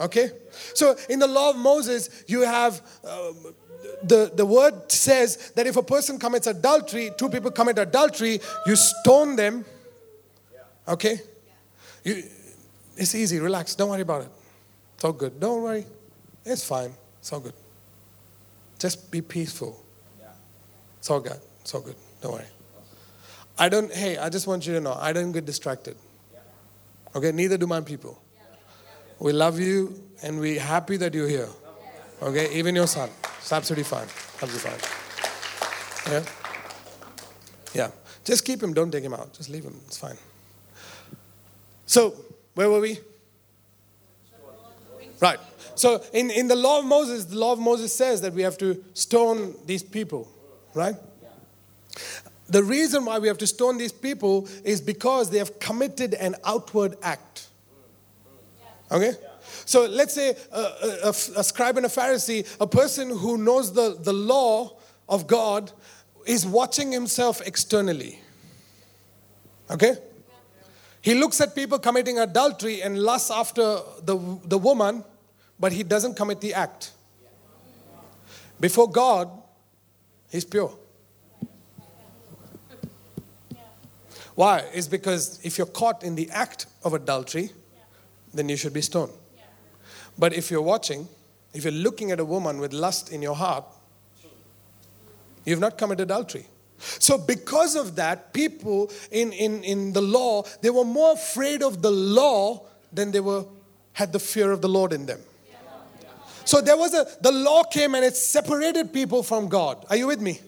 Okay? 0.01 0.31
So, 0.75 0.97
in 1.09 1.21
the 1.21 1.29
law 1.29 1.51
of 1.51 1.57
Moses, 1.57 2.25
you 2.27 2.43
have. 2.43 2.83
Um, 3.05 3.55
the, 4.03 4.31
the 4.35 4.47
word 4.47 4.91
says 4.91 5.53
that 5.57 5.67
if 5.67 5.77
a 5.77 5.83
person 5.83 6.19
commits 6.19 6.47
adultery, 6.47 7.11
two 7.17 7.29
people 7.29 7.51
commit 7.51 7.79
adultery, 7.79 8.41
you 8.67 8.77
stone 8.77 9.37
them 9.37 9.65
Okay? 10.89 11.21
You, 12.05 12.23
it's 12.97 13.15
easy, 13.15 13.39
relax, 13.41 13.75
don't 13.75 13.91
worry 13.91 14.03
about 14.03 14.23
it. 14.23 14.29
It's 14.95 15.05
all 15.05 15.13
good. 15.13 15.39
Don't 15.39 15.63
worry. 15.63 15.85
It's 16.45 16.67
fine. 16.67 16.95
It's 17.19 17.33
all 17.33 17.41
good. 17.41 17.53
Just 18.79 19.11
be 19.11 19.21
peaceful. 19.21 19.83
It's 20.99 21.11
all 21.11 21.21
good. 21.21 21.41
It's 21.61 21.75
all 21.75 21.83
good. 21.83 21.97
Don't 22.21 22.33
worry. 22.33 22.45
I 23.59 23.69
don't, 23.69 23.93
hey, 23.93 24.19
I 24.19 24.29
just 24.29 24.47
want 24.47 24.67
you 24.67 24.75
to 24.75 24.81
know, 24.81 24.97
I 24.99 25.13
don't 25.13 25.33
get 25.33 25.45
distracted. 25.45 25.97
Okay, 27.15 27.33
neither 27.33 27.57
do 27.57 27.67
my 27.67 27.81
people. 27.81 28.21
We 29.19 29.33
love 29.33 29.59
you 29.59 30.03
and 30.23 30.39
we're 30.39 30.61
happy 30.61 30.99
that 30.99 31.15
you're 31.15 31.29
here. 31.29 31.49
Okay, 32.23 32.55
even 32.55 32.75
your 32.75 32.87
son. 32.87 33.11
It's 33.39 33.53
absolutely 33.53 33.85
fine. 33.85 34.09
Absolutely 34.43 34.71
fine. 34.71 36.13
Yeah? 36.13 36.25
Yeah. 37.75 37.91
Just 38.25 38.45
keep 38.45 38.63
him, 38.63 38.73
don't 38.73 38.91
take 38.91 39.05
him 39.05 39.15
out. 39.15 39.33
Just 39.33 39.51
leave 39.51 39.65
him. 39.65 39.79
It's 39.87 39.99
fine. 39.99 40.17
So, 41.87 42.15
where 42.55 42.71
were 42.71 42.81
we? 42.81 42.99
Right. 45.21 45.39
So, 45.75 46.03
in, 46.13 46.31
in 46.31 46.49
the 46.49 46.57
law 46.57 46.81
of 46.81 46.85
Moses, 46.87 47.27
the 47.27 47.39
law 47.39 47.53
of 47.53 47.59
Moses 47.59 47.95
says 47.95 48.23
that 48.23 48.33
we 48.33 48.43
have 48.43 48.59
to 48.59 48.83
stone 48.95 49.55
these 49.67 49.83
people, 49.83 50.29
right? 50.75 50.97
The 52.49 52.63
reason 52.63 53.05
why 53.05 53.19
we 53.19 53.29
have 53.29 53.39
to 53.39 53.47
stone 53.47 53.77
these 53.77 53.93
people 53.93 54.49
is 54.65 54.81
because 54.81 55.31
they 55.31 55.39
have 55.39 55.59
committed 55.59 56.15
an 56.15 56.37
outward 56.45 56.97
act. 57.03 57.49
Okay? 58.91 59.13
So 59.65 59.87
let's 59.87 60.15
say 60.15 60.37
a, 60.53 60.61
a, 60.61 61.09
a, 61.09 61.45
scribe 61.45 61.77
and 61.77 61.87
a 61.87 61.89
Pharisee, 61.89 62.47
a 62.61 62.67
person 62.67 63.11
who 63.11 63.39
knows 63.39 63.73
the, 63.73 63.97
the 64.01 64.13
law 64.13 64.77
of 65.09 65.27
God, 65.27 65.73
is 66.27 66.47
watching 66.47 66.93
himself 66.93 67.41
externally. 67.47 68.21
Okay? 69.71 69.97
He 71.01 71.15
looks 71.15 71.41
at 71.41 71.55
people 71.55 71.79
committing 71.79 72.19
adultery 72.19 72.83
and 72.83 72.99
lusts 72.99 73.31
after 73.31 73.79
the, 74.03 74.41
the 74.45 74.59
woman, 74.59 75.05
but 75.59 75.73
he 75.73 75.83
doesn't 75.83 76.15
commit 76.15 76.41
the 76.41 76.55
act. 76.55 76.93
Before 78.59 78.91
God, 78.91 79.31
he's 80.31 80.45
pure. 80.45 80.73
Why? 84.35 84.65
It's 84.75 84.87
because 84.87 85.41
if 85.43 85.59
you're 85.59 85.67
caught 85.67 86.03
in 86.03 86.15
the 86.15 86.29
act 86.31 86.67
of 86.85 86.93
adultery, 86.93 87.51
then 88.35 88.49
you 88.49 88.57
should 88.57 88.75
be 88.75 88.83
stoned. 88.83 89.13
But 90.19 90.33
if 90.33 90.51
you're 90.51 90.63
watching, 90.63 91.09
if 91.53 91.65
you're 91.65 91.73
looking 91.73 92.11
at 92.11 92.21
a 92.21 92.25
woman 92.25 92.59
with 92.59 92.73
lust 92.73 93.13
in 93.13 93.23
your 93.23 93.35
heart, 93.35 93.65
you've 95.45 95.61
not 95.61 95.79
committed 95.79 96.11
adultery. 96.11 96.47
So, 96.79 97.17
because 97.17 97.75
of 97.75 97.97
that, 97.97 98.35
people 98.35 98.91
in, 99.11 99.33
in, 99.33 99.65
in 99.65 99.93
the 99.93 100.03
law, 100.03 100.45
they 100.61 100.69
were 100.69 100.85
more 100.85 101.13
afraid 101.13 101.63
of 101.63 101.81
the 101.81 101.91
law 101.91 102.67
than 102.93 103.13
they 103.13 103.21
were 103.21 103.47
had 103.93 104.13
the 104.13 104.19
fear 104.19 104.53
of 104.53 104.61
the 104.61 104.69
Lord 104.69 104.93
in 104.93 105.07
them. 105.07 105.21
So 106.45 106.61
there 106.61 106.77
was 106.77 106.95
a 106.95 107.07
the 107.23 107.33
law 107.33 107.65
came 107.65 107.95
and 107.95 108.05
it 108.05 108.15
separated 108.15 108.93
people 108.93 109.23
from 109.23 109.49
God. 109.49 109.85
Are 109.91 109.97
you 109.97 110.07
with 110.07 110.21
me? 110.21 110.39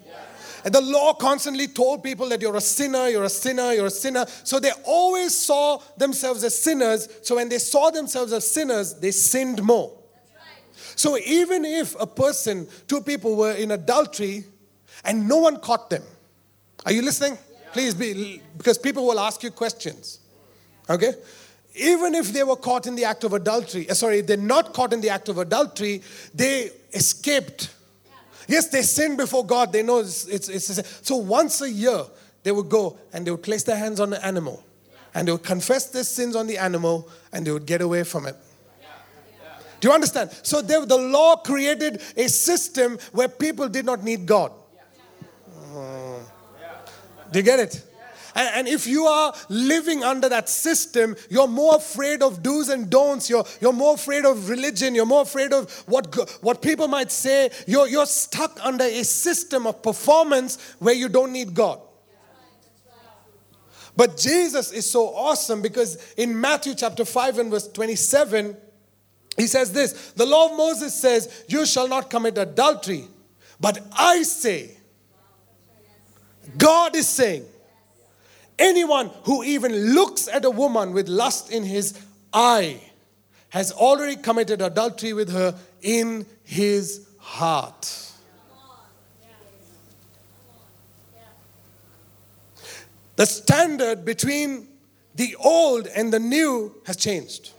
And 0.64 0.74
the 0.74 0.80
law 0.80 1.14
constantly 1.14 1.68
told 1.68 2.02
people 2.02 2.28
that 2.30 2.40
you're 2.40 2.56
a 2.56 2.60
sinner, 2.60 3.08
you're 3.08 3.24
a 3.24 3.30
sinner, 3.30 3.72
you're 3.72 3.86
a 3.86 3.90
sinner. 3.90 4.26
So 4.44 4.58
they 4.58 4.72
always 4.84 5.36
saw 5.36 5.80
themselves 5.96 6.44
as 6.44 6.58
sinners. 6.58 7.08
So 7.22 7.36
when 7.36 7.48
they 7.48 7.58
saw 7.58 7.90
themselves 7.90 8.32
as 8.32 8.50
sinners, 8.50 8.94
they 8.94 9.10
sinned 9.10 9.62
more. 9.62 9.92
So 10.96 11.16
even 11.18 11.64
if 11.64 11.94
a 12.00 12.06
person, 12.06 12.66
two 12.88 13.00
people 13.00 13.36
were 13.36 13.52
in 13.52 13.70
adultery 13.70 14.44
and 15.04 15.28
no 15.28 15.36
one 15.36 15.60
caught 15.60 15.90
them, 15.90 16.02
are 16.84 16.92
you 16.92 17.02
listening? 17.02 17.38
Please 17.72 17.94
be, 17.94 18.42
because 18.56 18.78
people 18.78 19.06
will 19.06 19.20
ask 19.20 19.42
you 19.42 19.50
questions. 19.50 20.18
Okay? 20.90 21.12
Even 21.74 22.14
if 22.14 22.32
they 22.32 22.42
were 22.42 22.56
caught 22.56 22.86
in 22.86 22.96
the 22.96 23.04
act 23.04 23.22
of 23.22 23.32
adultery, 23.32 23.88
uh, 23.88 23.94
sorry, 23.94 24.22
they're 24.22 24.36
not 24.36 24.74
caught 24.74 24.92
in 24.92 25.00
the 25.00 25.10
act 25.10 25.28
of 25.28 25.38
adultery, 25.38 26.02
they 26.34 26.70
escaped. 26.92 27.74
Yes, 28.48 28.68
they 28.68 28.82
sin 28.82 29.16
before 29.16 29.44
God. 29.44 29.72
They 29.72 29.82
know 29.82 29.98
it's, 29.98 30.26
it's, 30.26 30.48
it's, 30.48 31.06
so 31.06 31.16
once 31.16 31.60
a 31.60 31.70
year 31.70 32.02
they 32.42 32.50
would 32.50 32.68
go 32.70 32.98
and 33.12 33.26
they 33.26 33.30
would 33.30 33.42
place 33.42 33.62
their 33.62 33.76
hands 33.76 34.00
on 34.00 34.10
the 34.10 34.24
animal 34.24 34.64
and 35.14 35.28
they 35.28 35.32
would 35.32 35.44
confess 35.44 35.88
their 35.90 36.02
sins 36.02 36.34
on 36.34 36.46
the 36.46 36.56
animal 36.56 37.08
and 37.32 37.46
they 37.46 37.50
would 37.50 37.66
get 37.66 37.82
away 37.82 38.04
from 38.04 38.26
it. 38.26 38.36
Do 39.80 39.88
you 39.88 39.94
understand? 39.94 40.30
So 40.42 40.60
they, 40.60 40.82
the 40.84 40.96
law 40.96 41.36
created 41.36 42.02
a 42.16 42.28
system 42.28 42.98
where 43.12 43.28
people 43.28 43.68
did 43.68 43.84
not 43.84 44.02
need 44.02 44.26
God. 44.26 44.50
Hmm. 45.56 46.22
Do 47.30 47.38
you 47.38 47.44
get 47.44 47.60
it? 47.60 47.87
And, 48.34 48.50
and, 48.54 48.68
if 48.68 48.86
you 48.86 49.06
are 49.06 49.34
living 49.48 50.04
under 50.04 50.28
that 50.28 50.48
system, 50.48 51.16
you're 51.30 51.48
more 51.48 51.76
afraid 51.76 52.22
of 52.22 52.42
do's 52.42 52.68
and 52.68 52.90
don'ts. 52.90 53.30
You're, 53.30 53.44
you're 53.60 53.72
more 53.72 53.94
afraid 53.94 54.24
of 54.24 54.48
religion. 54.48 54.94
You're 54.94 55.06
more 55.06 55.22
afraid 55.22 55.52
of 55.52 55.70
what, 55.86 56.14
what 56.40 56.60
people 56.62 56.88
might 56.88 57.10
say. 57.10 57.50
You're, 57.66 57.88
you're 57.88 58.06
stuck 58.06 58.58
under 58.64 58.84
a 58.84 59.02
system 59.04 59.66
of 59.66 59.82
performance 59.82 60.58
where 60.78 60.94
you 60.94 61.08
don't 61.08 61.32
need 61.32 61.54
God. 61.54 61.80
But 63.96 64.16
Jesus 64.16 64.70
is 64.70 64.88
so 64.88 65.08
awesome 65.08 65.60
because 65.60 65.98
in 66.16 66.40
Matthew 66.40 66.76
chapter 66.76 67.04
5 67.04 67.40
and 67.40 67.50
verse 67.50 67.66
27, 67.66 68.56
he 69.36 69.46
says 69.46 69.72
this 69.72 70.12
The 70.12 70.24
law 70.24 70.50
of 70.50 70.56
Moses 70.56 70.94
says, 70.94 71.44
You 71.48 71.66
shall 71.66 71.88
not 71.88 72.08
commit 72.08 72.38
adultery. 72.38 73.06
But 73.60 73.80
I 73.92 74.22
say, 74.22 74.76
God 76.56 76.94
is 76.94 77.08
saying, 77.08 77.44
anyone 78.58 79.10
who 79.24 79.42
even 79.42 79.94
looks 79.94 80.28
at 80.28 80.44
a 80.44 80.50
woman 80.50 80.92
with 80.92 81.08
lust 81.08 81.50
in 81.50 81.64
his 81.64 81.98
eye 82.32 82.80
has 83.50 83.72
already 83.72 84.16
committed 84.16 84.60
adultery 84.60 85.12
with 85.12 85.32
her 85.32 85.58
in 85.80 86.26
his 86.44 87.08
heart. 87.18 88.04
The 93.16 93.26
standard 93.26 94.04
between 94.04 94.68
the 95.14 95.34
old 95.36 95.88
and 95.88 96.12
the 96.12 96.20
new 96.20 96.74
has 96.86 96.96
changed. 96.96 97.50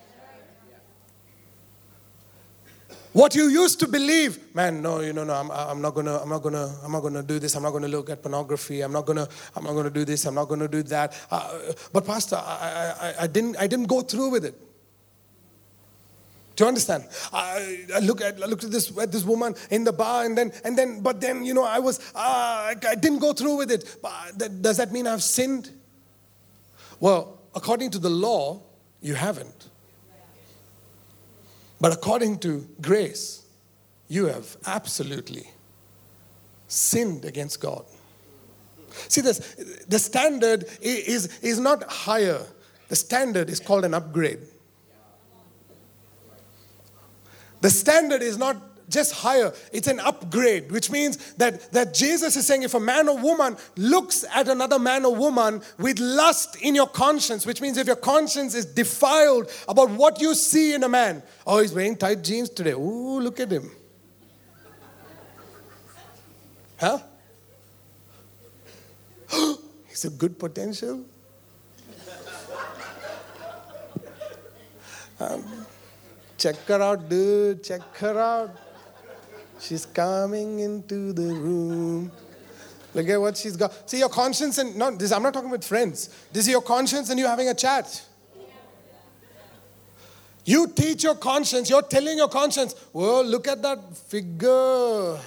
What 3.11 3.33
you 3.33 3.47
used 3.47 3.79
to 3.79 3.87
believe, 3.87 4.53
man, 4.53 4.83
no, 4.83 4.99
you 4.99 5.13
know, 5.13 5.23
no, 5.23 5.33
I'm, 5.33 5.49
I'm 5.49 5.81
not 5.81 5.95
gonna, 5.95 6.17
I'm 6.17 6.29
not 6.29 6.43
gonna, 6.43 6.75
I'm 6.83 6.91
not 6.91 7.01
gonna 7.01 7.23
do 7.23 7.39
this. 7.39 7.55
I'm 7.55 7.63
not 7.63 7.71
gonna 7.71 7.87
look 7.87 8.09
at 8.11 8.21
pornography. 8.21 8.81
I'm 8.81 8.91
not 8.91 9.07
gonna, 9.07 9.27
I'm 9.55 9.63
not 9.63 9.73
gonna 9.73 9.89
do 9.89 10.05
this. 10.05 10.25
I'm 10.25 10.35
not 10.35 10.47
gonna 10.47 10.67
do 10.67 10.83
that. 10.83 11.15
Uh, 11.31 11.73
but 11.91 12.05
pastor, 12.05 12.35
I, 12.35 12.93
I, 13.01 13.23
I 13.23 13.27
didn't, 13.27 13.57
I 13.57 13.65
didn't 13.65 13.87
go 13.87 14.01
through 14.01 14.29
with 14.29 14.45
it. 14.45 14.53
Do 16.55 16.65
you 16.65 16.67
understand? 16.67 17.05
I, 17.33 17.85
I 17.95 17.99
look 17.99 18.21
at, 18.21 18.43
I 18.43 18.45
looked 18.45 18.65
at 18.65 18.71
this, 18.71 18.95
at 18.97 19.11
this 19.11 19.23
woman 19.23 19.55
in 19.71 19.85
the 19.85 19.93
bar, 19.93 20.25
and 20.25 20.37
then, 20.37 20.51
and 20.63 20.77
then, 20.77 21.01
but 21.01 21.19
then, 21.19 21.43
you 21.45 21.53
know, 21.55 21.63
I 21.63 21.79
was, 21.79 21.99
uh, 22.13 22.19
I, 22.19 22.75
I 22.87 22.95
didn't 22.95 23.19
go 23.19 23.33
through 23.33 23.57
with 23.57 23.71
it. 23.71 23.97
But 24.03 24.61
does 24.61 24.77
that 24.77 24.91
mean 24.91 25.07
I've 25.07 25.23
sinned? 25.23 25.71
Well, 26.99 27.39
according 27.55 27.89
to 27.91 27.97
the 27.97 28.09
law, 28.09 28.61
you 29.01 29.15
haven't. 29.15 29.68
But 31.79 31.93
according 31.93 32.39
to 32.39 32.67
grace, 32.81 33.45
you 34.07 34.25
have 34.25 34.57
absolutely 34.65 35.49
sinned 36.67 37.25
against 37.25 37.59
God. 37.61 37.85
See, 39.07 39.21
this, 39.21 39.39
the 39.87 39.99
standard 39.99 40.65
is, 40.81 41.39
is 41.39 41.59
not 41.59 41.83
higher, 41.83 42.41
the 42.89 42.95
standard 42.95 43.49
is 43.49 43.59
called 43.59 43.85
an 43.85 43.93
upgrade. 43.93 44.39
The 47.61 47.69
standard 47.69 48.21
is 48.21 48.37
not 48.37 48.68
just 48.89 49.13
higher. 49.13 49.53
It's 49.71 49.87
an 49.87 49.99
upgrade, 49.99 50.71
which 50.71 50.89
means 50.89 51.33
that, 51.35 51.71
that 51.71 51.93
Jesus 51.93 52.35
is 52.35 52.45
saying 52.45 52.63
if 52.63 52.73
a 52.73 52.79
man 52.79 53.07
or 53.07 53.17
woman 53.17 53.55
looks 53.77 54.25
at 54.33 54.47
another 54.47 54.79
man 54.79 55.05
or 55.05 55.15
woman 55.15 55.61
with 55.77 55.99
lust 55.99 56.57
in 56.61 56.75
your 56.75 56.87
conscience, 56.87 57.45
which 57.45 57.61
means 57.61 57.77
if 57.77 57.87
your 57.87 57.95
conscience 57.95 58.55
is 58.55 58.65
defiled 58.65 59.49
about 59.67 59.89
what 59.91 60.19
you 60.19 60.33
see 60.35 60.73
in 60.73 60.83
a 60.83 60.89
man, 60.89 61.23
oh, 61.45 61.59
he's 61.59 61.73
wearing 61.73 61.95
tight 61.95 62.23
jeans 62.23 62.49
today. 62.49 62.73
Ooh, 62.73 63.19
look 63.19 63.39
at 63.39 63.51
him. 63.51 63.71
Huh? 66.79 66.99
he's 69.87 70.05
a 70.05 70.09
good 70.09 70.39
potential. 70.39 71.05
Um, 75.19 75.43
check 76.37 76.55
her 76.67 76.81
out, 76.81 77.09
dude. 77.09 77.61
Check 77.63 77.81
her 77.97 78.17
out. 78.17 78.68
She's 79.59 79.85
coming 79.85 80.59
into 80.59 81.13
the 81.13 81.33
room. 81.33 82.11
Look 82.93 83.07
at 83.07 83.21
what 83.21 83.37
she's 83.37 83.55
got. 83.55 83.89
See 83.89 83.99
your 83.99 84.09
conscience 84.09 84.57
and 84.57 84.75
not 84.75 84.97
this. 84.97 85.11
I'm 85.11 85.21
not 85.21 85.33
talking 85.33 85.49
with 85.49 85.63
friends. 85.63 86.09
This 86.31 86.45
is 86.45 86.51
your 86.51 86.61
conscience 86.61 87.09
and 87.09 87.19
you're 87.19 87.29
having 87.29 87.49
a 87.49 87.53
chat. 87.53 88.05
You 90.45 90.67
teach 90.67 91.03
your 91.03 91.15
conscience. 91.15 91.69
You're 91.69 91.83
telling 91.83 92.17
your 92.17 92.29
conscience, 92.29 92.73
"Well, 92.91 93.23
look 93.23 93.47
at 93.47 93.61
that 93.61 93.95
figure." 93.95 95.19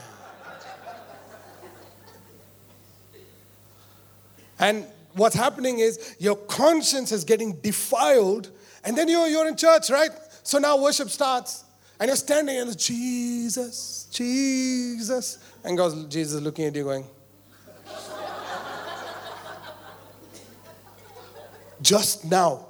and 4.58 4.86
what's 5.14 5.36
happening 5.36 5.78
is 5.78 6.16
your 6.18 6.36
conscience 6.36 7.12
is 7.12 7.24
getting 7.24 7.52
defiled, 7.60 8.50
and 8.84 8.96
then 8.96 9.08
you're, 9.08 9.26
you're 9.28 9.46
in 9.46 9.56
church, 9.56 9.90
right? 9.90 10.10
So 10.42 10.58
now 10.58 10.76
worship 10.80 11.10
starts, 11.10 11.64
and 12.02 12.08
you're 12.08 12.16
standing 12.16 12.58
and 12.58 12.76
Jesus, 12.76 14.08
Jesus, 14.10 15.38
and 15.62 15.78
God, 15.78 16.10
Jesus 16.10 16.42
looking 16.42 16.64
at 16.64 16.74
you 16.74 16.82
going. 16.82 17.06
Just 21.80 22.24
now, 22.24 22.66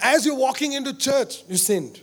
as 0.00 0.24
you're 0.24 0.38
walking 0.38 0.72
into 0.72 0.96
church, 0.96 1.42
you 1.50 1.58
sinned. 1.58 2.00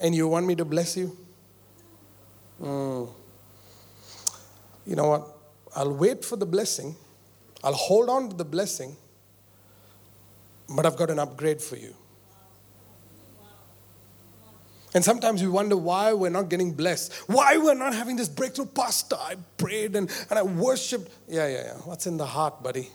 And 0.00 0.14
you 0.14 0.28
want 0.28 0.46
me 0.46 0.54
to 0.54 0.64
bless 0.64 0.96
you? 0.96 1.18
Mm. 2.62 3.12
You 4.86 4.94
know 4.94 5.08
what? 5.08 5.36
I'll 5.74 5.92
wait 5.92 6.24
for 6.24 6.36
the 6.36 6.46
blessing. 6.46 6.94
I'll 7.64 7.74
hold 7.74 8.08
on 8.08 8.28
to 8.30 8.36
the 8.36 8.44
blessing. 8.44 8.96
But 10.68 10.86
I've 10.86 10.96
got 10.96 11.10
an 11.10 11.18
upgrade 11.18 11.60
for 11.60 11.74
you. 11.74 11.96
And 14.94 15.04
sometimes 15.04 15.42
we 15.42 15.48
wonder 15.48 15.76
why 15.76 16.12
we're 16.12 16.30
not 16.30 16.48
getting 16.48 16.72
blessed, 16.72 17.12
why 17.26 17.56
we're 17.56 17.74
not 17.74 17.94
having 17.94 18.14
this 18.14 18.28
breakthrough. 18.28 18.66
Pastor, 18.66 19.16
I 19.16 19.34
prayed 19.56 19.96
and, 19.96 20.08
and 20.30 20.38
I 20.38 20.42
worshiped. 20.42 21.10
Yeah, 21.28 21.48
yeah, 21.48 21.64
yeah. 21.64 21.72
What's 21.78 22.06
in 22.06 22.16
the 22.16 22.26
heart, 22.26 22.62
buddy? 22.62 22.88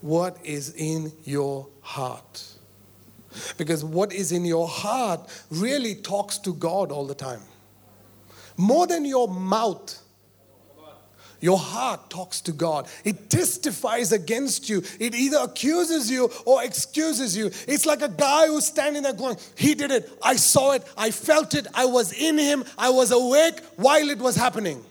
What 0.00 0.38
is 0.44 0.74
in 0.74 1.12
your 1.24 1.68
heart? 1.82 2.44
Because 3.58 3.84
what 3.84 4.12
is 4.12 4.32
in 4.32 4.46
your 4.46 4.66
heart 4.66 5.28
really 5.50 5.94
talks 5.94 6.38
to 6.38 6.54
God 6.54 6.90
all 6.90 7.06
the 7.06 7.14
time. 7.14 7.42
More 8.56 8.86
than 8.86 9.04
your 9.04 9.28
mouth 9.28 10.00
your 11.40 11.58
heart 11.58 12.10
talks 12.10 12.40
to 12.42 12.52
God. 12.52 12.88
It 13.04 13.30
testifies 13.30 14.12
against 14.12 14.68
you. 14.68 14.82
It 14.98 15.14
either 15.14 15.38
accuses 15.38 16.10
you 16.10 16.30
or 16.44 16.64
excuses 16.64 17.36
you. 17.36 17.46
It's 17.68 17.86
like 17.86 18.02
a 18.02 18.08
guy 18.08 18.48
who's 18.48 18.66
standing 18.66 19.04
there 19.04 19.12
going, 19.12 19.36
He 19.56 19.74
did 19.74 19.90
it. 19.90 20.10
I 20.22 20.36
saw 20.36 20.72
it. 20.72 20.84
I 20.96 21.10
felt 21.10 21.54
it. 21.54 21.66
I 21.74 21.86
was 21.86 22.12
in 22.12 22.38
him. 22.38 22.64
I 22.76 22.90
was 22.90 23.12
awake 23.12 23.60
while 23.76 24.08
it 24.08 24.18
was 24.18 24.34
happening. 24.34 24.84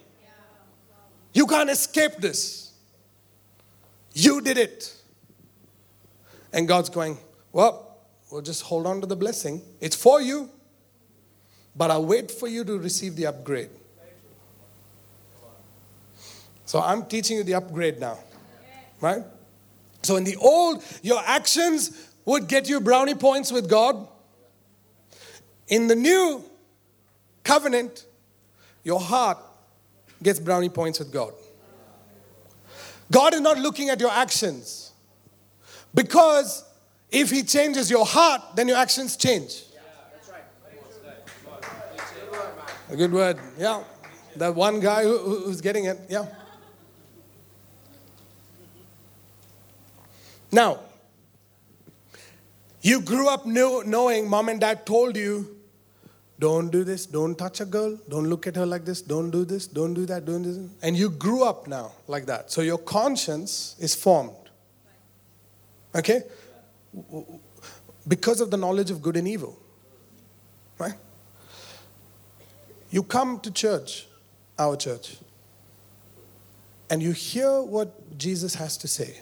You 1.34 1.46
can't 1.46 1.70
escape 1.70 2.16
this. 2.18 2.72
You 4.14 4.40
did 4.40 4.56
it. 4.56 4.94
And 6.52 6.66
God's 6.66 6.88
going, 6.88 7.18
Well, 7.52 7.98
we'll 8.30 8.42
just 8.42 8.62
hold 8.62 8.86
on 8.86 9.02
to 9.02 9.06
the 9.06 9.16
blessing. 9.16 9.60
It's 9.80 9.96
for 9.96 10.22
you, 10.22 10.48
but 11.76 11.90
I'll 11.90 12.06
wait 12.06 12.30
for 12.30 12.48
you 12.48 12.64
to 12.64 12.78
receive 12.78 13.16
the 13.16 13.26
upgrade. 13.26 13.70
So 16.68 16.82
I'm 16.82 17.06
teaching 17.06 17.38
you 17.38 17.44
the 17.44 17.54
upgrade 17.54 17.98
now. 17.98 18.18
Right? 19.00 19.22
So 20.02 20.16
in 20.16 20.24
the 20.24 20.36
old, 20.36 20.84
your 21.00 21.22
actions 21.24 22.10
would 22.26 22.46
get 22.46 22.68
you 22.68 22.78
brownie 22.78 23.14
points 23.14 23.50
with 23.50 23.70
God. 23.70 24.06
In 25.68 25.86
the 25.86 25.94
new 25.94 26.44
covenant, 27.42 28.04
your 28.84 29.00
heart 29.00 29.38
gets 30.22 30.38
brownie 30.38 30.68
points 30.68 30.98
with 30.98 31.10
God. 31.10 31.32
God 33.10 33.32
is 33.32 33.40
not 33.40 33.56
looking 33.56 33.88
at 33.88 33.98
your 33.98 34.10
actions. 34.10 34.92
Because 35.94 36.64
if 37.10 37.30
He 37.30 37.44
changes 37.44 37.90
your 37.90 38.04
heart, 38.04 38.42
then 38.56 38.68
your 38.68 38.76
actions 38.76 39.16
change. 39.16 39.62
A 42.90 42.96
good 42.96 43.10
word. 43.10 43.38
Yeah. 43.56 43.82
That 44.36 44.54
one 44.54 44.80
guy 44.80 45.04
who, 45.04 45.16
who's 45.16 45.62
getting 45.62 45.86
it. 45.86 45.98
Yeah. 46.10 46.26
Now, 50.50 50.80
you 52.80 53.00
grew 53.00 53.28
up 53.28 53.44
knowing 53.44 54.28
mom 54.28 54.48
and 54.48 54.60
dad 54.60 54.86
told 54.86 55.16
you, 55.16 55.56
don't 56.38 56.70
do 56.70 56.84
this, 56.84 57.04
don't 57.04 57.36
touch 57.36 57.60
a 57.60 57.64
girl, 57.64 57.98
don't 58.08 58.28
look 58.28 58.46
at 58.46 58.54
her 58.54 58.64
like 58.64 58.84
this, 58.84 59.02
don't 59.02 59.30
do 59.30 59.44
this, 59.44 59.66
don't 59.66 59.92
do 59.92 60.06
that, 60.06 60.24
don't 60.24 60.42
do 60.42 60.52
this. 60.52 60.72
And 60.82 60.96
you 60.96 61.10
grew 61.10 61.42
up 61.42 61.66
now 61.66 61.92
like 62.06 62.26
that. 62.26 62.52
So 62.52 62.62
your 62.62 62.78
conscience 62.78 63.74
is 63.80 63.94
formed. 63.94 64.36
Okay? 65.94 66.22
Because 68.06 68.40
of 68.40 68.52
the 68.52 68.56
knowledge 68.56 68.92
of 68.92 69.02
good 69.02 69.16
and 69.16 69.26
evil. 69.26 69.58
Right? 70.78 70.94
You 72.90 73.02
come 73.02 73.40
to 73.40 73.50
church, 73.50 74.06
our 74.58 74.76
church, 74.76 75.16
and 76.88 77.02
you 77.02 77.10
hear 77.10 77.60
what 77.60 78.16
Jesus 78.16 78.54
has 78.54 78.76
to 78.78 78.88
say. 78.88 79.20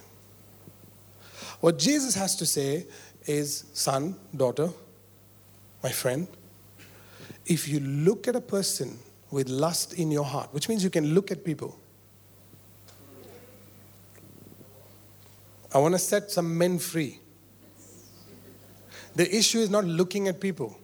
What 1.60 1.78
Jesus 1.78 2.14
has 2.14 2.36
to 2.36 2.46
say 2.46 2.86
is, 3.26 3.64
son, 3.72 4.16
daughter, 4.34 4.70
my 5.82 5.90
friend, 5.90 6.26
if 7.46 7.68
you 7.68 7.80
look 7.80 8.28
at 8.28 8.36
a 8.36 8.40
person 8.40 8.98
with 9.30 9.48
lust 9.48 9.94
in 9.94 10.10
your 10.10 10.24
heart, 10.24 10.52
which 10.52 10.68
means 10.68 10.82
you 10.82 10.90
can 10.90 11.14
look 11.14 11.30
at 11.30 11.44
people. 11.44 11.78
I 15.74 15.78
want 15.78 15.94
to 15.94 15.98
set 15.98 16.30
some 16.30 16.56
men 16.56 16.78
free. 16.78 17.20
The 19.14 19.34
issue 19.34 19.58
is 19.58 19.70
not 19.70 19.84
looking 19.84 20.28
at 20.28 20.40
people, 20.40 20.78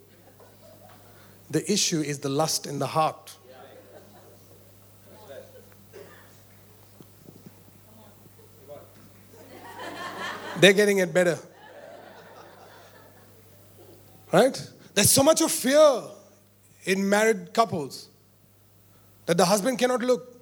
the 1.50 1.70
issue 1.70 2.00
is 2.00 2.18
the 2.18 2.30
lust 2.30 2.66
in 2.66 2.78
the 2.78 2.86
heart. 2.86 3.36
They're 10.62 10.72
getting 10.72 10.98
it 10.98 11.12
better. 11.12 11.36
Right? 14.32 14.70
There's 14.94 15.10
so 15.10 15.24
much 15.24 15.40
of 15.40 15.50
fear 15.50 16.04
in 16.84 17.08
married 17.08 17.52
couples 17.52 18.08
that 19.26 19.36
the 19.36 19.44
husband 19.44 19.80
cannot 19.80 20.02
look. 20.02 20.40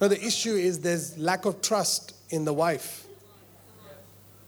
No, 0.00 0.08
the 0.08 0.18
issue 0.24 0.54
is 0.54 0.80
there's 0.80 1.18
lack 1.18 1.44
of 1.44 1.60
trust 1.60 2.14
in 2.30 2.46
the 2.46 2.54
wife 2.54 3.04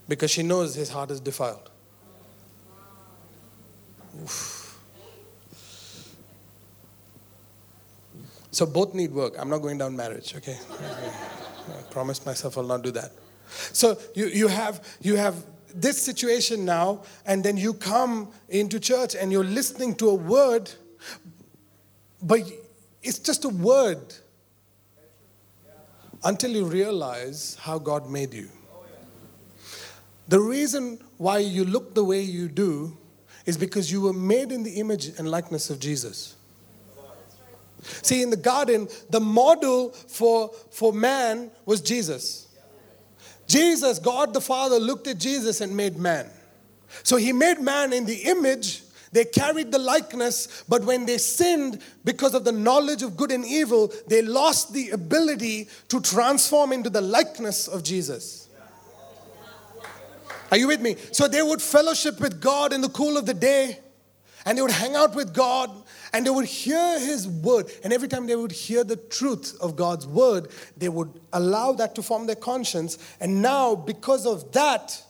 because 0.09 0.31
she 0.31 0.43
knows 0.43 0.75
his 0.75 0.89
heart 0.89 1.11
is 1.11 1.21
defiled. 1.21 1.71
Oof. 4.23 4.81
So 8.51 8.65
both 8.65 8.95
need 8.95 9.13
work. 9.13 9.35
I'm 9.39 9.51
not 9.51 9.59
going 9.59 9.77
down 9.77 9.95
marriage, 9.95 10.35
okay? 10.37 10.59
I 11.69 11.83
promised 11.91 12.25
myself 12.25 12.57
I'll 12.57 12.65
not 12.65 12.81
do 12.81 12.93
that. 12.93 13.13
So 13.73 13.99
you, 14.15 14.27
you, 14.27 14.49
have, 14.49 14.85
you 15.01 15.17
have 15.17 15.45
this 15.75 16.01
situation 16.01 16.65
now, 16.65 17.03
and 17.27 17.43
then 17.43 17.57
you 17.57 17.75
come 17.75 18.31
into 18.49 18.79
church 18.81 19.15
and 19.15 19.33
you're 19.33 19.45
listening 19.45 19.95
to 19.97 20.11
a 20.11 20.15
word, 20.15 20.71
but 22.23 22.41
it's 23.03 23.19
just 23.19 23.45
a 23.45 23.49
word 23.49 24.15
until 26.25 26.51
you 26.51 26.65
realize 26.65 27.57
how 27.61 27.79
God 27.79 28.09
made 28.09 28.33
you. 28.33 28.49
The 30.29 30.41
reason 30.41 30.99
why 31.19 31.39
you 31.39 31.65
look 31.65 31.95
the 31.95 32.05
way 32.05 32.21
you 32.21 32.49
do 32.49 32.97
is 33.45 33.57
because 33.57 33.91
you 33.91 34.01
were 34.01 34.13
made 34.13 34.53
in 34.53 34.63
the 34.63 34.73
image 34.73 35.09
and 35.19 35.29
likeness 35.29 35.69
of 35.69 35.81
Jesus. 35.81 36.37
See, 37.83 38.23
in 38.23 38.31
the 38.31 38.37
garden, 38.37 38.89
the 39.11 39.21
model 39.21 39.91
for, 39.91 40.51
for 40.71 40.93
man 40.93 41.51
was 41.67 41.81
Jesus. 41.81 42.42
Jesus, 43.53 43.99
God 43.99 44.33
the 44.33 44.41
Father, 44.41 44.79
looked 44.79 45.07
at 45.07 45.19
Jesus 45.19 45.61
and 45.61 45.77
made 45.77 45.99
man. 45.99 46.27
So 47.03 47.17
he 47.17 47.35
made 47.35 47.61
man 47.61 47.93
in 47.93 48.07
the 48.07 48.23
image. 48.23 48.83
They 49.13 49.27
carried 49.27 49.71
the 49.71 49.79
likeness, 49.79 50.65
but 50.67 50.85
when 50.85 51.05
they 51.05 51.19
sinned 51.19 51.83
because 52.03 52.35
of 52.35 52.45
the 52.45 52.53
knowledge 52.53 53.03
of 53.03 53.15
good 53.15 53.31
and 53.31 53.45
evil, 53.45 53.93
they 54.07 54.23
lost 54.23 54.73
the 54.73 54.89
ability 54.91 55.69
to 55.89 56.01
transform 56.01 56.73
into 56.73 56.89
the 56.89 57.03
likeness 57.03 57.69
of 57.69 57.83
Jesus. 57.83 58.49
Are 60.51 60.57
you 60.57 60.67
with 60.67 60.81
me? 60.81 60.97
So 61.13 61.29
they 61.29 61.43
would 61.43 61.61
fellowship 61.61 62.21
with 62.21 62.41
God 62.41 62.73
in 62.73 62.81
the 62.81 62.89
cool 62.89 63.19
of 63.19 63.27
the 63.27 63.35
day, 63.35 63.81
and 64.45 64.57
they 64.57 64.63
would 64.63 64.71
hang 64.71 64.95
out 64.97 65.15
with 65.15 65.33
God 65.35 65.71
and 66.13 66.27
they 66.27 66.31
would 66.31 66.47
hear 66.47 66.99
His 66.99 67.29
word. 67.29 67.71
And 67.85 67.93
every 67.93 68.09
time 68.09 68.27
they 68.27 68.37
would 68.37 68.53
hear 68.53 68.85
the 68.85 68.97
truth 68.97 69.57
of 69.61 69.77
God's 69.77 70.07
word, 70.07 70.49
they 70.77 70.89
would 70.89 71.21
allow 71.33 71.73
that 71.73 71.95
to 71.95 72.03
form 72.03 72.27
their 72.27 72.37
conscience. 72.37 72.99
And 73.21 73.43
now, 73.43 73.75
because 73.75 74.27
of 74.27 74.53
that, 74.53 75.03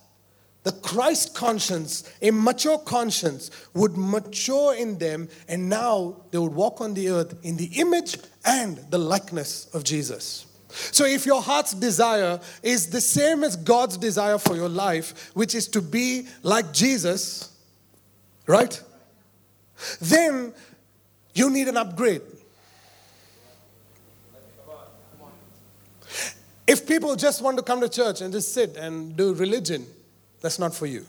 the 0.65 0.73
Christ 0.73 1.35
conscience, 1.35 2.09
a 2.23 2.31
mature 2.31 2.79
conscience, 2.79 3.51
would 3.75 3.97
mature 3.97 4.75
in 4.75 4.99
them, 4.99 5.29
and 5.49 5.69
now 5.69 6.23
they 6.31 6.39
would 6.39 6.55
walk 6.55 6.81
on 6.81 6.95
the 6.95 7.09
earth 7.09 7.35
in 7.43 7.57
the 7.57 7.71
image 7.81 8.19
and 8.45 8.79
the 8.91 8.99
likeness 8.99 9.67
of 9.75 9.83
Jesus. 9.83 10.47
So, 10.69 11.05
if 11.05 11.27
your 11.27 11.43
heart's 11.43 11.75
desire 11.75 12.41
is 12.63 12.91
the 12.91 13.01
same 13.01 13.45
as 13.45 13.57
God's 13.57 13.99
desire 13.99 14.39
for 14.39 14.57
your 14.57 14.69
life, 14.69 15.31
which 15.35 15.55
is 15.55 15.69
to 15.69 15.83
be 15.83 16.29
like 16.43 16.73
Jesus, 16.73 17.55
right? 18.47 18.81
Then 20.01 20.53
you 21.35 21.51
need 21.51 21.69
an 21.69 21.77
upgrade. 21.77 22.23
If 26.67 26.87
people 26.87 27.17
just 27.17 27.43
want 27.43 27.57
to 27.59 27.63
come 27.63 27.81
to 27.81 27.89
church 27.89 28.21
and 28.21 28.33
just 28.33 28.55
sit 28.55 28.77
and 28.77 29.17
do 29.17 29.35
religion, 29.35 29.87
that's 30.41 30.59
not 30.59 30.75
for 30.75 30.87
you. 30.87 31.07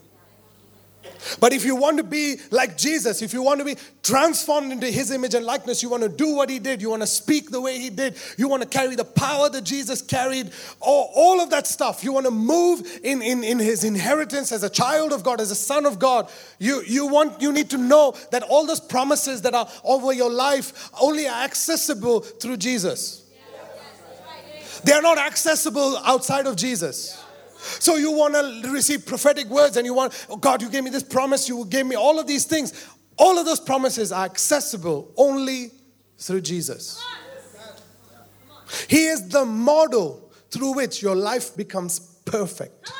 But 1.40 1.54
if 1.54 1.66
you 1.66 1.76
want 1.76 1.98
to 1.98 2.04
be 2.04 2.38
like 2.52 2.78
Jesus, 2.78 3.22
if 3.22 3.34
you 3.34 3.42
want 3.42 3.60
to 3.60 3.66
be 3.66 3.76
transformed 4.02 4.72
into 4.72 4.88
his 4.88 5.12
image 5.12 5.34
and 5.34 5.46
likeness, 5.46 5.82
you 5.82 5.90
want 5.90 6.04
to 6.04 6.10
do 6.10 6.36
what 6.36 6.50
he 6.50 6.60
did, 6.60 6.82
you 6.82 6.90
want 6.90 7.02
to 7.02 7.08
speak 7.08 7.50
the 7.50 7.62
way 7.62 7.80
he 7.80 7.90
did, 7.90 8.16
you 8.38 8.48
want 8.48 8.62
to 8.62 8.68
carry 8.68 8.96
the 8.96 9.06
power 9.06 9.50
that 9.50 9.64
Jesus 9.64 10.02
carried, 10.02 10.52
all, 10.80 11.12
all 11.16 11.42
of 11.42 11.50
that 11.52 11.68
stuff. 11.68 12.04
You 12.04 12.14
want 12.14 12.26
to 12.26 12.32
move 12.32 13.00
in, 13.04 13.22
in, 13.22 13.44
in 13.44 13.60
his 13.60 13.84
inheritance 13.84 14.52
as 14.52 14.64
a 14.64 14.70
child 14.70 15.14
of 15.14 15.24
God, 15.24 15.40
as 15.40 15.52
a 15.52 15.56
son 15.56 15.86
of 15.86 16.00
God. 16.00 16.30
You, 16.60 16.84
you, 16.86 17.08
want, 17.08 17.42
you 17.42 17.52
need 17.52 17.70
to 17.72 17.78
know 17.78 18.16
that 18.32 18.44
all 18.44 18.66
those 18.66 18.82
promises 18.82 19.42
that 19.44 19.54
are 19.54 19.68
over 19.84 20.14
your 20.14 20.32
life 20.32 20.90
only 21.02 21.28
are 21.28 21.44
accessible 21.44 22.22
through 22.22 22.58
Jesus. 22.58 23.22
They 24.84 24.92
are 24.92 25.02
not 25.02 25.18
accessible 25.18 25.98
outside 26.00 26.46
of 26.46 26.58
Jesus. 26.58 27.23
So 27.64 27.96
you 27.96 28.12
want 28.12 28.34
to 28.34 28.72
receive 28.72 29.06
prophetic 29.06 29.48
words 29.48 29.78
and 29.78 29.86
you 29.86 29.94
want, 29.94 30.26
oh 30.30 30.36
God, 30.36 30.62
you 30.62 30.70
gave 30.70 30.84
me 30.84 30.90
this 30.90 31.04
promise, 31.04 31.48
you 31.48 31.66
gave 31.66 31.86
me 31.86 31.96
all 31.96 32.20
of 32.20 32.28
these 32.28 32.46
things. 32.46 32.90
All 33.18 33.40
of 33.40 33.46
those 33.46 33.60
promises 33.60 34.12
are 34.12 34.26
accessible 34.26 35.12
only 35.16 35.72
through 36.18 36.42
Jesus. 36.42 37.04
He 38.88 39.06
is 39.06 39.30
the 39.30 39.46
model 39.46 40.32
through 40.50 40.74
which 40.74 41.02
your 41.02 41.16
life 41.16 41.56
becomes 41.56 42.00
perfect. 42.26 42.92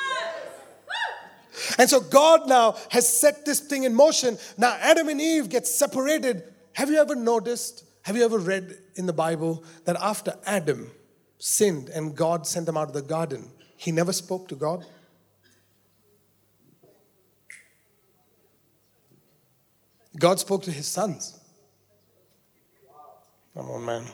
And 1.78 1.90
so 1.90 2.00
God 2.00 2.48
now 2.48 2.76
has 2.90 3.08
set 3.08 3.46
this 3.46 3.60
thing 3.60 3.84
in 3.84 3.94
motion. 3.96 4.38
Now 4.58 4.78
Adam 4.80 5.10
and 5.10 5.20
Eve 5.20 5.50
get 5.50 5.68
separated. 5.68 6.44
Have 6.74 6.90
you 6.90 6.98
ever 6.98 7.16
noticed, 7.16 7.86
have 8.04 8.16
you 8.16 8.24
ever 8.24 8.38
read 8.38 8.78
in 8.96 9.06
the 9.06 9.14
Bible 9.14 9.64
that 9.86 9.96
after 9.98 10.36
Adam 10.46 10.92
sinned 11.40 11.90
and 11.90 12.16
God 12.16 12.46
sent 12.46 12.66
them 12.66 12.78
out 12.78 12.88
of 12.88 12.94
the 12.94 13.02
garden, 13.02 13.52
he 13.84 13.92
never 13.92 14.14
spoke 14.14 14.48
to 14.48 14.56
God. 14.56 14.86
God 20.18 20.40
spoke 20.40 20.64
to 20.64 20.72
his 20.72 20.88
sons. 20.88 21.38
Come 23.54 23.70
on, 23.70 23.84
man. 23.84 24.06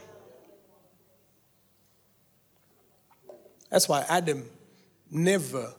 That's 3.69 3.87
why 3.87 4.03
Adam 4.09 4.49
never 5.11 5.71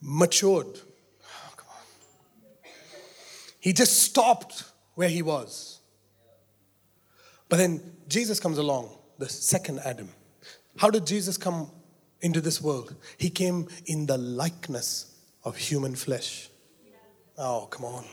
matured. 0.00 0.66
Oh, 0.66 1.52
come 1.56 1.68
on. 1.70 2.72
He 3.60 3.72
just 3.72 4.02
stopped 4.02 4.64
where 4.96 5.08
he 5.08 5.22
was. 5.22 5.78
But 7.48 7.58
then 7.58 7.80
Jesus 8.08 8.40
comes 8.40 8.58
along, 8.58 8.90
the 9.18 9.28
second 9.28 9.78
Adam. 9.84 10.08
How 10.76 10.90
did 10.90 11.06
Jesus 11.06 11.36
come 11.36 11.70
into 12.22 12.40
this 12.40 12.62
world. 12.62 12.94
He 13.18 13.28
came 13.28 13.68
in 13.86 14.06
the 14.06 14.16
likeness 14.16 15.14
of 15.44 15.56
human 15.56 15.94
flesh. 15.94 16.48
Oh, 17.36 17.66
come 17.70 17.84
on. 17.84 18.04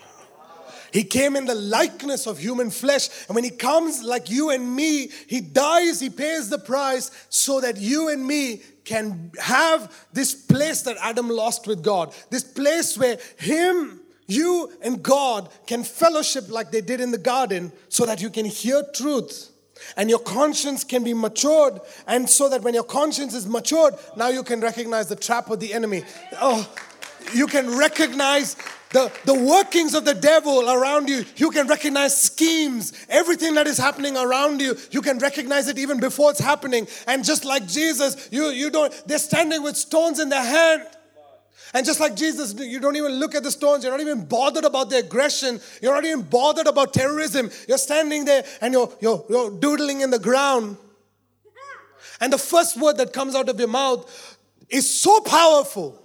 He 0.92 1.04
came 1.04 1.36
in 1.36 1.46
the 1.46 1.56
likeness 1.56 2.26
of 2.26 2.40
human 2.40 2.72
flesh. 2.72 3.10
And 3.28 3.36
when 3.36 3.44
he 3.44 3.52
comes 3.52 4.02
like 4.02 4.30
you 4.30 4.50
and 4.50 4.76
me, 4.76 5.12
he 5.28 5.40
dies, 5.40 6.00
he 6.00 6.10
pays 6.10 6.50
the 6.50 6.58
price 6.58 7.12
so 7.30 7.62
that 7.62 7.78
you 7.78 8.10
and 8.10 8.26
me 8.26 8.62
can 8.86 9.32
have 9.40 9.94
this 10.14 10.34
place 10.34 10.82
that 10.84 10.98
Adam 11.00 11.30
lost 11.30 11.68
with 11.68 11.84
God. 11.84 12.16
This 12.32 12.44
place 12.44 12.98
where 12.98 13.20
him, 13.38 14.00
you, 14.26 14.72
and 14.82 15.04
God 15.04 15.50
can 15.68 15.84
fellowship 15.84 16.50
like 16.50 16.72
they 16.72 16.82
did 16.82 17.02
in 17.02 17.12
the 17.12 17.20
garden 17.20 17.72
so 17.90 18.08
that 18.08 18.20
you 18.20 18.32
can 18.32 18.46
hear 18.46 18.84
truth 18.96 19.52
and 19.98 20.10
your 20.10 20.20
conscience 20.20 20.84
can 20.84 21.04
be 21.04 21.14
matured 21.14 21.80
and 22.08 22.30
so 22.30 22.50
that 22.50 22.62
when 22.62 22.74
your 22.74 22.84
conscience 22.84 23.34
is 23.34 23.48
matured 23.48 23.94
now 24.16 24.30
you 24.30 24.44
can 24.44 24.62
recognize 24.62 25.08
the 25.08 25.16
trap 25.16 25.50
of 25.50 25.60
the 25.60 25.74
enemy 25.74 26.04
oh 26.42 26.68
you 27.34 27.48
can 27.48 27.78
recognize 27.78 28.56
the, 28.92 29.12
the 29.26 29.34
workings 29.34 29.94
of 29.94 30.06
the 30.06 30.14
devil 30.14 30.70
around 30.70 31.10
you. 31.10 31.26
You 31.36 31.52
can 31.52 31.68
recognize 31.68 32.20
schemes, 32.20 32.94
everything 33.08 33.56
that 33.56 33.68
is 33.68 33.78
happening 33.78 34.18
around 34.18 34.62
you. 34.62 34.76
You 34.92 35.02
can 35.02 35.20
recognize 35.20 35.68
it 35.68 35.78
even 35.78 36.00
before 36.00 36.32
it's 36.32 36.40
happening. 36.40 36.88
And 37.08 37.24
just 37.24 37.46
like 37.46 37.68
Jesus, 37.68 38.30
you, 38.32 38.46
you 38.48 38.72
don't, 38.72 38.92
they're 39.06 39.20
standing 39.20 39.64
with 39.64 39.78
stones 39.78 40.20
in 40.20 40.30
their 40.30 40.44
hand. 40.44 40.88
And 41.74 41.86
just 41.86 42.00
like 42.00 42.16
Jesus, 42.16 42.56
you 42.58 42.80
don't 42.80 42.96
even 42.96 43.14
look 43.14 43.36
at 43.36 43.44
the 43.44 43.52
stones. 43.52 43.84
You're 43.84 43.94
not 43.94 44.02
even 44.02 44.26
bothered 44.26 44.66
about 44.66 44.90
the 44.90 44.98
aggression. 44.98 45.60
You're 45.82 45.94
not 45.94 46.04
even 46.04 46.24
bothered 46.24 46.68
about 46.68 46.94
terrorism. 46.94 47.52
You're 47.68 47.78
standing 47.78 48.26
there 48.26 48.44
and 48.62 48.74
you're, 48.74 48.92
you're, 49.00 49.24
you're 49.30 49.52
doodling 49.52 50.02
in 50.02 50.10
the 50.10 50.20
ground. 50.20 50.78
And 52.20 52.34
the 52.34 52.38
first 52.38 52.80
word 52.80 52.98
that 52.98 53.14
comes 53.14 53.36
out 53.36 53.50
of 53.50 53.60
your 53.60 53.68
mouth 53.68 54.38
is 54.68 54.90
so 54.90 55.20
powerful. 55.22 56.02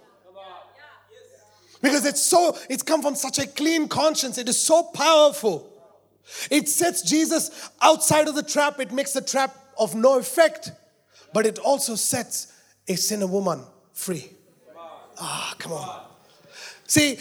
Because 1.80 2.06
it's 2.06 2.22
so, 2.22 2.56
it's 2.70 2.82
come 2.82 3.02
from 3.02 3.14
such 3.14 3.38
a 3.38 3.46
clean 3.46 3.88
conscience. 3.88 4.38
It 4.38 4.48
is 4.48 4.58
so 4.58 4.82
powerful. 4.82 5.70
It 6.50 6.68
sets 6.68 7.02
Jesus 7.02 7.70
outside 7.82 8.28
of 8.28 8.34
the 8.34 8.42
trap. 8.42 8.80
It 8.80 8.92
makes 8.92 9.12
the 9.12 9.20
trap 9.20 9.54
of 9.78 9.94
no 9.94 10.18
effect. 10.18 10.72
But 11.32 11.46
it 11.46 11.58
also 11.58 11.94
sets 11.94 12.52
a 12.88 12.96
sinner 12.96 13.26
woman 13.26 13.62
free. 13.92 14.30
Ah, 15.18 15.50
oh, 15.52 15.56
come 15.58 15.72
on. 15.72 16.02
See, 16.86 17.18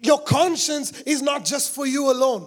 your 0.00 0.20
conscience 0.20 1.00
is 1.02 1.22
not 1.22 1.44
just 1.44 1.74
for 1.74 1.86
you 1.86 2.10
alone. 2.10 2.46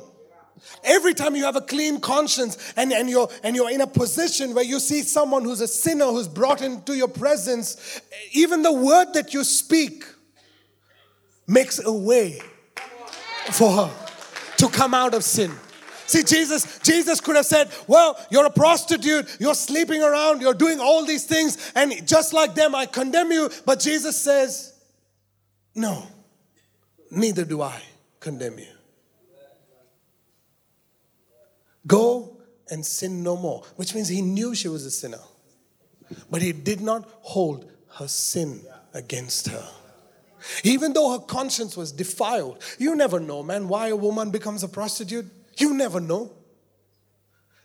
Every 0.83 1.13
time 1.13 1.35
you 1.35 1.43
have 1.43 1.55
a 1.55 1.61
clean 1.61 1.99
conscience 1.99 2.73
and, 2.75 2.91
and, 2.93 3.09
you're, 3.09 3.29
and 3.43 3.55
you're 3.55 3.69
in 3.69 3.81
a 3.81 3.87
position 3.87 4.53
where 4.53 4.63
you 4.63 4.79
see 4.79 5.01
someone 5.01 5.43
who's 5.43 5.61
a 5.61 5.67
sinner 5.67 6.05
who's 6.05 6.27
brought 6.27 6.61
into 6.61 6.93
your 6.95 7.07
presence, 7.07 8.01
even 8.31 8.61
the 8.61 8.71
word 8.71 9.13
that 9.13 9.33
you 9.33 9.43
speak 9.43 10.05
makes 11.47 11.83
a 11.83 11.91
way 11.91 12.39
for 13.51 13.71
her 13.71 13.91
to 14.57 14.69
come 14.69 14.93
out 14.93 15.13
of 15.13 15.23
sin. 15.23 15.51
See, 16.12 16.24
Jesus, 16.24 16.80
Jesus 16.80 17.22
could 17.22 17.38
have 17.38 17.45
said, 17.45 17.72
Well, 17.88 18.20
you're 18.30 18.45
a 18.45 18.51
prostitute, 18.51 19.38
you're 19.39 19.55
sleeping 19.55 20.03
around, 20.03 20.41
you're 20.41 20.53
doing 20.53 20.82
all 20.82 21.05
these 21.05 21.24
things, 21.24 21.72
and 21.74 22.05
just 22.05 22.34
like 22.34 22.53
them, 22.53 22.76
I 22.76 22.86
condemn 22.86 23.32
you. 23.32 23.49
But 23.66 23.80
Jesus 23.80 24.22
says, 24.22 24.74
No, 25.74 26.05
neither 27.09 27.45
do 27.45 27.62
I 27.62 27.82
condemn 28.20 28.59
you. 28.59 28.68
Go 31.88 32.41
and 32.70 32.86
sin 32.86 33.24
no 33.24 33.38
more, 33.38 33.64
which 33.78 33.95
means 33.95 34.09
he 34.09 34.22
knew 34.22 34.53
she 34.53 34.68
was 34.68 34.86
a 34.86 34.91
sinner, 34.91 35.22
but 36.30 36.41
he 36.41 36.51
did 36.51 36.82
not 36.82 37.09
hold 37.22 37.72
her 37.99 38.09
sin 38.09 38.59
against 38.93 39.47
her. 39.47 39.66
Even 40.66 40.91
though 40.91 41.14
her 41.14 41.20
conscience 41.20 41.78
was 41.78 41.93
defiled, 41.93 42.62
you 42.78 42.97
never 42.97 43.18
know, 43.18 43.41
man, 43.43 43.70
why 43.70 43.88
a 43.88 43.95
woman 43.95 44.30
becomes 44.30 44.62
a 44.62 44.68
prostitute. 44.68 45.26
You 45.57 45.73
never 45.73 45.99
know. 45.99 46.31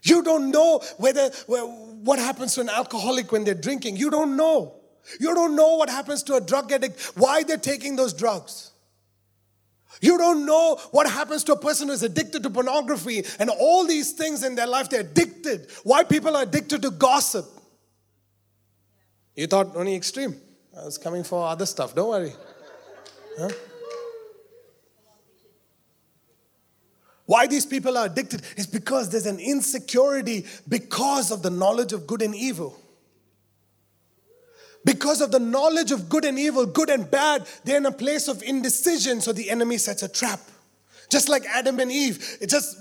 You 0.02 0.22
don't 0.22 0.50
know 0.50 0.80
whether 0.98 1.30
what 1.48 2.18
happens 2.18 2.54
to 2.54 2.60
an 2.60 2.68
alcoholic 2.68 3.32
when 3.32 3.44
they're 3.44 3.54
drinking. 3.54 3.96
You 3.96 4.10
don't 4.10 4.36
know. 4.36 4.74
You 5.20 5.34
don't 5.34 5.56
know 5.56 5.76
what 5.76 5.88
happens 5.88 6.22
to 6.24 6.34
a 6.34 6.40
drug 6.40 6.72
addict, 6.72 7.00
why 7.16 7.42
they're 7.42 7.56
taking 7.56 7.96
those 7.96 8.12
drugs. 8.12 8.72
You 10.00 10.18
don't 10.18 10.44
know 10.44 10.76
what 10.90 11.10
happens 11.10 11.42
to 11.44 11.52
a 11.52 11.58
person 11.58 11.88
who's 11.88 12.02
addicted 12.02 12.42
to 12.42 12.50
pornography 12.50 13.24
and 13.38 13.48
all 13.48 13.86
these 13.86 14.12
things 14.12 14.42
in 14.44 14.54
their 14.54 14.66
life. 14.66 14.90
They're 14.90 15.00
addicted. 15.00 15.68
Why 15.84 16.04
people 16.04 16.36
are 16.36 16.42
addicted 16.42 16.82
to 16.82 16.90
gossip. 16.90 17.46
You 19.34 19.46
thought 19.46 19.74
only 19.76 19.94
extreme. 19.94 20.36
I 20.78 20.84
was 20.84 20.98
coming 20.98 21.24
for 21.24 21.46
other 21.46 21.66
stuff. 21.66 21.94
Don't 21.94 22.08
worry. 22.08 22.32
Huh? 23.38 23.50
Why 27.26 27.46
these 27.48 27.66
people 27.66 27.98
are 27.98 28.06
addicted 28.06 28.42
is 28.56 28.66
because 28.66 29.10
there's 29.10 29.26
an 29.26 29.40
insecurity 29.40 30.46
because 30.68 31.30
of 31.30 31.42
the 31.42 31.50
knowledge 31.50 31.92
of 31.92 32.06
good 32.06 32.22
and 32.22 32.34
evil. 32.34 32.78
Because 34.84 35.20
of 35.20 35.32
the 35.32 35.40
knowledge 35.40 35.90
of 35.90 36.08
good 36.08 36.24
and 36.24 36.38
evil, 36.38 36.64
good 36.64 36.88
and 36.90 37.10
bad, 37.10 37.44
they're 37.64 37.78
in 37.78 37.86
a 37.86 37.92
place 37.92 38.28
of 38.28 38.40
indecision, 38.44 39.20
so 39.20 39.32
the 39.32 39.50
enemy 39.50 39.78
sets 39.78 40.04
a 40.04 40.08
trap. 40.08 40.38
Just 41.10 41.28
like 41.28 41.44
Adam 41.46 41.80
and 41.80 41.90
Eve, 41.90 42.38
it 42.40 42.48
just 42.48 42.78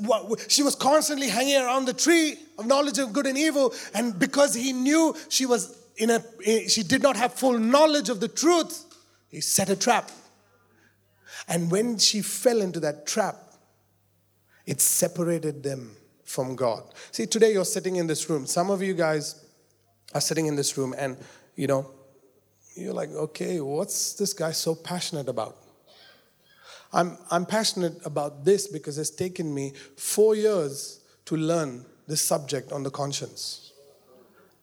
she 0.48 0.64
was 0.64 0.76
constantly 0.76 1.30
hanging 1.30 1.58
around 1.58 1.86
the 1.86 1.94
tree 1.94 2.38
of 2.58 2.66
knowledge 2.66 3.00
of 3.00 3.14
good 3.14 3.26
and 3.26 3.38
evil, 3.38 3.74
and 3.94 4.18
because 4.18 4.54
he 4.54 4.74
knew 4.74 5.16
she 5.30 5.46
was 5.46 5.78
in 5.98 6.10
a 6.10 6.24
eh, 6.46 6.68
she 6.68 6.84
did 6.84 7.02
not 7.04 7.16
have 7.16 7.34
full 7.34 7.58
knowledge 7.58 8.10
of 8.10 8.20
the 8.20 8.28
truth, 8.28 8.86
he 9.30 9.42
set 9.42 9.70
a 9.70 9.76
trap. 9.76 10.12
And 11.48 11.70
when 11.70 12.00
she 12.00 12.22
fell 12.22 12.62
into 12.62 12.80
that 12.80 13.06
trap, 13.06 13.45
it 14.66 14.82
separated 14.82 15.64
them 15.64 15.96
from 16.24 16.56
God. 16.56 16.84
See, 17.12 17.26
today 17.26 17.54
you're 17.54 17.66
sitting 17.66 17.98
in 17.98 18.08
this 18.08 18.30
room. 18.30 18.46
Some 18.46 18.70
of 18.70 18.82
you 18.82 18.94
guys 18.94 19.46
are 20.14 20.22
sitting 20.22 20.48
in 20.48 20.56
this 20.56 20.78
room, 20.78 20.96
and 20.98 21.18
you 21.56 21.68
know, 21.68 21.92
you're 22.76 22.94
like, 22.94 23.10
okay, 23.12 23.62
what's 23.62 24.14
this 24.14 24.34
guy 24.34 24.52
so 24.52 24.76
passionate 24.76 25.30
about? 25.30 25.58
I'm, 26.92 27.18
I'm 27.30 27.46
passionate 27.46 28.06
about 28.06 28.46
this 28.46 28.68
because 28.68 28.98
it's 28.98 29.10
taken 29.10 29.54
me 29.54 29.74
four 29.98 30.36
years 30.36 31.02
to 31.26 31.36
learn 31.36 31.86
this 32.08 32.22
subject 32.22 32.72
on 32.72 32.84
the 32.84 32.90
conscience. 32.90 33.74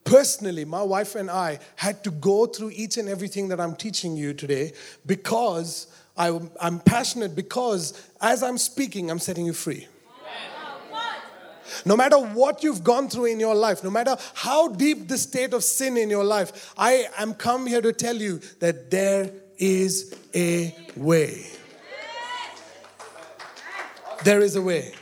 Personally, 0.05 0.65
my 0.65 0.83
wife 0.83 1.15
and 1.15 1.31
I 1.31 1.59
had 1.77 2.03
to 2.05 2.11
go 2.11 2.47
through 2.47 2.73
each 2.75 2.97
and 2.97 3.09
everything 3.09 3.49
that 3.49 3.61
I'm 3.61 3.77
teaching 3.77 4.17
you 4.17 4.35
today 4.35 4.73
because 5.07 5.87
I, 6.17 6.39
I'm 6.61 6.81
passionate, 6.81 7.37
because 7.37 8.09
as 8.21 8.43
I'm 8.43 8.59
speaking, 8.59 9.11
I'm 9.11 9.19
setting 9.19 9.47
you 9.47 9.53
free. 9.53 9.87
No 11.85 11.97
matter 11.97 12.19
what 12.19 12.63
you've 12.63 12.85
gone 12.85 13.09
through 13.09 13.27
in 13.27 13.41
your 13.41 13.55
life, 13.55 13.83
no 13.83 13.91
matter 13.91 14.17
how 14.35 14.69
deep 14.69 15.09
the 15.09 15.19
state 15.19 15.53
of 15.53 15.65
sin 15.65 15.97
in 15.97 16.11
your 16.11 16.25
life, 16.25 16.73
I 16.77 17.07
am 17.19 17.35
come 17.35 17.67
here 17.67 17.83
to 17.83 17.93
tell 17.93 18.17
you 18.17 18.39
that 18.61 18.91
there 18.91 19.31
is 19.59 20.15
a 20.35 20.75
way. 20.97 21.47
There 24.25 24.41
is 24.41 24.57
a 24.57 24.63
way. 24.63 24.95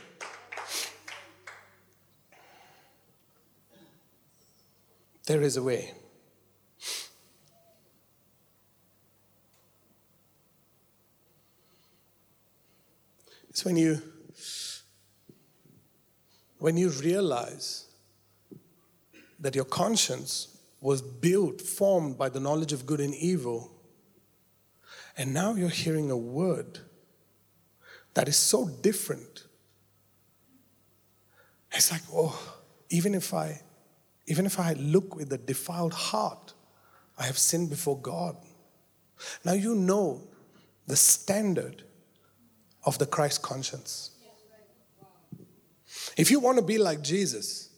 There 5.27 5.41
is 5.41 5.57
a 5.57 5.63
way. 5.63 5.93
It's 13.49 13.63
when 13.63 13.77
you 13.77 14.01
when 16.61 16.77
you 16.77 16.89
realize 16.89 17.87
that 19.39 19.55
your 19.55 19.65
conscience 19.65 20.59
was 20.79 21.01
built, 21.01 21.59
formed 21.59 22.19
by 22.19 22.29
the 22.29 22.39
knowledge 22.39 22.71
of 22.71 22.85
good 22.85 22.99
and 22.99 23.15
evil, 23.15 23.71
and 25.17 25.33
now 25.33 25.55
you're 25.55 25.69
hearing 25.69 26.11
a 26.11 26.15
word 26.15 26.77
that 28.13 28.27
is 28.27 28.35
so 28.35 28.67
different. 28.67 29.47
It's 31.71 31.91
like, 31.91 32.03
oh, 32.13 32.39
even 32.91 33.15
if 33.15 33.33
I 33.33 33.61
even 34.27 34.45
if 34.45 34.59
I 34.59 34.73
look 34.73 35.15
with 35.15 35.33
a 35.33 35.39
defiled 35.39 35.93
heart, 35.93 36.53
I 37.17 37.23
have 37.23 37.39
sinned 37.39 37.71
before 37.71 37.97
God. 37.97 38.37
Now 39.43 39.53
you 39.53 39.73
know 39.73 40.27
the 40.85 40.95
standard 40.95 41.81
of 42.85 42.99
the 42.99 43.07
Christ 43.07 43.41
conscience. 43.41 44.10
If 46.21 46.29
you 46.29 46.39
want 46.39 46.59
to 46.59 46.63
be 46.63 46.77
like 46.77 47.01
Jesus, 47.01 47.69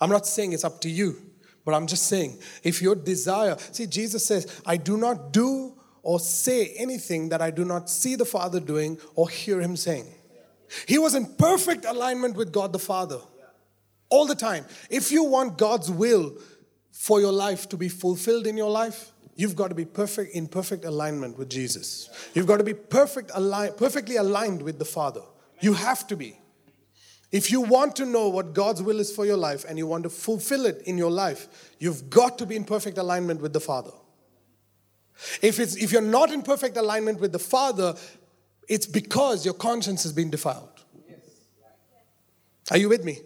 I'm 0.00 0.08
not 0.08 0.26
saying 0.26 0.54
it's 0.54 0.64
up 0.64 0.80
to 0.80 0.88
you, 0.88 1.18
but 1.66 1.74
I'm 1.74 1.86
just 1.86 2.06
saying 2.06 2.38
if 2.62 2.80
your 2.80 2.94
desire, 2.94 3.58
see, 3.72 3.84
Jesus 3.84 4.24
says, 4.24 4.62
I 4.64 4.78
do 4.78 4.96
not 4.96 5.34
do 5.34 5.74
or 6.02 6.18
say 6.18 6.72
anything 6.78 7.28
that 7.28 7.42
I 7.42 7.50
do 7.50 7.66
not 7.66 7.90
see 7.90 8.16
the 8.16 8.24
Father 8.24 8.58
doing 8.58 8.96
or 9.16 9.28
hear 9.28 9.60
him 9.60 9.76
saying. 9.76 10.06
He 10.88 10.96
was 10.96 11.14
in 11.14 11.26
perfect 11.26 11.84
alignment 11.84 12.36
with 12.36 12.54
God 12.54 12.72
the 12.72 12.78
Father 12.78 13.20
all 14.08 14.24
the 14.24 14.34
time. 14.34 14.64
If 14.88 15.12
you 15.12 15.22
want 15.24 15.58
God's 15.58 15.90
will 15.90 16.38
for 16.90 17.20
your 17.20 17.32
life 17.32 17.68
to 17.68 17.76
be 17.76 17.90
fulfilled 17.90 18.46
in 18.46 18.56
your 18.56 18.70
life, 18.70 19.12
you've 19.36 19.56
got 19.56 19.68
to 19.68 19.74
be 19.74 19.84
perfect 19.84 20.34
in 20.34 20.46
perfect 20.46 20.86
alignment 20.86 21.36
with 21.36 21.50
Jesus. 21.50 22.08
You've 22.32 22.46
got 22.46 22.60
to 22.60 22.64
be 22.64 22.72
perfect 22.72 23.30
align, 23.34 23.74
perfectly 23.74 24.16
aligned 24.16 24.62
with 24.62 24.78
the 24.78 24.86
Father. 24.86 25.20
You 25.60 25.74
have 25.74 26.06
to 26.06 26.16
be. 26.16 26.38
If 27.32 27.50
you 27.50 27.62
want 27.62 27.96
to 27.96 28.04
know 28.04 28.28
what 28.28 28.52
God's 28.52 28.82
will 28.82 29.00
is 29.00 29.10
for 29.10 29.24
your 29.24 29.38
life 29.38 29.64
and 29.66 29.78
you 29.78 29.86
want 29.86 30.04
to 30.04 30.10
fulfill 30.10 30.66
it 30.66 30.82
in 30.82 30.98
your 30.98 31.10
life, 31.10 31.72
you've 31.78 32.10
got 32.10 32.36
to 32.38 32.46
be 32.46 32.56
in 32.56 32.64
perfect 32.64 32.98
alignment 32.98 33.40
with 33.40 33.54
the 33.54 33.60
Father. 33.60 33.90
If, 35.40 35.58
it's, 35.58 35.74
if 35.76 35.92
you're 35.92 36.02
not 36.02 36.30
in 36.30 36.42
perfect 36.42 36.76
alignment 36.76 37.20
with 37.20 37.32
the 37.32 37.38
Father, 37.38 37.94
it's 38.68 38.84
because 38.84 39.46
your 39.46 39.54
conscience 39.54 40.02
has 40.02 40.12
been 40.12 40.28
defiled. 40.30 40.68
Are 42.70 42.76
you 42.76 42.90
with 42.90 43.02
me? 43.02 43.18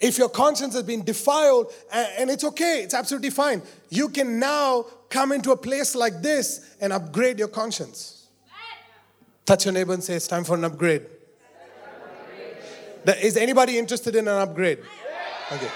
If 0.00 0.18
your 0.18 0.28
conscience 0.28 0.74
has 0.74 0.84
been 0.84 1.02
defiled, 1.02 1.72
and 1.92 2.30
it's 2.30 2.44
okay, 2.44 2.82
it's 2.84 2.94
absolutely 2.94 3.30
fine, 3.30 3.62
you 3.88 4.10
can 4.10 4.38
now 4.38 4.84
come 5.08 5.32
into 5.32 5.50
a 5.50 5.56
place 5.56 5.94
like 5.94 6.20
this 6.22 6.76
and 6.80 6.92
upgrade 6.92 7.38
your 7.38 7.48
conscience. 7.48 8.28
Touch 9.44 9.64
your 9.64 9.72
neighbor 9.72 9.94
and 9.94 10.04
say, 10.04 10.14
It's 10.14 10.28
time 10.28 10.44
for 10.44 10.54
an 10.54 10.64
upgrade. 10.64 11.06
Is 13.16 13.36
anybody 13.36 13.78
interested 13.78 14.14
in 14.16 14.28
an 14.28 14.38
upgrade? 14.38 14.78
Okay. 15.50 15.68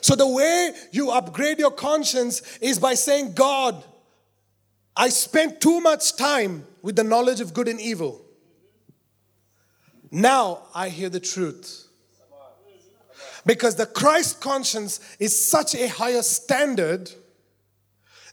So, 0.00 0.14
the 0.14 0.28
way 0.28 0.72
you 0.90 1.10
upgrade 1.10 1.58
your 1.58 1.70
conscience 1.70 2.58
is 2.58 2.78
by 2.78 2.94
saying, 2.94 3.34
God, 3.34 3.82
I 4.96 5.08
spent 5.08 5.60
too 5.60 5.80
much 5.80 6.16
time 6.16 6.66
with 6.82 6.96
the 6.96 7.04
knowledge 7.04 7.40
of 7.40 7.54
good 7.54 7.68
and 7.68 7.80
evil. 7.80 8.20
Now 10.10 10.64
I 10.74 10.90
hear 10.90 11.08
the 11.08 11.20
truth. 11.20 11.88
Because 13.46 13.76
the 13.76 13.86
Christ 13.86 14.40
conscience 14.40 15.00
is 15.18 15.50
such 15.50 15.74
a 15.74 15.88
higher 15.88 16.22
standard 16.22 17.10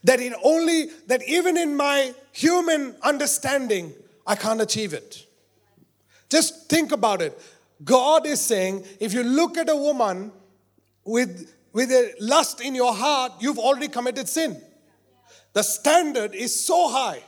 that 0.04 0.20
it 0.20 0.32
only 0.44 0.86
that 1.06 1.22
even 1.26 1.56
in 1.56 1.76
my 1.76 2.14
human 2.32 2.94
understanding 3.02 3.92
I 4.26 4.36
can't 4.36 4.60
achieve 4.60 4.92
it. 4.92 5.26
Just 6.28 6.68
think 6.68 6.92
about 6.92 7.22
it. 7.22 7.40
God 7.82 8.26
is 8.26 8.40
saying 8.40 8.84
if 9.00 9.12
you 9.12 9.22
look 9.22 9.56
at 9.56 9.68
a 9.68 9.76
woman 9.76 10.32
with 11.04 11.52
with 11.72 11.90
a 11.90 12.14
lust 12.20 12.60
in 12.60 12.74
your 12.74 12.92
heart, 12.94 13.32
you've 13.40 13.58
already 13.58 13.88
committed 13.88 14.28
sin. 14.28 14.60
The 15.52 15.62
standard 15.62 16.34
is 16.34 16.64
so 16.64 16.88
high. 16.88 17.22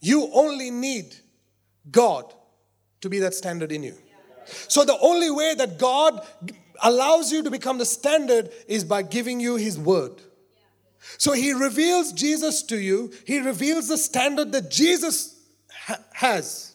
You 0.00 0.30
only 0.32 0.70
need 0.70 1.14
God 1.90 2.32
to 3.00 3.08
be 3.08 3.18
that 3.20 3.34
standard 3.34 3.72
in 3.72 3.82
you. 3.82 3.94
So 4.68 4.84
the 4.84 4.98
only 4.98 5.30
way 5.30 5.54
that 5.54 5.78
God 5.78 6.26
allows 6.82 7.32
you 7.32 7.42
to 7.42 7.50
become 7.50 7.78
the 7.78 7.84
standard 7.84 8.50
is 8.66 8.84
by 8.84 9.02
giving 9.02 9.40
you 9.40 9.56
His 9.56 9.78
word. 9.78 10.20
So 11.18 11.32
He 11.32 11.52
reveals 11.52 12.12
Jesus 12.12 12.62
to 12.64 12.78
you, 12.78 13.12
He 13.26 13.40
reveals 13.40 13.88
the 13.88 13.98
standard 13.98 14.52
that 14.52 14.70
Jesus 14.70 15.38
ha- 15.70 15.98
has. 16.12 16.69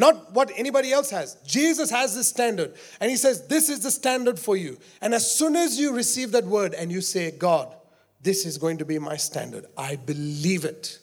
Not 0.00 0.32
what 0.32 0.50
anybody 0.56 0.94
else 0.94 1.10
has. 1.10 1.34
Jesus 1.46 1.90
has 1.90 2.14
this 2.14 2.26
standard. 2.26 2.72
And 3.00 3.10
he 3.10 3.18
says, 3.18 3.46
This 3.48 3.68
is 3.68 3.80
the 3.80 3.90
standard 3.90 4.38
for 4.38 4.56
you. 4.56 4.78
And 5.02 5.12
as 5.12 5.30
soon 5.30 5.56
as 5.56 5.78
you 5.78 5.94
receive 5.94 6.32
that 6.32 6.46
word 6.46 6.72
and 6.72 6.90
you 6.90 7.02
say, 7.02 7.30
God, 7.30 7.76
this 8.22 8.46
is 8.46 8.56
going 8.56 8.78
to 8.78 8.86
be 8.86 8.98
my 8.98 9.18
standard. 9.18 9.66
I 9.76 9.96
believe 9.96 10.64
it. 10.64 11.00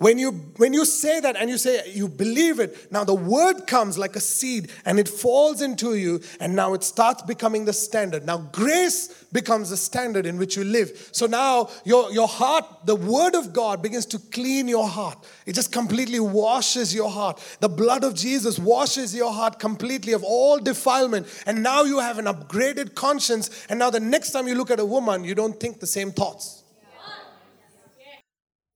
When 0.00 0.18
you 0.18 0.30
when 0.56 0.72
you 0.72 0.86
say 0.86 1.20
that 1.20 1.36
and 1.36 1.50
you 1.50 1.58
say 1.58 1.92
you 1.92 2.08
believe 2.08 2.58
it, 2.58 2.90
now 2.90 3.04
the 3.04 3.14
word 3.14 3.66
comes 3.66 3.98
like 3.98 4.16
a 4.16 4.20
seed 4.20 4.70
and 4.86 4.98
it 4.98 5.06
falls 5.06 5.60
into 5.60 5.94
you 5.94 6.22
and 6.40 6.56
now 6.56 6.72
it 6.72 6.82
starts 6.82 7.20
becoming 7.20 7.66
the 7.66 7.74
standard. 7.74 8.24
Now 8.24 8.38
grace 8.38 9.08
becomes 9.24 9.68
the 9.68 9.76
standard 9.76 10.24
in 10.24 10.38
which 10.38 10.56
you 10.56 10.64
live. 10.64 11.10
So 11.12 11.26
now 11.26 11.68
your 11.84 12.10
your 12.12 12.28
heart, 12.28 12.64
the 12.86 12.96
word 12.96 13.34
of 13.34 13.52
God 13.52 13.82
begins 13.82 14.06
to 14.06 14.18
clean 14.18 14.68
your 14.68 14.88
heart. 14.88 15.18
It 15.44 15.54
just 15.54 15.70
completely 15.70 16.18
washes 16.18 16.94
your 16.94 17.10
heart. 17.10 17.38
The 17.60 17.68
blood 17.68 18.02
of 18.02 18.14
Jesus 18.14 18.58
washes 18.58 19.14
your 19.14 19.34
heart 19.34 19.58
completely 19.58 20.14
of 20.14 20.24
all 20.24 20.58
defilement 20.58 21.26
and 21.44 21.62
now 21.62 21.82
you 21.82 21.98
have 21.98 22.18
an 22.18 22.24
upgraded 22.24 22.94
conscience 22.94 23.66
and 23.68 23.78
now 23.78 23.90
the 23.90 24.00
next 24.00 24.30
time 24.30 24.48
you 24.48 24.54
look 24.54 24.70
at 24.70 24.80
a 24.80 24.86
woman, 24.86 25.24
you 25.24 25.34
don't 25.34 25.60
think 25.60 25.78
the 25.78 25.86
same 25.86 26.10
thoughts. 26.10 26.59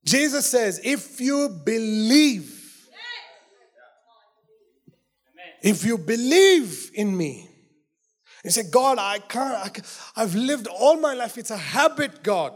Jesus 0.05 0.47
says, 0.47 0.81
if 0.85 1.21
you 1.21 1.49
believe, 1.49 2.51
if 5.63 5.85
you 5.85 5.97
believe 5.97 6.91
in 6.95 7.17
me, 7.17 7.49
you 8.45 8.51
say, 8.51 8.65
God, 8.71 8.99
I 8.99 9.19
can't, 9.21 9.55
I 9.55 9.69
can't, 9.71 10.01
I've 10.15 10.35
lived 10.35 10.67
all 10.67 11.01
my 11.01 11.15
life. 11.15 11.39
It's 11.39 11.51
a 11.51 11.57
habit, 11.57 12.23
God. 12.23 12.53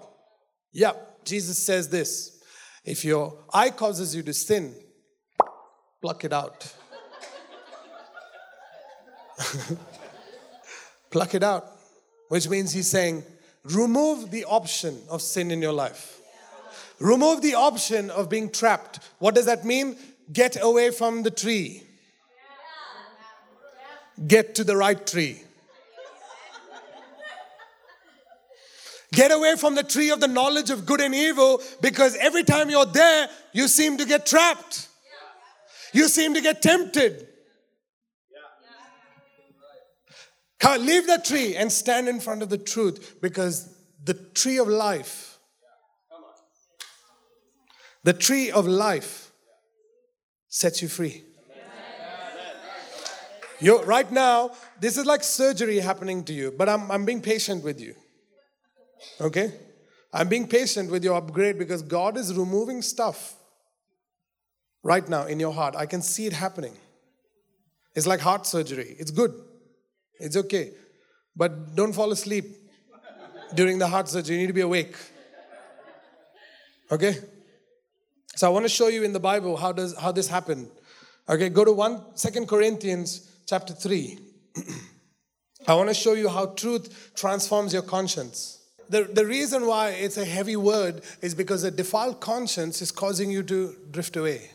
Yeah, 0.72 0.92
Jesus 1.24 1.58
says 1.58 1.88
this 1.88 2.42
if 2.84 3.04
your 3.04 3.44
eye 3.52 3.70
causes 3.70 4.14
you 4.14 4.22
to 4.24 4.34
sin, 4.34 4.74
pluck 6.02 6.24
it 6.24 6.32
out. 6.34 6.74
pluck 11.10 11.34
it 11.34 11.42
out, 11.42 11.66
which 12.28 12.48
means 12.48 12.72
he's 12.72 12.90
saying, 12.90 13.24
remove 13.64 14.30
the 14.30 14.44
option 14.44 15.00
of 15.08 15.22
sin 15.22 15.50
in 15.50 15.62
your 15.62 15.72
life. 15.72 16.17
Remove 17.00 17.42
the 17.42 17.54
option 17.54 18.10
of 18.10 18.28
being 18.28 18.50
trapped. 18.50 19.00
What 19.18 19.34
does 19.34 19.46
that 19.46 19.64
mean? 19.64 19.96
get 20.32 20.56
away 20.60 20.90
from 20.90 21.22
the 21.22 21.30
tree. 21.30 21.82
Get 24.26 24.56
to 24.56 24.64
the 24.64 24.76
right 24.76 25.04
tree. 25.06 25.42
Get 29.12 29.30
away 29.30 29.56
from 29.56 29.74
the 29.74 29.82
tree 29.82 30.10
of 30.10 30.20
the 30.20 30.28
knowledge 30.28 30.70
of 30.70 30.84
good 30.84 31.00
and 31.00 31.14
evil 31.14 31.62
because 31.80 32.14
every 32.16 32.44
time 32.44 32.68
you're 32.68 32.84
there, 32.84 33.28
you 33.52 33.66
seem 33.68 33.96
to 33.98 34.04
get 34.04 34.26
trapped. 34.26 34.88
You 35.94 36.08
seem 36.08 36.34
to 36.34 36.40
get 36.40 36.60
tempted. 36.60 37.26
Leave 40.78 41.06
the 41.06 41.20
tree 41.24 41.56
and 41.56 41.72
stand 41.72 42.08
in 42.08 42.20
front 42.20 42.42
of 42.42 42.50
the 42.50 42.58
truth 42.58 43.16
because 43.22 43.74
the 44.04 44.12
tree 44.12 44.58
of 44.58 44.68
life, 44.68 45.27
the 48.08 48.14
tree 48.14 48.50
of 48.50 48.66
life 48.66 49.32
sets 50.48 50.80
you 50.80 50.88
free. 50.88 51.24
You 53.60 53.82
right 53.82 54.10
now, 54.10 54.52
this 54.80 54.96
is 54.96 55.04
like 55.04 55.22
surgery 55.22 55.78
happening 55.78 56.24
to 56.24 56.32
you, 56.32 56.54
but 56.56 56.70
I'm, 56.70 56.90
I'm 56.90 57.04
being 57.04 57.20
patient 57.20 57.62
with 57.62 57.78
you. 57.78 57.94
Okay? 59.20 59.52
I'm 60.10 60.30
being 60.30 60.48
patient 60.48 60.90
with 60.90 61.04
your 61.04 61.16
upgrade 61.16 61.58
because 61.58 61.82
God 61.82 62.16
is 62.16 62.34
removing 62.34 62.80
stuff 62.80 63.34
right 64.82 65.06
now 65.06 65.26
in 65.26 65.38
your 65.38 65.52
heart. 65.52 65.76
I 65.76 65.84
can 65.84 66.00
see 66.00 66.24
it 66.24 66.32
happening. 66.32 66.78
It's 67.94 68.06
like 68.06 68.20
heart 68.20 68.46
surgery. 68.46 68.96
It's 68.98 69.10
good. 69.10 69.34
It's 70.18 70.38
okay. 70.44 70.70
But 71.36 71.74
don't 71.76 71.92
fall 71.92 72.10
asleep 72.12 72.46
during 73.54 73.78
the 73.78 73.86
heart 73.86 74.08
surgery. 74.08 74.36
You 74.36 74.40
need 74.40 74.46
to 74.46 74.60
be 74.62 74.62
awake. 74.62 74.96
Okay? 76.90 77.18
So 78.38 78.46
I 78.46 78.50
want 78.50 78.64
to 78.64 78.68
show 78.68 78.88
you 78.88 79.02
in 79.02 79.12
the 79.12 79.20
Bible 79.20 79.56
how 79.56 79.72
does 79.72 79.96
how 79.98 80.12
this 80.12 80.28
happened. 80.28 80.70
Okay, 81.28 81.48
go 81.48 81.64
to 81.64 81.72
1 81.72 82.02
2 82.16 82.46
Corinthians 82.46 83.28
chapter 83.46 83.74
3. 83.74 84.18
I 85.66 85.74
want 85.74 85.88
to 85.88 85.94
show 85.94 86.14
you 86.14 86.28
how 86.28 86.46
truth 86.46 87.12
transforms 87.14 87.72
your 87.72 87.82
conscience 87.82 88.58
the, 88.88 89.04
the 89.04 89.26
reason 89.26 89.66
why 89.66 89.90
it's 89.90 90.16
a 90.16 90.24
heavy 90.24 90.56
word 90.56 91.02
is 91.20 91.34
because 91.34 91.64
a 91.64 91.70
defiled 91.70 92.20
conscience 92.20 92.80
is 92.80 92.90
causing 92.90 93.30
you 93.30 93.42
to 93.44 93.76
drift 93.90 94.16
away. 94.16 94.50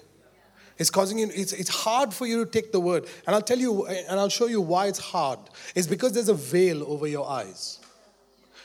It's 0.78 0.90
causing 0.90 1.20
you, 1.20 1.30
it's, 1.34 1.54
it's 1.54 1.70
hard 1.70 2.14
for 2.14 2.26
you 2.26 2.44
to 2.44 2.50
take 2.50 2.72
the 2.72 2.80
word. 2.80 3.06
And 3.28 3.36
I'll 3.36 3.44
tell 3.44 3.60
you, 3.60 3.86
and 3.86 4.20
I'll 4.20 4.30
show 4.30 4.48
you 4.48 4.60
why 4.60 4.88
it's 4.88 5.00
hard. 5.00 5.40
It's 5.76 5.86
because 5.86 6.14
there's 6.14 6.30
a 6.30 6.34
veil 6.34 6.84
over 6.84 7.06
your 7.06 7.30
eyes. 7.30 7.80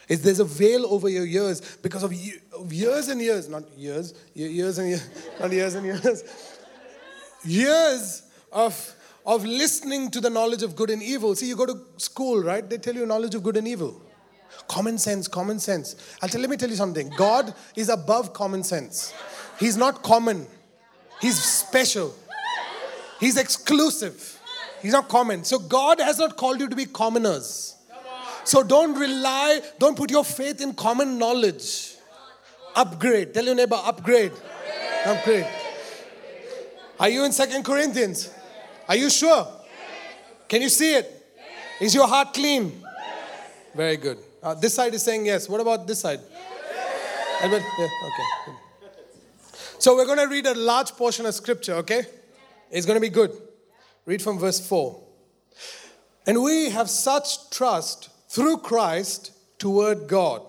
It's, 0.09 0.23
there's 0.23 0.41
a 0.41 0.45
veil 0.45 0.87
over 0.87 1.09
your 1.09 1.27
ears 1.27 1.61
because 1.83 2.03
of, 2.03 2.13
of 2.59 2.73
years 2.73 3.09
and 3.09 3.21
years, 3.21 3.49
not 3.49 3.65
years, 3.77 4.15
years 4.35 4.79
and 4.79 4.89
years, 4.89 5.09
not 5.41 5.53
years 5.53 5.75
and 5.75 5.87
years, 5.87 6.25
years 7.45 8.23
of, 8.51 8.95
of 9.27 9.45
listening 9.45 10.11
to 10.11 10.21
the 10.21 10.31
knowledge 10.31 10.63
of 10.63 10.75
good 10.75 10.91
and 10.91 11.03
evil. 11.03 11.35
See, 11.35 11.47
you 11.47 11.57
go 11.57 11.67
to 11.67 11.79
school, 11.99 12.43
right? 12.43 12.69
They 12.69 12.79
tell 12.79 12.95
you 12.95 13.05
knowledge 13.05 13.35
of 13.35 13.43
good 13.43 13.57
and 13.57 13.69
evil. 13.69 14.01
Common 14.67 14.99
sense, 14.99 15.29
common 15.29 15.59
sense. 15.59 15.97
I'll 16.23 16.29
tell, 16.29 16.41
let 16.41 16.51
me 16.51 16.57
tell 16.57 16.71
you 16.71 16.77
something. 16.77 17.11
God 17.17 17.55
is 17.77 17.89
above 17.89 18.33
common 18.33 18.65
sense. 18.65 19.13
He's 19.61 19.77
not 19.77 20.03
common. 20.03 20.47
He's 21.21 21.43
special. 21.43 22.15
He's 23.21 23.37
exclusive. 23.37 24.41
He's 24.81 24.93
not 24.93 25.09
common. 25.09 25.45
So 25.45 25.59
God 25.59 26.01
has 26.01 26.19
not 26.19 26.37
called 26.37 26.61
you 26.61 26.69
to 26.69 26.77
be 26.77 26.87
commoners. 26.87 27.75
So 28.49 28.63
don't 28.63 28.95
rely, 28.95 29.61
don't 29.79 29.95
put 29.95 30.11
your 30.11 30.25
faith 30.25 30.63
in 30.63 30.73
common 30.73 31.19
knowledge. 31.19 31.97
Upgrade. 32.75 33.35
Tell 33.35 33.45
your 33.45 33.55
neighbor, 33.55 33.79
upgrade. 33.79 34.33
Upgrade. 35.05 35.47
Are 36.99 37.11
you 37.11 37.27
in 37.27 37.33
Second 37.33 37.63
Corinthians? 37.63 38.33
Are 38.89 38.97
you 38.97 39.11
sure? 39.11 39.47
Can 40.49 40.63
you 40.63 40.71
see 40.71 40.95
it? 40.95 41.27
Is 41.79 41.95
your 41.95 42.09
heart 42.09 42.33
clean? 42.33 42.83
Very 43.75 43.99
good. 43.99 44.17
Uh, 44.43 44.55
this 44.55 44.73
side 44.73 44.95
is 44.95 45.03
saying 45.03 45.27
yes. 45.27 45.47
What 45.47 45.61
about 45.61 45.87
this 45.87 46.01
side? 46.01 46.21
Yes. 46.31 47.51
Yeah, 47.53 47.87
okay. 48.07 48.57
So 49.79 49.95
we're 49.95 50.07
going 50.07 50.27
to 50.27 50.27
read 50.27 50.47
a 50.47 50.55
large 50.55 50.93
portion 50.93 51.27
of 51.27 51.35
scripture, 51.35 51.75
okay? 51.75 52.01
It's 52.71 52.87
going 52.87 52.97
to 52.97 53.07
be 53.07 53.11
good. 53.11 53.31
Read 54.07 54.23
from 54.23 54.39
verse 54.39 54.67
4. 54.67 54.99
And 56.27 56.43
we 56.43 56.71
have 56.71 56.89
such 56.89 57.51
trust 57.51 58.09
through 58.29 58.59
Christ 58.59 59.33
toward 59.59 60.07
God. 60.07 60.43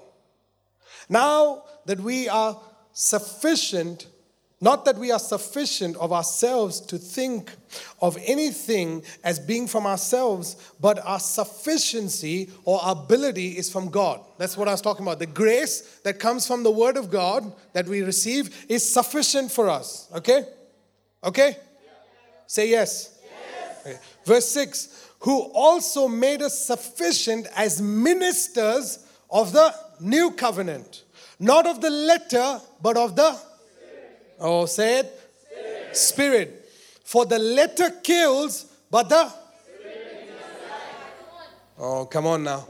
Now 1.07 1.63
that 1.85 1.99
we 1.99 2.29
are 2.29 2.59
sufficient 2.93 4.07
not 4.61 4.83
that 4.85 4.97
we 4.97 5.11
are 5.11 5.19
sufficient 5.19 5.95
of 5.97 6.11
ourselves 6.11 6.81
to 6.81 6.97
think 6.97 7.51
of 8.01 8.17
anything 8.25 9.03
as 9.23 9.39
being 9.39 9.67
from 9.67 9.85
ourselves, 9.85 10.73
but 10.81 10.99
our 11.05 11.19
sufficiency 11.19 12.49
or 12.65 12.81
ability 12.83 13.51
is 13.51 13.71
from 13.71 13.89
God. 13.89 14.19
That's 14.37 14.57
what 14.57 14.67
I 14.67 14.71
was 14.71 14.81
talking 14.81 15.05
about. 15.05 15.19
The 15.19 15.27
grace 15.27 15.99
that 16.03 16.19
comes 16.19 16.45
from 16.45 16.63
the 16.63 16.71
Word 16.71 16.97
of 16.97 17.09
God 17.09 17.53
that 17.71 17.87
we 17.87 18.01
receive 18.01 18.65
is 18.67 18.87
sufficient 18.87 19.49
for 19.49 19.69
us. 19.69 20.09
Okay? 20.13 20.43
Okay? 21.23 21.55
Say 22.45 22.69
yes. 22.69 23.17
yes. 23.23 23.87
Okay. 23.87 23.99
Verse 24.25 24.49
6 24.49 25.08
Who 25.19 25.41
also 25.53 26.07
made 26.07 26.41
us 26.41 26.65
sufficient 26.65 27.47
as 27.55 27.81
ministers 27.81 29.05
of 29.29 29.51
the 29.51 29.73
new 29.99 30.31
covenant, 30.31 31.03
not 31.39 31.67
of 31.67 31.81
the 31.81 31.89
letter, 31.89 32.61
but 32.81 32.95
of 32.97 33.15
the 33.15 33.37
Oh, 34.39 34.65
say 34.65 34.99
it. 34.99 35.19
Spirit. 35.49 35.97
Spirit. 35.97 36.71
For 37.03 37.25
the 37.25 37.39
letter 37.39 37.89
kills, 38.03 38.65
but 38.89 39.09
the. 39.09 39.31
Oh, 41.77 42.05
come 42.05 42.27
on 42.27 42.43
now. 42.43 42.67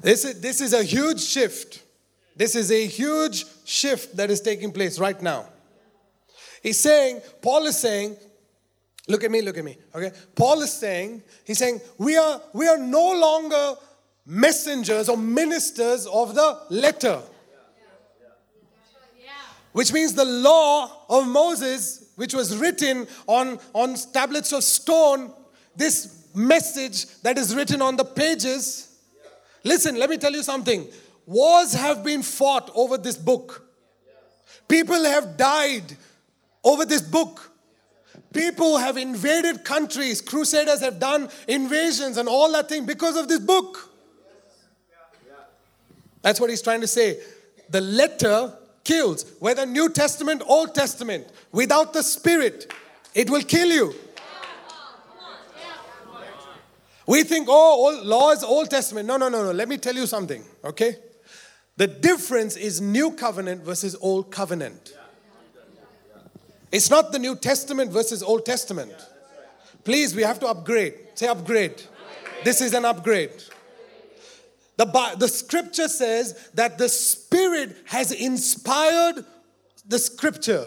This 0.00 0.24
is, 0.24 0.40
this 0.40 0.60
is 0.60 0.72
a 0.72 0.82
huge 0.82 1.22
shift. 1.22 1.82
This 2.36 2.54
is 2.54 2.70
a 2.70 2.86
huge 2.86 3.44
shift 3.64 4.16
that 4.16 4.30
is 4.30 4.40
taking 4.40 4.72
place 4.72 4.98
right 4.98 5.20
now. 5.20 5.46
He's 6.62 6.80
saying, 6.80 7.20
Paul 7.40 7.66
is 7.66 7.78
saying, 7.78 8.16
look 9.08 9.24
at 9.24 9.30
me, 9.30 9.42
look 9.42 9.58
at 9.58 9.64
me. 9.64 9.76
Okay? 9.94 10.12
Paul 10.34 10.62
is 10.62 10.72
saying, 10.72 11.22
he's 11.44 11.58
saying, 11.58 11.80
we 11.98 12.16
are 12.16 12.40
we 12.52 12.68
are 12.68 12.78
no 12.78 13.12
longer 13.12 13.74
messengers 14.24 15.08
or 15.08 15.16
ministers 15.16 16.06
of 16.06 16.34
the 16.34 16.60
letter 16.70 17.20
which 19.72 19.92
means 19.92 20.12
the 20.14 20.24
law 20.24 21.04
of 21.08 21.26
Moses, 21.26 22.12
which 22.16 22.34
was 22.34 22.56
written 22.56 23.06
on, 23.26 23.58
on 23.72 23.94
tablets 24.12 24.52
of 24.52 24.62
stone, 24.62 25.32
this 25.74 26.28
message 26.34 27.06
that 27.22 27.38
is 27.38 27.54
written 27.54 27.80
on 27.80 27.96
the 27.96 28.04
pages. 28.04 28.98
Listen, 29.64 29.96
let 29.96 30.10
me 30.10 30.18
tell 30.18 30.32
you 30.32 30.42
something. 30.42 30.86
Wars 31.26 31.72
have 31.72 32.04
been 32.04 32.22
fought 32.22 32.70
over 32.74 32.98
this 32.98 33.16
book. 33.16 33.66
People 34.68 35.02
have 35.04 35.36
died 35.36 35.96
over 36.62 36.84
this 36.84 37.02
book. 37.02 37.51
People 38.32 38.78
have 38.78 38.96
invaded 38.96 39.64
countries. 39.64 40.20
Crusaders 40.20 40.80
have 40.80 40.98
done 40.98 41.28
invasions 41.48 42.16
and 42.16 42.28
all 42.28 42.50
that 42.52 42.68
thing 42.68 42.86
because 42.86 43.16
of 43.16 43.28
this 43.28 43.40
book. 43.40 43.90
That's 46.22 46.40
what 46.40 46.50
he's 46.50 46.62
trying 46.62 46.80
to 46.80 46.86
say. 46.86 47.20
The 47.68 47.80
letter 47.80 48.52
kills, 48.84 49.26
whether 49.38 49.66
New 49.66 49.90
Testament, 49.90 50.42
Old 50.46 50.74
Testament, 50.74 51.26
without 51.50 51.92
the 51.92 52.02
Spirit, 52.02 52.72
it 53.14 53.28
will 53.28 53.42
kill 53.42 53.68
you. 53.68 53.94
We 57.06 57.24
think, 57.24 57.48
oh, 57.50 58.00
law 58.04 58.30
is 58.30 58.44
Old 58.44 58.70
Testament. 58.70 59.06
No, 59.06 59.16
no, 59.16 59.28
no, 59.28 59.42
no. 59.42 59.50
Let 59.50 59.68
me 59.68 59.76
tell 59.76 59.94
you 59.94 60.06
something, 60.06 60.44
okay? 60.64 60.96
The 61.76 61.88
difference 61.88 62.56
is 62.56 62.80
New 62.80 63.12
Covenant 63.12 63.62
versus 63.62 63.96
Old 64.00 64.30
Covenant. 64.30 64.94
It's 66.72 66.88
not 66.88 67.12
the 67.12 67.18
New 67.18 67.36
Testament 67.36 67.92
versus 67.92 68.22
Old 68.22 68.46
Testament. 68.46 68.94
Please, 69.84 70.16
we 70.16 70.22
have 70.22 70.40
to 70.40 70.46
upgrade. 70.46 70.94
Say 71.14 71.28
upgrade. 71.28 71.82
This 72.44 72.62
is 72.62 72.72
an 72.72 72.86
upgrade. 72.86 73.30
The, 74.78 75.14
the 75.18 75.28
scripture 75.28 75.86
says 75.86 76.48
that 76.54 76.78
the 76.78 76.88
Spirit 76.88 77.76
has 77.84 78.10
inspired 78.10 79.24
the 79.86 79.98
scripture. 79.98 80.64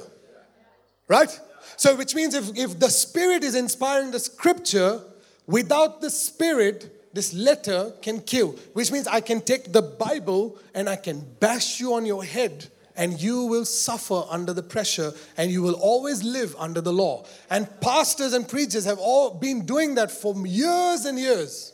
Right? 1.08 1.40
So, 1.76 1.96
which 1.96 2.14
means 2.14 2.36
if, 2.36 2.56
if 2.56 2.80
the 2.80 2.90
Spirit 2.90 3.44
is 3.44 3.56
inspiring 3.56 4.12
the 4.12 4.20
scripture, 4.20 5.02
without 5.48 6.02
the 6.02 6.12
Spirit, 6.12 7.14
this 7.14 7.34
letter 7.34 7.94
can 8.04 8.22
kill. 8.22 8.52
Which 8.74 8.92
means 8.92 9.08
I 9.08 9.22
can 9.22 9.42
take 9.42 9.72
the 9.72 9.82
Bible 9.82 10.60
and 10.76 10.88
I 10.88 10.98
can 10.98 11.26
bash 11.40 11.80
you 11.80 11.96
on 11.96 12.06
your 12.06 12.24
head 12.24 12.68
and 12.98 13.22
you 13.22 13.46
will 13.46 13.66
suffer 13.66 14.24
under 14.30 14.54
the 14.54 14.64
pressure 14.64 15.12
and 15.38 15.52
you 15.52 15.62
will 15.62 15.76
always 15.76 16.24
live 16.24 16.56
under 16.58 16.82
the 16.82 16.94
law. 16.94 17.26
And 17.50 17.70
pastors 17.82 18.34
and 18.34 18.48
preachers 18.48 18.86
have 18.86 19.00
all 19.00 19.32
been 19.32 19.66
doing 19.66 19.96
that 19.96 20.12
for 20.12 20.36
years 20.46 21.06
and 21.06 21.20
years. 21.20 21.74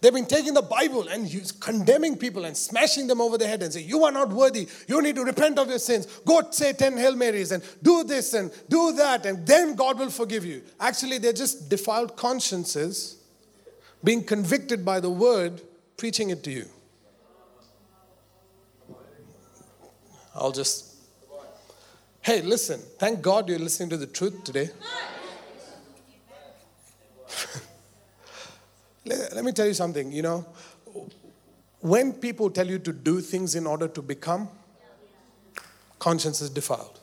They've 0.00 0.12
been 0.12 0.26
taking 0.26 0.54
the 0.54 0.62
Bible 0.62 1.08
and 1.08 1.28
condemning 1.60 2.16
people 2.16 2.44
and 2.44 2.56
smashing 2.56 3.06
them 3.06 3.20
over 3.20 3.38
the 3.38 3.46
head 3.46 3.62
and 3.62 3.72
say, 3.72 3.80
You 3.80 4.04
are 4.04 4.12
not 4.12 4.28
worthy. 4.28 4.68
You 4.86 5.00
need 5.00 5.16
to 5.16 5.24
repent 5.24 5.58
of 5.58 5.68
your 5.68 5.78
sins. 5.78 6.06
Go 6.24 6.42
say 6.50 6.74
10 6.74 6.98
Hail 6.98 7.16
Marys 7.16 7.52
and 7.52 7.62
do 7.82 8.04
this 8.04 8.34
and 8.34 8.50
do 8.68 8.92
that, 8.92 9.24
and 9.24 9.46
then 9.46 9.74
God 9.74 9.98
will 9.98 10.10
forgive 10.10 10.44
you. 10.44 10.62
Actually, 10.78 11.18
they're 11.18 11.32
just 11.32 11.70
defiled 11.70 12.14
consciences 12.16 13.16
being 14.04 14.22
convicted 14.22 14.84
by 14.84 15.00
the 15.00 15.10
word, 15.10 15.62
preaching 15.96 16.30
it 16.30 16.44
to 16.44 16.50
you. 16.50 16.66
I'll 20.36 20.52
just. 20.52 20.94
Hey, 22.20 22.42
listen. 22.42 22.80
Thank 22.98 23.22
God 23.22 23.48
you're 23.48 23.58
listening 23.58 23.88
to 23.90 23.96
the 23.96 24.06
truth 24.06 24.44
today. 24.44 24.70
Let 29.06 29.44
me 29.44 29.52
tell 29.52 29.66
you 29.66 29.74
something, 29.74 30.10
you 30.10 30.22
know, 30.22 30.44
when 31.80 32.12
people 32.12 32.50
tell 32.50 32.66
you 32.66 32.80
to 32.80 32.92
do 32.92 33.20
things 33.20 33.54
in 33.54 33.66
order 33.66 33.86
to 33.86 34.02
become, 34.02 34.48
conscience 36.00 36.40
is 36.40 36.50
defiled. 36.50 36.98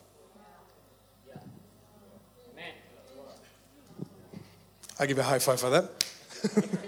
I 4.99 5.05
give 5.05 5.17
you 5.17 5.23
a 5.23 5.25
high 5.25 5.39
five 5.39 5.59
for 5.59 5.69
that. 5.69 6.05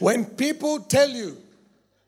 when 0.00 0.24
people 0.24 0.80
tell 0.80 1.08
you 1.08 1.36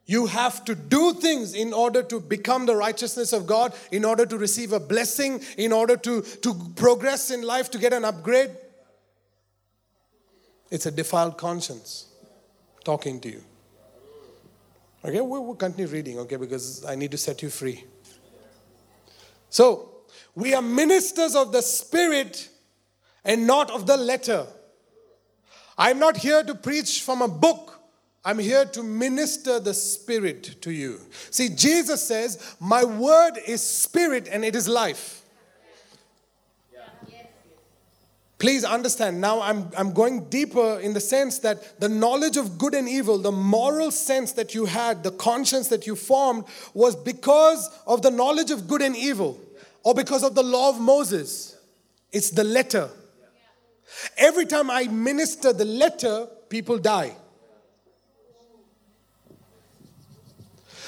you 0.06 0.26
have 0.26 0.64
to 0.64 0.74
do 0.74 1.12
things 1.14 1.54
in 1.54 1.72
order 1.72 2.02
to 2.02 2.20
become 2.20 2.66
the 2.66 2.76
righteousness 2.76 3.32
of 3.32 3.46
God, 3.46 3.72
in 3.90 4.04
order 4.04 4.26
to 4.26 4.36
receive 4.36 4.72
a 4.72 4.80
blessing, 4.80 5.40
in 5.56 5.72
order 5.72 5.96
to, 5.96 6.22
to 6.22 6.54
progress 6.76 7.30
in 7.30 7.42
life, 7.42 7.70
to 7.70 7.78
get 7.78 7.92
an 7.92 8.04
upgrade. 8.04 8.50
It's 10.70 10.86
a 10.86 10.90
defiled 10.90 11.36
conscience 11.36 12.06
talking 12.84 13.20
to 13.20 13.28
you. 13.28 13.44
Okay, 15.04 15.20
we'll, 15.20 15.54
continue 15.54 15.90
reading, 15.90 16.18
okay, 16.20 16.36
because 16.36 16.84
I 16.84 16.94
need 16.94 17.10
to 17.10 17.18
set 17.18 17.42
you 17.42 17.50
free. 17.50 17.84
So, 19.50 19.90
we 20.34 20.54
are 20.54 20.62
ministers 20.62 21.34
of 21.34 21.52
the 21.52 21.60
Spirit 21.60 22.48
and 23.24 23.46
not 23.46 23.70
of 23.70 23.86
the 23.86 23.96
letter. 23.96 24.46
I'm 25.76 25.98
not 25.98 26.16
here 26.16 26.42
to 26.44 26.54
preach 26.54 27.02
from 27.02 27.20
a 27.20 27.28
book. 27.28 27.81
I'm 28.24 28.38
here 28.38 28.64
to 28.66 28.82
minister 28.82 29.58
the 29.58 29.74
Spirit 29.74 30.62
to 30.62 30.70
you. 30.70 31.00
See, 31.30 31.48
Jesus 31.48 32.06
says, 32.06 32.56
My 32.60 32.84
word 32.84 33.32
is 33.46 33.62
spirit 33.62 34.28
and 34.30 34.44
it 34.44 34.54
is 34.54 34.68
life. 34.68 35.22
Please 38.38 38.64
understand, 38.64 39.20
now 39.20 39.40
I'm, 39.40 39.70
I'm 39.78 39.92
going 39.92 40.24
deeper 40.24 40.80
in 40.80 40.94
the 40.94 41.00
sense 41.00 41.38
that 41.40 41.78
the 41.78 41.88
knowledge 41.88 42.36
of 42.36 42.58
good 42.58 42.74
and 42.74 42.88
evil, 42.88 43.16
the 43.16 43.30
moral 43.30 43.92
sense 43.92 44.32
that 44.32 44.52
you 44.52 44.66
had, 44.66 45.04
the 45.04 45.12
conscience 45.12 45.68
that 45.68 45.86
you 45.86 45.94
formed, 45.94 46.44
was 46.74 46.96
because 46.96 47.70
of 47.86 48.02
the 48.02 48.10
knowledge 48.10 48.50
of 48.50 48.66
good 48.66 48.82
and 48.82 48.96
evil 48.96 49.38
or 49.84 49.94
because 49.94 50.24
of 50.24 50.34
the 50.34 50.42
law 50.42 50.70
of 50.70 50.80
Moses. 50.80 51.56
It's 52.10 52.30
the 52.30 52.42
letter. 52.42 52.90
Every 54.16 54.46
time 54.46 54.72
I 54.72 54.88
minister 54.88 55.52
the 55.52 55.64
letter, 55.64 56.26
people 56.48 56.78
die. 56.78 57.14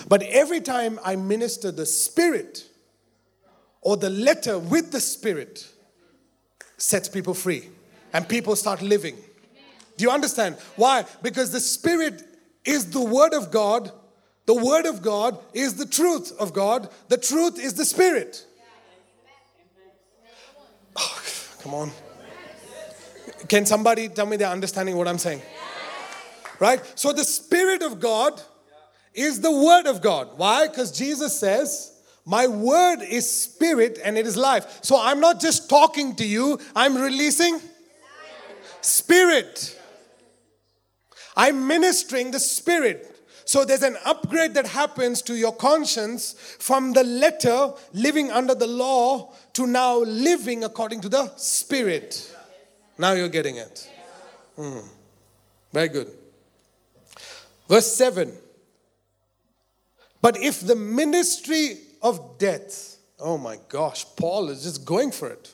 But 0.08 0.22
every 0.22 0.60
time 0.60 1.00
I 1.04 1.16
minister 1.16 1.70
the 1.70 1.86
spirit 1.86 2.68
or 3.80 3.96
the 3.96 4.10
letter 4.10 4.58
with 4.58 4.92
the 4.92 5.00
spirit, 5.00 5.68
sets 6.76 7.08
people 7.08 7.34
free 7.34 7.68
and 8.12 8.28
people 8.28 8.56
start 8.56 8.82
living. 8.82 9.16
Do 9.96 10.04
you 10.04 10.10
understand? 10.10 10.56
Why? 10.76 11.04
Because 11.22 11.50
the 11.52 11.60
Spirit 11.60 12.22
is 12.64 12.90
the 12.90 13.00
Word 13.00 13.32
of 13.34 13.50
God. 13.50 13.92
The 14.46 14.54
Word 14.54 14.86
of 14.86 15.02
God 15.02 15.38
is 15.52 15.74
the 15.74 15.86
truth 15.86 16.32
of 16.38 16.52
God. 16.52 16.90
The 17.08 17.16
truth 17.16 17.58
is 17.58 17.74
the 17.74 17.84
Spirit. 17.84 18.44
Oh, 20.96 21.22
come 21.60 21.74
on. 21.74 21.90
Can 23.48 23.66
somebody 23.66 24.08
tell 24.08 24.26
me 24.26 24.36
they're 24.36 24.48
understanding 24.48 24.96
what 24.96 25.06
I'm 25.06 25.18
saying? 25.18 25.42
Right? 26.58 26.80
So 26.98 27.12
the 27.12 27.24
Spirit 27.24 27.82
of 27.82 28.00
God 28.00 28.40
is 29.14 29.40
the 29.40 29.52
Word 29.52 29.86
of 29.86 30.02
God. 30.02 30.36
Why? 30.36 30.68
Because 30.68 30.92
Jesus 30.92 31.38
says, 31.38 31.94
my 32.26 32.46
word 32.46 33.02
is 33.02 33.30
spirit 33.30 33.98
and 34.02 34.16
it 34.16 34.26
is 34.26 34.36
life. 34.36 34.78
So 34.82 34.98
I'm 35.00 35.20
not 35.20 35.40
just 35.40 35.68
talking 35.68 36.16
to 36.16 36.26
you, 36.26 36.58
I'm 36.74 36.96
releasing 36.96 37.60
spirit. 38.80 39.78
I'm 41.36 41.66
ministering 41.66 42.30
the 42.30 42.40
spirit. 42.40 43.10
So 43.44 43.64
there's 43.64 43.82
an 43.82 43.98
upgrade 44.06 44.54
that 44.54 44.66
happens 44.66 45.20
to 45.22 45.34
your 45.34 45.54
conscience 45.54 46.32
from 46.58 46.94
the 46.94 47.04
letter, 47.04 47.72
living 47.92 48.30
under 48.30 48.54
the 48.54 48.66
law, 48.66 49.34
to 49.52 49.66
now 49.66 49.98
living 49.98 50.64
according 50.64 51.02
to 51.02 51.10
the 51.10 51.30
spirit. 51.36 52.34
Now 52.96 53.12
you're 53.12 53.28
getting 53.28 53.56
it. 53.56 53.90
Hmm. 54.56 54.78
Very 55.72 55.88
good. 55.88 56.10
Verse 57.68 57.92
7. 57.92 58.32
But 60.24 60.38
if 60.38 60.66
the 60.66 60.74
ministry 60.74 61.76
of 62.00 62.38
death. 62.38 62.96
Oh 63.20 63.36
my 63.36 63.58
gosh, 63.68 64.06
Paul 64.16 64.48
is 64.48 64.62
just 64.62 64.86
going 64.86 65.10
for 65.10 65.28
it. 65.28 65.52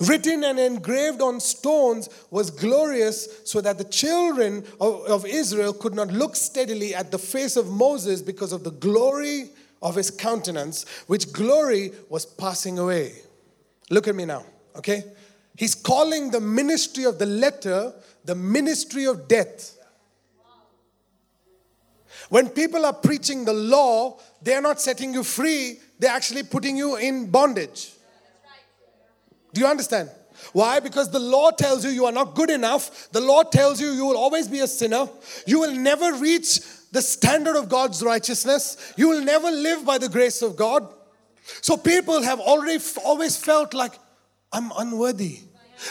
Written 0.00 0.42
and 0.44 0.58
engraved 0.58 1.20
on 1.20 1.38
stones 1.40 2.08
was 2.30 2.50
glorious, 2.50 3.28
so 3.44 3.60
that 3.60 3.76
the 3.76 3.84
children 3.84 4.64
of, 4.80 5.04
of 5.04 5.26
Israel 5.26 5.74
could 5.74 5.94
not 5.94 6.08
look 6.08 6.34
steadily 6.36 6.94
at 6.94 7.10
the 7.10 7.18
face 7.18 7.58
of 7.58 7.68
Moses 7.70 8.22
because 8.22 8.50
of 8.50 8.64
the 8.64 8.70
glory 8.70 9.50
of 9.82 9.94
his 9.94 10.10
countenance, 10.10 10.86
which 11.06 11.34
glory 11.34 11.92
was 12.08 12.24
passing 12.24 12.78
away. 12.78 13.12
Look 13.90 14.08
at 14.08 14.14
me 14.14 14.24
now, 14.24 14.46
okay? 14.74 15.04
He's 15.54 15.74
calling 15.74 16.30
the 16.30 16.40
ministry 16.40 17.04
of 17.04 17.18
the 17.18 17.26
letter 17.26 17.92
the 18.24 18.34
ministry 18.34 19.06
of 19.06 19.28
death. 19.28 19.75
When 22.28 22.48
people 22.48 22.84
are 22.84 22.92
preaching 22.92 23.44
the 23.44 23.52
law, 23.52 24.18
they're 24.42 24.62
not 24.62 24.80
setting 24.80 25.14
you 25.14 25.22
free, 25.22 25.78
they're 25.98 26.12
actually 26.12 26.42
putting 26.42 26.76
you 26.76 26.96
in 26.96 27.30
bondage. 27.30 27.92
Do 29.52 29.60
you 29.60 29.66
understand? 29.66 30.10
Why? 30.52 30.80
Because 30.80 31.10
the 31.10 31.18
law 31.18 31.50
tells 31.50 31.84
you 31.84 31.90
you 31.90 32.04
are 32.04 32.12
not 32.12 32.34
good 32.34 32.50
enough. 32.50 33.08
The 33.10 33.20
law 33.20 33.42
tells 33.42 33.80
you 33.80 33.90
you 33.90 34.04
will 34.04 34.16
always 34.16 34.48
be 34.48 34.60
a 34.60 34.66
sinner. 34.66 35.08
You 35.46 35.60
will 35.60 35.74
never 35.74 36.12
reach 36.14 36.60
the 36.92 37.00
standard 37.02 37.56
of 37.56 37.68
God's 37.68 38.02
righteousness. 38.02 38.94
You 38.96 39.08
will 39.08 39.22
never 39.22 39.50
live 39.50 39.84
by 39.84 39.98
the 39.98 40.08
grace 40.08 40.42
of 40.42 40.56
God. 40.56 40.86
So 41.62 41.76
people 41.76 42.22
have 42.22 42.40
already 42.40 42.82
always 43.04 43.36
felt 43.36 43.72
like 43.72 43.92
I'm 44.52 44.72
unworthy. 44.76 45.40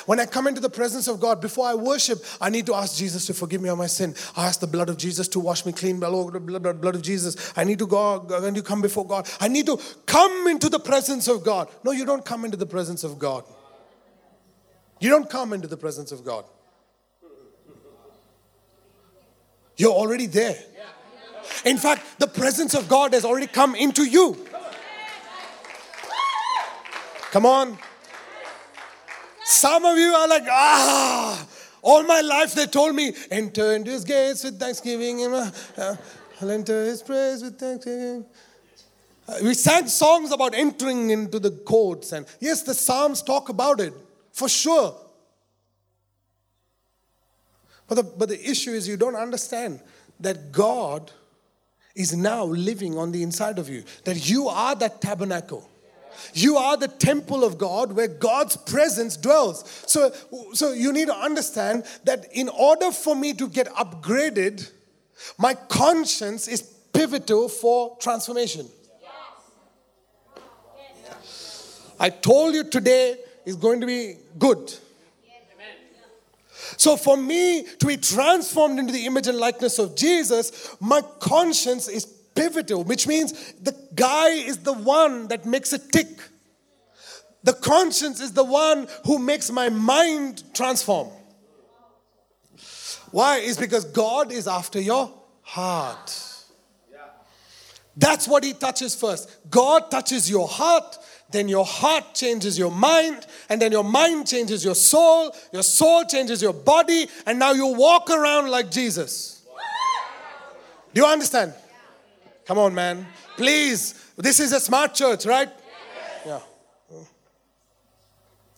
When 0.06 0.20
I 0.20 0.26
come 0.26 0.48
into 0.48 0.62
the 0.62 0.70
presence 0.70 1.08
of 1.08 1.20
God, 1.20 1.42
before 1.42 1.68
I 1.68 1.76
worship, 1.76 2.24
I 2.42 2.50
need 2.50 2.66
to 2.66 2.76
ask 2.76 2.98
Jesus 2.98 3.28
to 3.28 3.34
forgive 3.34 3.62
me 3.62 3.70
of 3.70 3.78
my 3.78 3.88
sin. 3.88 4.16
I 4.36 4.48
ask 4.48 4.60
the 4.60 4.68
blood 4.68 4.90
of 4.90 4.98
Jesus 4.98 5.28
to 5.30 5.40
wash 5.40 5.66
me 5.66 5.72
clean. 5.72 6.00
Blood, 6.00 6.14
oh, 6.14 6.40
blood, 6.40 6.82
blood 6.82 6.96
of 6.96 7.02
Jesus. 7.02 7.54
I 7.56 7.64
need 7.64 7.80
to 7.80 7.88
go 7.88 8.20
when 8.20 8.56
you 8.56 8.64
come 8.64 8.82
before 8.82 9.06
God. 9.06 9.30
I 9.40 9.48
need 9.48 9.66
to 9.68 9.80
come 10.06 10.48
into 10.48 10.70
the 10.70 10.80
presence 10.80 11.28
of 11.28 11.44
God. 11.44 11.70
No, 11.84 11.92
you 11.92 12.06
don't 12.06 12.26
come 12.26 12.46
into 12.46 12.58
the 12.58 12.66
presence 12.66 13.04
of 13.04 13.20
God. 13.20 13.44
You 15.00 15.10
don't 15.10 15.30
come 15.30 15.54
into 15.54 15.68
the 15.68 15.78
presence 15.78 16.12
of 16.12 16.24
God. 16.24 16.46
You're 19.78 19.92
already 19.92 20.26
there. 20.26 20.58
In 21.66 21.78
fact, 21.78 22.20
the 22.20 22.28
presence 22.28 22.74
of 22.74 22.88
God 22.88 23.14
has 23.14 23.26
already 23.26 23.48
come 23.48 23.76
into 23.76 24.04
you. 24.04 24.38
Come 27.32 27.46
on. 27.46 27.78
Some 29.46 29.86
of 29.86 29.98
you 29.98 30.12
are 30.14 30.28
like, 30.28 30.44
ah, 30.50 31.48
all 31.84 32.04
my 32.04 32.22
life 32.22 32.56
they 32.56 32.66
told 32.66 32.96
me, 32.96 33.14
enter 33.30 33.74
into 33.74 33.92
his 33.92 34.04
gates 34.04 34.44
with 34.44 34.60
thanksgiving, 34.60 35.24
and 35.24 35.36
uh, 35.36 35.96
I'll 36.42 36.50
enter 36.50 36.84
his 36.84 37.04
praise 37.04 37.44
with 37.44 37.60
thanksgiving. 37.60 38.26
Uh, 39.28 39.36
we 39.44 39.54
sang 39.54 39.88
songs 39.88 40.32
about 40.32 40.56
entering 40.56 41.12
into 41.12 41.40
the 41.40 41.52
courts, 41.52 42.12
and 42.12 42.26
yes, 42.40 42.64
the 42.64 42.74
Psalms 42.74 43.22
talk 43.22 43.50
about 43.50 43.80
it 43.80 43.94
for 44.32 44.50
sure. 44.50 44.96
But 47.88 47.96
the, 47.96 48.04
but 48.04 48.30
the 48.30 48.50
issue 48.50 48.72
is 48.72 48.88
you 48.88 48.98
don't 48.98 49.16
understand 49.16 49.80
that 50.20 50.52
God 50.52 51.12
is 51.96 52.16
now 52.16 52.46
living 52.46 52.98
on 52.98 53.12
the 53.12 53.22
inside 53.22 53.60
of 53.60 53.70
you, 53.70 53.84
that 54.06 54.28
you 54.28 54.48
are 54.48 54.76
that 54.76 55.02
tabernacle. 55.02 55.70
You 56.34 56.58
are 56.58 56.78
the 56.78 56.88
temple 56.88 57.44
of 57.44 57.58
God 57.58 57.94
where 57.94 58.08
God's 58.08 58.58
presence 58.58 59.18
dwells. 59.18 59.64
So, 59.88 60.12
so 60.54 60.74
you 60.74 60.92
need 60.92 61.08
to 61.08 61.16
understand 61.16 61.86
that 62.04 62.28
in 62.32 62.50
order 62.50 62.92
for 62.92 63.16
me 63.16 63.34
to 63.34 63.48
get 63.48 63.68
upgraded, 63.68 64.72
my 65.38 65.54
conscience 65.54 66.48
is 66.48 66.62
pivotal 66.94 67.50
for 67.50 67.98
transformation. 68.00 68.68
I 72.00 72.10
told 72.10 72.56
you 72.56 72.64
today 72.64 73.18
is 73.46 73.56
going 73.56 73.82
to 73.82 73.88
be 73.88 74.16
good. 74.38 74.74
So, 76.78 76.98
for 76.98 77.16
me 77.16 77.64
to 77.80 77.86
be 77.86 77.96
transformed 77.96 78.80
into 78.80 78.92
the 78.92 79.06
image 79.06 79.28
and 79.28 79.38
likeness 79.38 79.80
of 79.80 79.96
Jesus, 79.96 80.76
my 80.80 81.02
conscience 81.20 81.88
is 81.88 82.06
pivotal, 82.36 82.84
which 82.84 83.08
means 83.08 83.54
the 83.54 83.76
guy 83.96 84.30
is 84.30 84.58
the 84.60 84.74
one 84.74 85.28
that 85.30 85.46
makes 85.46 85.74
it 85.74 85.92
tick. 85.92 86.20
The 87.44 87.54
conscience 87.54 88.20
is 88.20 88.34
the 88.34 88.44
one 88.44 88.88
who 89.06 89.20
makes 89.20 89.52
my 89.52 89.70
mind 89.70 90.44
transform. 90.54 91.10
Why? 93.12 93.38
Is 93.38 93.58
because 93.58 93.86
God 93.86 94.32
is 94.32 94.48
after 94.48 94.82
your 94.82 95.14
heart. 95.42 96.22
That's 97.98 98.28
what 98.28 98.44
He 98.44 98.54
touches 98.54 98.94
first. 98.94 99.50
God 99.50 99.90
touches 99.90 100.30
your 100.30 100.48
heart, 100.48 100.98
then 101.32 101.48
your 101.48 101.66
heart 101.66 102.14
changes 102.14 102.58
your 102.58 102.72
mind, 102.72 103.26
and 103.48 103.62
then 103.62 103.72
your 103.72 103.84
mind 103.84 104.28
changes 104.28 104.66
your 104.66 104.76
soul, 104.76 105.34
your 105.54 105.64
soul 105.64 106.04
changes 106.04 106.42
your 106.42 106.54
body, 106.54 107.08
and 107.26 107.40
now 107.40 107.54
you 107.54 107.68
walk 107.68 108.10
around 108.10 108.50
like 108.50 108.70
Jesus. 108.70 109.44
Do 110.94 111.02
you 111.02 111.08
understand? 111.08 111.54
Come 112.46 112.60
on, 112.60 112.76
man. 112.76 113.06
Please. 113.38 114.12
This 114.16 114.40
is 114.40 114.54
a 114.54 114.60
smart 114.60 114.94
church, 114.94 115.26
right? 115.26 115.50
Yeah. 116.26 116.40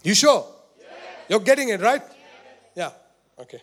You 0.04 0.14
sure? 0.14 0.46
You're 1.30 1.40
getting 1.40 1.70
it, 1.70 1.82
right? 1.82 2.02
Yeah. 2.76 2.92
Okay. 3.40 3.62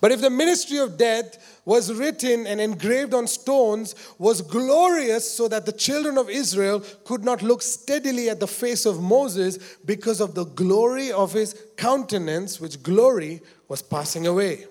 But 0.00 0.12
if 0.12 0.20
the 0.20 0.30
ministry 0.30 0.78
of 0.78 0.98
death 0.98 1.60
was 1.64 1.92
written 1.92 2.46
and 2.46 2.60
engraved 2.60 3.14
on 3.14 3.26
stones, 3.26 3.94
was 4.18 4.42
glorious, 4.42 5.28
so 5.28 5.48
that 5.48 5.66
the 5.66 5.72
children 5.72 6.18
of 6.18 6.28
Israel 6.28 6.82
could 7.04 7.24
not 7.24 7.42
look 7.42 7.62
steadily 7.62 8.28
at 8.28 8.38
the 8.38 8.46
face 8.46 8.84
of 8.84 9.02
Moses 9.02 9.58
because 9.84 10.20
of 10.20 10.34
the 10.34 10.44
glory 10.44 11.10
of 11.10 11.32
his 11.32 11.60
countenance, 11.76 12.60
which 12.60 12.82
glory 12.82 13.40
was 13.68 13.82
passing 13.82 14.26
away. 14.26 14.66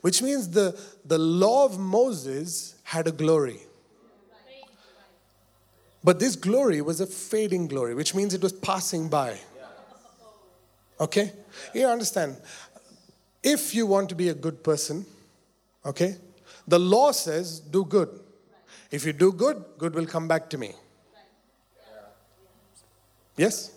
Which 0.00 0.22
means 0.22 0.48
the, 0.48 0.80
the 1.04 1.18
law 1.18 1.64
of 1.66 1.78
Moses 1.78 2.76
had 2.84 3.06
a 3.08 3.12
glory. 3.12 3.60
But 6.02 6.18
this 6.18 6.34
glory 6.36 6.80
was 6.80 7.00
a 7.00 7.06
fading 7.06 7.66
glory, 7.66 7.94
which 7.94 8.14
means 8.14 8.32
it 8.32 8.42
was 8.42 8.52
passing 8.52 9.08
by. 9.08 9.38
Okay? 10.98 11.32
You 11.74 11.86
understand? 11.86 12.36
If 13.42 13.74
you 13.74 13.86
want 13.86 14.08
to 14.10 14.14
be 14.14 14.28
a 14.28 14.34
good 14.34 14.62
person, 14.62 15.04
okay, 15.84 16.16
the 16.66 16.78
law 16.78 17.12
says 17.12 17.60
do 17.60 17.84
good. 17.84 18.08
If 18.90 19.04
you 19.06 19.12
do 19.12 19.32
good, 19.32 19.64
good 19.78 19.94
will 19.94 20.06
come 20.06 20.26
back 20.26 20.50
to 20.50 20.58
me. 20.58 20.72
Yes? 23.36 23.72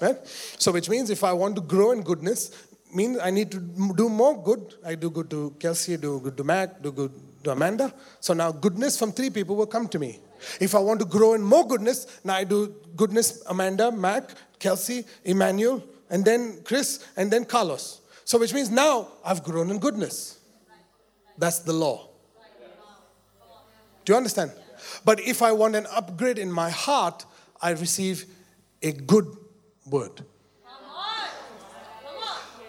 Right? 0.00 0.16
So, 0.58 0.72
which 0.72 0.88
means 0.88 1.10
if 1.10 1.24
I 1.24 1.32
want 1.32 1.56
to 1.56 1.60
grow 1.60 1.90
in 1.90 2.02
goodness, 2.02 2.52
means 2.94 3.18
I 3.20 3.30
need 3.30 3.50
to 3.50 3.58
do 3.58 4.08
more 4.08 4.40
good. 4.42 4.74
I 4.84 4.94
do 4.94 5.10
good 5.10 5.28
to 5.30 5.54
Kelsey, 5.58 5.96
do 5.96 6.20
good 6.20 6.36
to 6.36 6.44
Mac, 6.44 6.80
do 6.82 6.92
good 6.92 7.12
to 7.44 7.50
Amanda. 7.52 7.92
So 8.20 8.34
now 8.34 8.52
goodness 8.52 8.98
from 8.98 9.12
three 9.12 9.30
people 9.30 9.56
will 9.56 9.66
come 9.66 9.88
to 9.88 9.98
me. 9.98 10.20
If 10.60 10.74
I 10.74 10.78
want 10.78 11.00
to 11.00 11.06
grow 11.06 11.34
in 11.34 11.42
more 11.42 11.66
goodness, 11.66 12.20
now 12.24 12.34
I 12.34 12.44
do 12.44 12.74
goodness 12.96 13.42
Amanda, 13.46 13.90
Mac, 13.90 14.30
Kelsey, 14.58 15.04
Emmanuel, 15.24 15.82
and 16.10 16.24
then 16.24 16.60
Chris, 16.64 17.04
and 17.16 17.30
then 17.30 17.44
Carlos. 17.44 18.00
So, 18.24 18.38
which 18.38 18.54
means 18.54 18.70
now 18.70 19.08
I've 19.24 19.42
grown 19.42 19.70
in 19.70 19.78
goodness. 19.78 20.38
That's 21.36 21.60
the 21.60 21.72
law. 21.72 22.08
Do 24.04 24.12
you 24.12 24.16
understand? 24.16 24.52
But 25.04 25.20
if 25.20 25.42
I 25.42 25.52
want 25.52 25.76
an 25.76 25.86
upgrade 25.94 26.38
in 26.38 26.50
my 26.50 26.70
heart, 26.70 27.24
I 27.60 27.70
receive 27.70 28.24
a 28.82 28.92
good 28.92 29.36
word. 29.86 30.24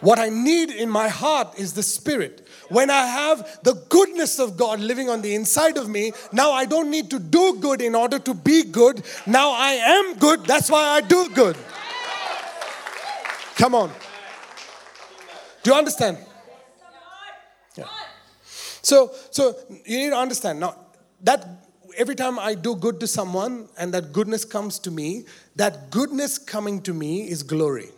What 0.02 0.18
I 0.18 0.30
need 0.30 0.70
in 0.70 0.90
my 0.90 1.10
heart 1.10 1.60
is 1.60 1.74
the 1.74 1.84
Spirit. 1.84 2.48
When 2.70 2.90
I 2.90 3.06
have 3.06 3.60
the 3.64 3.74
goodness 3.90 4.40
of 4.40 4.56
God 4.56 4.80
living 4.80 5.10
on 5.10 5.22
the 5.22 5.34
inside 5.34 5.78
of 5.78 5.90
me, 5.90 6.12
now 6.32 6.52
I 6.52 6.66
don't 6.66 6.90
need 6.90 7.10
to 7.10 7.20
do 7.20 7.58
good 7.60 7.82
in 7.82 7.96
order 7.96 8.20
to 8.20 8.34
be 8.34 8.64
good. 8.64 9.04
Now 9.26 9.52
I 9.52 9.72
am 9.72 10.16
good. 10.16 10.46
That's 10.46 10.70
why 10.70 10.84
I 10.88 11.02
do 11.02 11.30
good. 11.30 11.58
Come 13.56 13.76
on. 13.76 13.92
Do 15.64 15.72
you 15.72 15.78
understand? 15.78 16.18
Yeah. 17.76 17.86
So, 18.82 19.12
so 19.32 19.56
you 19.86 19.98
need 19.98 20.10
to 20.12 20.18
understand 20.18 20.60
now 20.60 20.76
that 21.22 21.46
every 21.98 22.16
time 22.16 22.40
I 22.40 22.56
do 22.56 22.76
good 22.76 23.00
to 23.02 23.08
someone 23.08 23.68
and 23.78 23.94
that 23.94 24.14
goodness 24.14 24.46
comes 24.46 24.80
to 24.80 24.92
me, 24.92 25.26
that 25.56 25.90
goodness 25.92 26.38
coming 26.38 26.82
to 26.84 26.94
me 26.94 27.30
is 27.30 27.44
glory. 27.44 27.90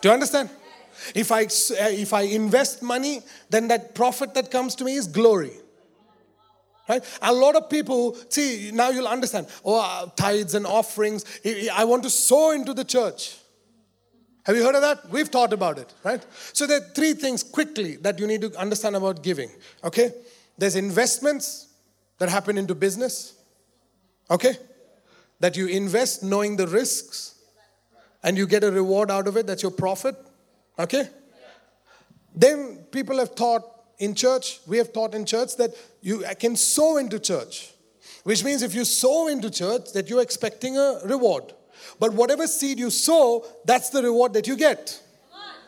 Do 0.00 0.08
you 0.08 0.12
understand? 0.12 0.50
If 1.14 1.32
I, 1.32 1.46
if 1.48 2.12
I 2.12 2.22
invest 2.22 2.82
money, 2.82 3.22
then 3.50 3.68
that 3.68 3.94
profit 3.94 4.34
that 4.34 4.50
comes 4.50 4.74
to 4.76 4.84
me 4.84 4.94
is 4.94 5.06
glory. 5.06 5.52
Right? 6.88 7.04
A 7.22 7.32
lot 7.32 7.54
of 7.54 7.70
people, 7.70 8.16
see, 8.28 8.70
now 8.72 8.90
you'll 8.90 9.08
understand. 9.08 9.46
Oh, 9.64 9.80
uh, 9.80 10.10
tithes 10.16 10.54
and 10.54 10.66
offerings. 10.66 11.24
I 11.72 11.84
want 11.84 12.02
to 12.02 12.10
sow 12.10 12.50
into 12.50 12.74
the 12.74 12.84
church. 12.84 13.36
Have 14.44 14.56
you 14.56 14.64
heard 14.64 14.74
of 14.74 14.82
that? 14.82 15.08
We've 15.10 15.30
talked 15.30 15.52
about 15.52 15.78
it, 15.78 15.92
right? 16.02 16.24
So 16.52 16.66
there 16.66 16.78
are 16.78 16.88
three 16.94 17.12
things 17.12 17.44
quickly 17.44 17.96
that 17.96 18.18
you 18.18 18.26
need 18.26 18.40
to 18.40 18.56
understand 18.58 18.96
about 18.96 19.22
giving. 19.22 19.50
Okay? 19.84 20.12
There's 20.58 20.74
investments 20.74 21.68
that 22.18 22.28
happen 22.28 22.58
into 22.58 22.74
business. 22.74 23.34
Okay? 24.30 24.54
That 25.38 25.56
you 25.56 25.68
invest 25.68 26.24
knowing 26.24 26.56
the 26.56 26.66
risks 26.66 27.36
and 28.24 28.36
you 28.36 28.46
get 28.46 28.64
a 28.64 28.70
reward 28.70 29.10
out 29.10 29.28
of 29.28 29.36
it, 29.36 29.46
that's 29.46 29.62
your 29.62 29.72
profit. 29.72 30.16
Okay? 30.78 31.08
Then 32.34 32.78
people 32.90 33.18
have 33.18 33.34
taught 33.34 33.62
in 33.98 34.14
church, 34.14 34.60
we 34.66 34.78
have 34.78 34.92
taught 34.92 35.14
in 35.14 35.24
church 35.24 35.56
that 35.56 35.70
you 36.00 36.24
can 36.40 36.56
sow 36.56 36.96
into 36.96 37.18
church, 37.18 37.70
which 38.24 38.42
means 38.42 38.62
if 38.62 38.74
you 38.74 38.84
sow 38.84 39.28
into 39.28 39.50
church, 39.50 39.92
that 39.92 40.08
you're 40.08 40.22
expecting 40.22 40.76
a 40.76 41.00
reward. 41.04 41.52
But 42.00 42.14
whatever 42.14 42.46
seed 42.46 42.78
you 42.78 42.90
sow, 42.90 43.44
that's 43.64 43.90
the 43.90 44.02
reward 44.02 44.32
that 44.32 44.46
you 44.46 44.56
get. 44.56 45.00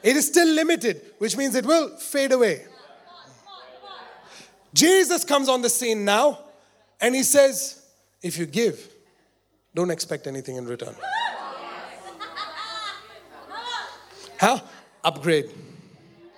It 0.03 0.17
is 0.17 0.27
still 0.27 0.49
limited, 0.49 1.01
which 1.19 1.37
means 1.37 1.55
it 1.55 1.65
will 1.65 1.97
fade 1.97 2.33
away. 2.33 2.67
Jesus 4.75 5.25
comes 5.25 5.49
on 5.49 5.63
the 5.63 5.71
scene 5.71 6.05
now 6.05 6.41
and 7.01 7.15
he 7.15 7.23
says, 7.23 7.87
If 8.23 8.37
you 8.37 8.47
give, 8.47 8.89
don't 9.75 9.91
expect 9.91 10.27
anything 10.27 10.57
in 10.57 10.67
return. 10.67 10.95
Huh? 14.41 14.61
Upgrade. 15.05 15.51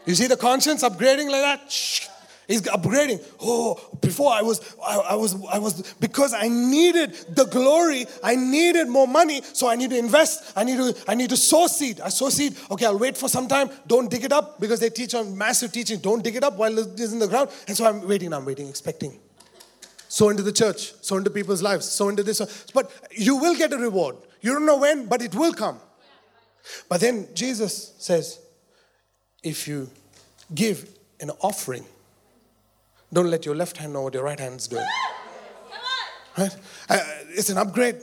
You 0.05 0.15
see 0.15 0.27
the 0.27 0.37
conscience 0.37 0.83
upgrading 0.83 1.31
like 1.31 1.43
that? 1.43 1.73
Shh. 1.73 2.09
He's 2.47 2.63
upgrading. 2.63 3.25
Oh, 3.41 3.81
before 4.01 4.33
I 4.33 4.43
was, 4.43 4.77
I, 4.85 4.99
I, 4.99 5.15
was, 5.17 5.35
I 5.47 5.59
was, 5.59 5.95
because 5.95 6.33
I 6.33 6.47
needed 6.47 7.13
the 7.29 7.45
glory, 7.47 8.07
I 8.23 8.37
needed 8.37 8.87
more 8.87 9.09
money, 9.09 9.43
so 9.43 9.69
I 9.69 9.75
need 9.75 9.91
to 9.91 9.99
invest. 9.99 10.53
I 10.55 10.63
need 10.63 10.77
to, 10.77 10.95
I 11.09 11.17
need 11.17 11.31
to 11.31 11.37
sow 11.37 11.67
seed. 11.67 12.01
I 12.01 12.09
sow 12.09 12.29
seed. 12.29 12.57
Okay, 12.71 12.87
I'll 12.87 12.99
wait 12.99 13.17
for 13.17 13.29
some 13.29 13.49
time. 13.49 13.69
Don't 13.89 14.09
dig 14.09 14.25
it 14.25 14.33
up 14.33 14.61
because 14.61 14.79
they 14.79 14.91
teach 14.91 15.15
on 15.15 15.37
massive 15.37 15.73
teaching. 15.73 15.99
Don't 15.99 16.23
dig 16.23 16.37
it 16.37 16.45
up 16.45 16.57
while 16.57 16.79
it 16.79 17.01
is 17.01 17.13
in 17.13 17.19
the 17.19 17.27
ground. 17.27 17.51
And 17.67 17.77
so 17.77 17.85
I'm 17.85 18.07
waiting. 18.07 18.33
I'm 18.33 18.45
waiting, 18.45 18.69
expecting. 18.69 19.19
Sow 20.09 20.29
into 20.29 20.45
the 20.45 20.53
church. 20.53 20.95
Sow 21.03 21.17
into 21.17 21.31
people's 21.31 21.63
lives. 21.63 21.89
Sow 21.89 22.09
into 22.09 22.23
this. 22.23 22.41
But 22.73 22.93
you 23.11 23.37
will 23.39 23.57
get 23.57 23.73
a 23.73 23.77
reward. 23.77 24.17
You 24.41 24.53
don't 24.53 24.67
know 24.67 24.79
when, 24.79 25.07
but 25.07 25.21
it 25.21 25.35
will 25.35 25.53
come. 25.53 25.81
But 26.89 27.01
then 27.01 27.29
Jesus 27.35 27.95
says, 27.99 28.39
if 29.43 29.69
you 29.69 29.91
give 30.55 30.89
an 31.21 31.31
offering 31.41 31.85
don't 33.13 33.31
let 33.31 33.47
your 33.47 33.55
left 33.55 33.77
hand 33.77 33.93
know 33.93 34.03
what 34.03 34.15
your 34.15 34.25
right 34.25 34.39
hand's 34.39 34.69
doing. 34.69 34.85
Right? 36.37 36.55
Uh, 36.89 36.99
it's 37.31 37.49
an 37.49 37.59
upgrade. 37.59 37.97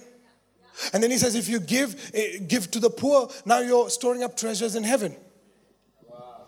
And 0.91 1.03
then 1.03 1.11
he 1.11 1.17
says, 1.17 1.35
if 1.35 1.47
you 1.47 1.59
give, 1.59 2.11
uh, 2.15 2.43
give 2.47 2.71
to 2.71 2.79
the 2.79 2.89
poor, 2.89 3.29
now 3.45 3.59
you're 3.59 3.89
storing 3.89 4.23
up 4.23 4.35
treasures 4.35 4.75
in 4.75 4.83
heaven. 4.83 5.15
Wow. 6.09 6.47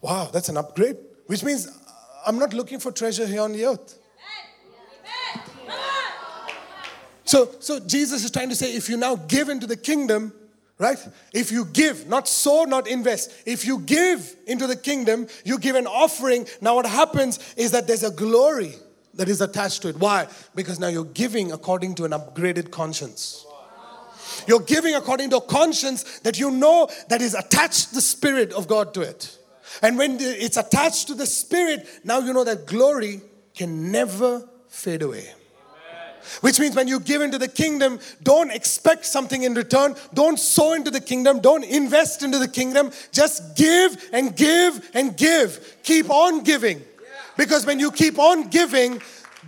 wow, 0.00 0.30
that's 0.32 0.48
an 0.48 0.56
upgrade. 0.56 0.96
Which 1.26 1.44
means 1.44 1.68
I'm 2.26 2.38
not 2.38 2.54
looking 2.54 2.78
for 2.78 2.92
treasure 2.92 3.26
here 3.26 3.42
on 3.42 3.52
the 3.52 3.66
earth. 3.66 3.98
So, 7.24 7.54
so 7.60 7.78
Jesus 7.78 8.24
is 8.24 8.30
trying 8.30 8.48
to 8.48 8.56
say, 8.56 8.74
if 8.74 8.88
you 8.88 8.96
now 8.96 9.14
give 9.14 9.48
into 9.48 9.66
the 9.66 9.76
kingdom, 9.76 10.32
Right? 10.80 10.98
If 11.34 11.52
you 11.52 11.66
give, 11.66 12.08
not 12.08 12.26
sow, 12.26 12.64
not 12.64 12.88
invest. 12.88 13.30
If 13.44 13.66
you 13.66 13.80
give 13.80 14.34
into 14.46 14.66
the 14.66 14.74
kingdom, 14.74 15.26
you 15.44 15.58
give 15.58 15.76
an 15.76 15.86
offering. 15.86 16.46
Now, 16.62 16.76
what 16.76 16.86
happens 16.86 17.38
is 17.54 17.72
that 17.72 17.86
there's 17.86 18.02
a 18.02 18.10
glory 18.10 18.72
that 19.12 19.28
is 19.28 19.42
attached 19.42 19.82
to 19.82 19.88
it. 19.90 19.96
Why? 19.96 20.26
Because 20.54 20.80
now 20.80 20.86
you're 20.86 21.04
giving 21.04 21.52
according 21.52 21.96
to 21.96 22.06
an 22.06 22.12
upgraded 22.12 22.70
conscience. 22.70 23.44
You're 24.46 24.60
giving 24.60 24.94
according 24.94 25.28
to 25.30 25.36
a 25.36 25.42
conscience 25.42 26.20
that 26.20 26.38
you 26.38 26.50
know 26.50 26.88
that 27.10 27.20
is 27.20 27.34
attached 27.34 27.92
the 27.92 28.00
Spirit 28.00 28.54
of 28.54 28.66
God 28.66 28.94
to 28.94 29.02
it. 29.02 29.36
And 29.82 29.98
when 29.98 30.16
it's 30.18 30.56
attached 30.56 31.08
to 31.08 31.14
the 31.14 31.26
Spirit, 31.26 31.86
now 32.04 32.20
you 32.20 32.32
know 32.32 32.44
that 32.44 32.66
glory 32.66 33.20
can 33.54 33.92
never 33.92 34.48
fade 34.68 35.02
away. 35.02 35.28
Which 36.40 36.58
means 36.60 36.76
when 36.76 36.88
you 36.88 37.00
give 37.00 37.22
into 37.22 37.38
the 37.38 37.48
kingdom, 37.48 38.00
don't 38.22 38.50
expect 38.50 39.04
something 39.06 39.42
in 39.42 39.54
return. 39.54 39.96
Don't 40.14 40.38
sow 40.38 40.72
into 40.74 40.90
the 40.90 41.00
kingdom. 41.00 41.40
Don't 41.40 41.64
invest 41.64 42.22
into 42.22 42.38
the 42.38 42.48
kingdom. 42.48 42.90
Just 43.12 43.56
give 43.56 44.08
and 44.12 44.36
give 44.36 44.90
and 44.94 45.16
give. 45.16 45.78
Keep 45.82 46.10
on 46.10 46.42
giving. 46.42 46.82
Because 47.36 47.64
when 47.66 47.80
you 47.80 47.90
keep 47.90 48.18
on 48.18 48.48
giving, 48.48 49.00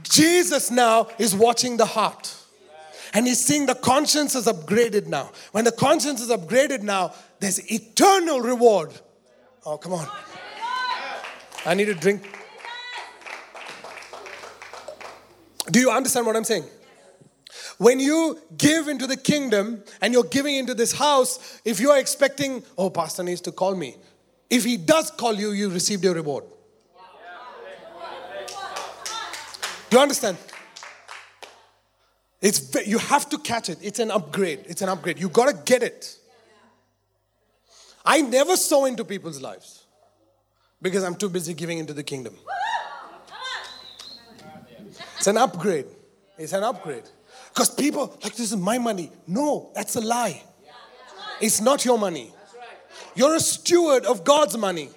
Jesus 0.03 0.71
now 0.71 1.09
is 1.19 1.35
watching 1.35 1.77
the 1.77 1.87
heart. 1.87 2.35
And 3.15 3.27
he's 3.27 3.45
seeing 3.45 3.67
the 3.67 3.75
conscience 3.75 4.35
is 4.35 4.47
upgraded 4.47 5.07
now. 5.07 5.31
When 5.53 5.65
the 5.65 5.73
conscience 5.73 6.21
is 6.21 6.31
upgraded 6.31 6.83
now, 6.83 7.13
there's 7.41 7.71
eternal 7.71 8.41
reward. 8.41 8.93
Oh, 9.67 9.77
come 9.77 9.93
on. 9.93 10.09
I 11.67 11.75
need 11.75 11.89
a 11.89 11.95
drink. 11.95 12.42
Do 15.73 15.81
you 15.81 15.91
understand 15.91 16.27
what 16.27 16.37
I'm 16.37 16.45
saying? 16.45 16.65
When 17.79 17.99
you 17.99 18.39
give 18.57 18.89
into 18.89 19.07
the 19.07 19.17
kingdom 19.17 19.83
and 20.01 20.13
you're 20.13 20.25
giving 20.25 20.55
into 20.55 20.75
this 20.75 20.93
house, 20.93 21.61
if 21.65 21.81
you 21.81 21.91
are 21.91 21.99
expecting, 21.99 22.63
oh, 22.77 22.91
pastor 22.91 23.23
needs 23.23 23.41
to 23.43 23.53
call 23.53 23.75
me. 23.75 23.97
If 24.51 24.65
he 24.65 24.77
does 24.77 25.11
call 25.11 25.33
you, 25.33 25.53
you 25.53 25.71
received 25.71 26.05
your 26.05 26.15
reward. 26.15 26.45
Do 29.89 29.97
you 29.97 30.03
understand? 30.03 30.37
It's 32.43 32.75
you 32.87 32.99
have 32.99 33.29
to 33.31 33.39
catch 33.39 33.69
it. 33.71 33.79
It's 33.81 33.99
an 33.99 34.11
upgrade. 34.11 34.65
It's 34.67 34.83
an 34.83 34.89
upgrade. 34.91 35.19
You 35.19 35.29
got 35.29 35.49
to 35.49 35.63
get 35.65 35.83
it. 35.83 36.19
I 38.05 38.21
never 38.21 38.57
sow 38.57 38.85
into 38.85 39.05
people's 39.05 39.41
lives 39.41 39.85
because 40.83 41.05
I'm 41.05 41.15
too 41.15 41.29
busy 41.29 41.55
giving 41.55 41.79
into 41.79 41.95
the 41.95 42.03
kingdom. 42.03 42.35
It's 45.23 45.29
an 45.29 45.37
upgrade. 45.37 45.87
It's 46.37 46.53
an 46.53 46.65
upgrade. 46.65 47.05
Because 47.51 47.71
people, 47.71 48.19
like, 48.25 48.35
this 48.35 48.51
is 48.51 48.57
my 48.57 48.79
money. 48.79 49.13
No, 49.29 49.71
that's 49.73 49.95
a 49.95 50.01
lie. 50.01 50.43
It's 51.41 51.61
not 51.61 51.85
your 51.85 51.97
money. 51.97 52.35
You're 53.15 53.37
a 53.37 53.41
steward 53.41 54.05
of 54.05 54.25
God's 54.25 54.59
money. 54.59 54.89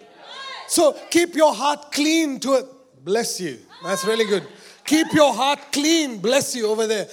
So 0.67 0.97
keep 1.11 1.35
your 1.35 1.53
heart 1.53 1.91
clean 1.91 2.39
to 2.39 2.53
it. 2.53 2.65
Bless 3.05 3.39
you. 3.39 3.59
That's 3.83 4.03
really 4.03 4.25
good. 4.25 4.47
Keep 4.83 5.13
your 5.13 5.31
heart 5.31 5.59
clean. 5.71 6.17
Bless 6.17 6.55
you 6.55 6.69
over 6.69 6.87
there. 6.87 7.07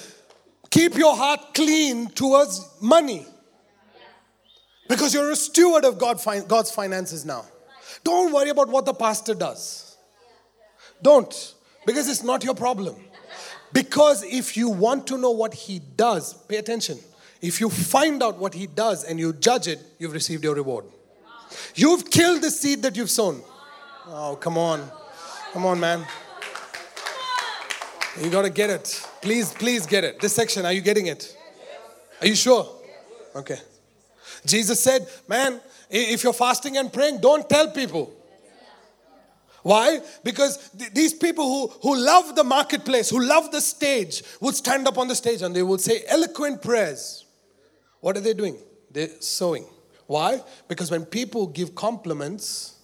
Keep 0.70 0.96
your 0.96 1.14
heart 1.14 1.52
clean 1.52 2.08
towards 2.08 2.66
money. 2.80 3.26
Because 4.88 5.12
you're 5.12 5.32
a 5.32 5.36
steward 5.36 5.84
of 5.84 5.98
God, 5.98 6.18
God's 6.48 6.70
finances 6.70 7.26
now. 7.26 7.44
Don't 8.04 8.32
worry 8.32 8.48
about 8.48 8.70
what 8.70 8.86
the 8.86 8.94
pastor 8.94 9.34
does. 9.34 9.98
Don't, 11.02 11.54
because 11.86 12.08
it's 12.08 12.22
not 12.22 12.44
your 12.44 12.54
problem. 12.54 12.96
Because 13.72 14.22
if 14.22 14.56
you 14.56 14.68
want 14.68 15.06
to 15.08 15.18
know 15.18 15.30
what 15.30 15.54
he 15.54 15.78
does, 15.78 16.34
pay 16.34 16.56
attention. 16.56 16.98
If 17.40 17.60
you 17.60 17.70
find 17.70 18.22
out 18.22 18.38
what 18.38 18.54
he 18.54 18.66
does 18.66 19.04
and 19.04 19.18
you 19.18 19.32
judge 19.32 19.66
it, 19.66 19.80
you've 19.98 20.12
received 20.12 20.44
your 20.44 20.54
reward. 20.54 20.84
You've 21.74 22.10
killed 22.10 22.42
the 22.42 22.50
seed 22.50 22.82
that 22.82 22.96
you've 22.96 23.10
sown. 23.10 23.42
Oh, 24.06 24.36
come 24.40 24.58
on. 24.58 24.88
Come 25.52 25.66
on, 25.66 25.80
man. 25.80 26.06
You 28.20 28.30
got 28.30 28.42
to 28.42 28.50
get 28.50 28.70
it. 28.70 29.06
Please, 29.22 29.52
please 29.52 29.86
get 29.86 30.04
it. 30.04 30.20
This 30.20 30.34
section, 30.34 30.66
are 30.66 30.72
you 30.72 30.82
getting 30.82 31.06
it? 31.06 31.36
Are 32.20 32.26
you 32.26 32.34
sure? 32.34 32.68
Okay. 33.34 33.58
Jesus 34.44 34.80
said, 34.80 35.06
Man, 35.28 35.60
if 35.90 36.22
you're 36.22 36.32
fasting 36.32 36.76
and 36.76 36.92
praying, 36.92 37.20
don't 37.20 37.48
tell 37.48 37.70
people. 37.70 38.12
Why? 39.62 40.00
Because 40.24 40.70
th- 40.76 40.92
these 40.92 41.14
people 41.14 41.44
who, 41.44 41.68
who 41.82 41.96
love 41.96 42.34
the 42.34 42.44
marketplace, 42.44 43.10
who 43.10 43.24
love 43.24 43.52
the 43.52 43.60
stage, 43.60 44.22
would 44.40 44.54
stand 44.54 44.88
up 44.88 44.98
on 44.98 45.08
the 45.08 45.14
stage 45.14 45.42
and 45.42 45.54
they 45.54 45.62
would 45.62 45.80
say 45.80 46.02
eloquent 46.08 46.62
prayers. 46.62 47.24
What 48.00 48.16
are 48.16 48.20
they 48.20 48.34
doing? 48.34 48.58
They're 48.90 49.20
sowing. 49.20 49.64
Why? 50.06 50.42
Because 50.68 50.90
when 50.90 51.04
people 51.04 51.46
give 51.46 51.74
compliments, 51.74 52.76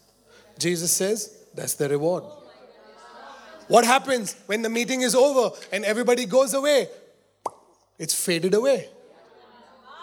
Jesus 0.58 0.92
says, 0.92 1.36
that's 1.54 1.74
the 1.74 1.88
reward. 1.88 2.24
What 3.66 3.84
happens 3.84 4.34
when 4.46 4.62
the 4.62 4.70
meeting 4.70 5.02
is 5.02 5.14
over 5.14 5.54
and 5.72 5.84
everybody 5.84 6.24
goes 6.24 6.54
away? 6.54 6.88
It's 7.98 8.14
faded 8.14 8.54
away. 8.54 8.88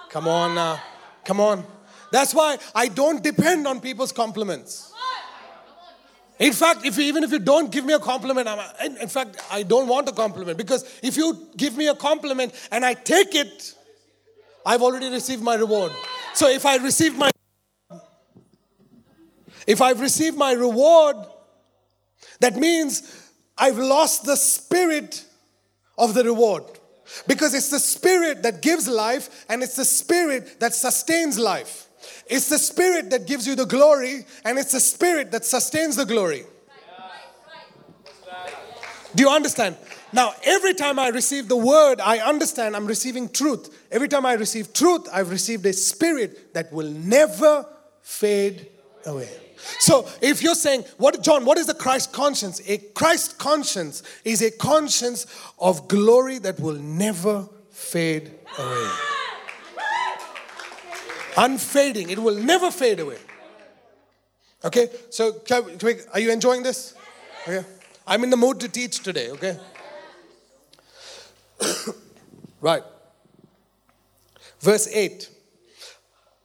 Come 0.09 0.28
on 0.28 0.55
now. 0.55 0.82
Come 1.23 1.39
on. 1.39 1.65
That's 2.11 2.34
why 2.34 2.57
I 2.76 2.89
don't 2.89 3.23
depend 3.23 3.65
on 3.65 3.80
people's 3.80 4.11
compliments. 4.11 4.93
In 6.38 6.52
fact, 6.52 6.86
if 6.86 6.98
you, 6.98 7.04
even 7.06 7.24
if 7.24 7.32
you 7.32 7.40
don't 7.40 7.72
give 7.72 7.86
me 7.86 7.94
a 7.94 8.00
compliment, 8.00 8.48
I'm, 8.48 8.98
in 8.98 9.08
fact, 9.08 9.38
I 9.50 9.64
don't 9.64 9.88
want 9.88 10.10
a 10.10 10.12
compliment 10.12 10.58
because 10.58 10.84
if 11.02 11.16
you 11.16 11.48
give 11.56 11.78
me 11.78 11.88
a 11.88 11.96
compliment 11.96 12.54
and 12.72 12.86
I 12.86 12.94
take 12.94 13.36
it, 13.36 13.74
I've 14.66 14.82
already 14.82 15.10
received 15.10 15.42
my 15.42 15.56
reward. 15.56 15.94
So 16.34 16.50
if 16.50 16.66
I 16.66 16.78
receive 16.78 17.18
my 17.18 17.32
if 19.68 19.82
I've 19.82 20.00
received 20.00 20.38
my 20.38 20.52
reward, 20.52 21.16
that 22.40 22.56
means 22.56 23.32
I've 23.58 23.78
lost 23.78 24.26
the 24.26 24.36
spirit 24.36 25.26
of 25.98 26.14
the 26.14 26.24
reward. 26.24 26.64
Because 27.28 27.54
it's 27.54 27.70
the 27.70 27.80
spirit 27.80 28.44
that 28.44 28.62
gives 28.62 28.88
life 28.88 29.46
and 29.50 29.64
it's 29.64 29.76
the 29.76 29.86
spirit 29.86 30.60
that 30.60 30.74
sustains 30.74 31.40
life. 31.40 31.85
It's 32.28 32.49
the 32.49 32.58
spirit 32.58 33.10
that 33.12 33.28
gives 33.28 33.47
you 33.47 33.56
the 33.56 33.66
glory 33.66 34.26
and 34.43 34.58
it's 34.58 34.72
the 34.72 34.80
spirit 34.80 35.32
that 35.32 35.45
sustains 35.45 35.95
the 35.95 36.06
glory. 36.06 36.43
Do 39.16 39.24
you 39.24 39.30
understand? 39.30 39.78
Now, 40.12 40.34
every 40.43 40.74
time 40.74 40.99
I 40.99 41.10
receive 41.10 41.47
the 41.47 41.56
word, 41.56 41.99
I 42.01 42.20
understand 42.20 42.76
I'm 42.76 42.86
receiving 42.86 43.30
truth. 43.30 43.88
Every 43.91 44.08
time 44.08 44.26
I 44.26 44.34
receive 44.34 44.74
truth, 44.74 45.08
I've 45.12 45.30
received 45.30 45.66
a 45.66 45.74
spirit 45.74 46.53
that 46.53 46.72
will 46.72 46.89
never 46.89 47.66
fade 48.01 48.68
away. 49.06 49.30
So 49.80 50.08
if 50.22 50.43
you're 50.43 50.56
saying, 50.56 50.84
what 50.97 51.22
John, 51.22 51.45
what 51.45 51.58
is 51.58 51.68
the 51.68 51.74
Christ 51.74 52.14
conscience? 52.14 52.62
A 52.68 52.78
Christ 52.78 53.38
conscience 53.38 54.03
is 54.24 54.41
a 54.41 54.51
conscience 54.51 55.26
of 55.60 55.88
glory 55.88 56.39
that 56.39 56.60
will 56.60 56.76
never 56.76 57.47
fade 57.72 58.32
away. 58.58 59.14
Unfading, 61.38 62.10
it 62.10 62.20
will 62.20 62.36
never 62.36 62.72
fade 62.72 63.00
away. 63.00 63.18
Okay, 64.64 64.90
so 65.10 65.34
can 65.34 65.78
we, 65.84 65.96
are 66.14 66.20
you 66.20 66.32
enjoying 66.32 66.64
this? 66.64 66.96
Okay, 67.48 67.66
I'm 68.08 68.24
in 68.24 68.30
the 68.30 68.38
mood 68.38 68.60
to 68.62 68.70
teach 68.70 69.04
today, 69.04 69.30
okay? 69.32 69.60
right. 72.62 72.84
Verse 74.60 74.88
8. 74.88 75.30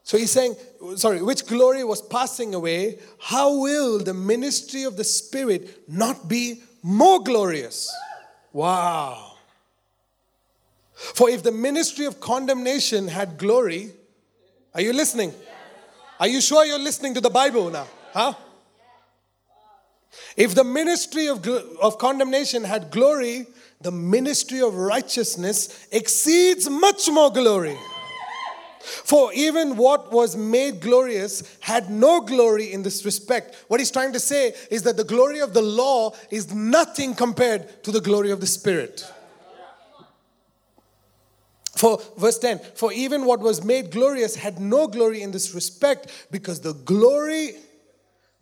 So 0.03 0.19
he's 0.19 0.33
saying, 0.33 0.57
sorry, 0.97 1.23
which 1.23 1.47
glory 1.47 1.85
was 1.85 2.03
passing 2.03 2.55
away, 2.55 2.99
how 3.21 3.61
will 3.61 4.01
the 4.01 4.13
ministry 4.13 4.83
of 4.83 4.97
the 4.97 5.05
Spirit 5.05 5.89
not 5.89 6.29
be 6.29 6.63
more 6.83 7.23
glorious? 7.23 7.95
Wow. 8.53 9.37
For 10.93 11.31
if 11.31 11.43
the 11.43 11.53
ministry 11.53 12.07
of 12.07 12.21
condemnation 12.21 13.09
had 13.09 13.39
glory, 13.39 13.93
are 14.75 14.81
you 14.81 14.93
listening? 14.93 15.35
Are 16.19 16.29
you 16.29 16.41
sure 16.41 16.65
you're 16.65 16.79
listening 16.79 17.15
to 17.15 17.21
the 17.21 17.31
Bible 17.31 17.71
now? 17.71 17.87
Huh? 18.13 18.35
If 20.37 20.55
the 20.55 20.65
ministry 20.65 21.29
of, 21.29 21.47
of 21.81 21.99
condemnation 21.99 22.65
had 22.65 22.91
glory, 22.91 23.47
the 23.81 23.91
ministry 23.91 24.61
of 24.61 24.75
righteousness 24.75 25.89
exceeds 25.91 26.69
much 26.69 27.09
more 27.11 27.33
glory. 27.33 27.77
For 28.83 29.33
even 29.35 29.77
what 29.77 30.11
was 30.11 30.37
made 30.37 30.81
glorious 30.81 31.59
had 31.61 31.91
no 31.91 32.21
glory 32.23 32.73
in 32.73 32.83
this 32.83 33.05
respect. 33.05 33.65
What 33.69 33.79
he's 33.79 33.91
trying 33.91 34.13
to 34.15 34.21
say 34.21 34.55
is 34.71 34.83
that 34.85 34.97
the 34.97 35.05
glory 35.05 35.41
of 35.41 35.53
the 35.53 35.63
law 35.63 36.13
is 36.31 36.53
nothing 36.53 37.15
compared 37.15 37.83
to 37.85 37.93
the 37.93 38.01
glory 38.01 38.31
of 38.31 38.41
the 38.41 38.47
Spirit. 38.47 39.05
For 41.77 42.01
verse 42.19 42.39
10, 42.39 42.59
for 42.75 42.93
even 42.93 43.25
what 43.25 43.41
was 43.41 43.65
made 43.65 43.91
glorious 43.91 44.35
had 44.35 44.61
no 44.61 44.87
glory 44.87 45.23
in 45.23 45.31
this 45.31 45.55
respect 45.55 46.27
because 46.31 46.61
the 46.61 46.73
glory 46.73 47.53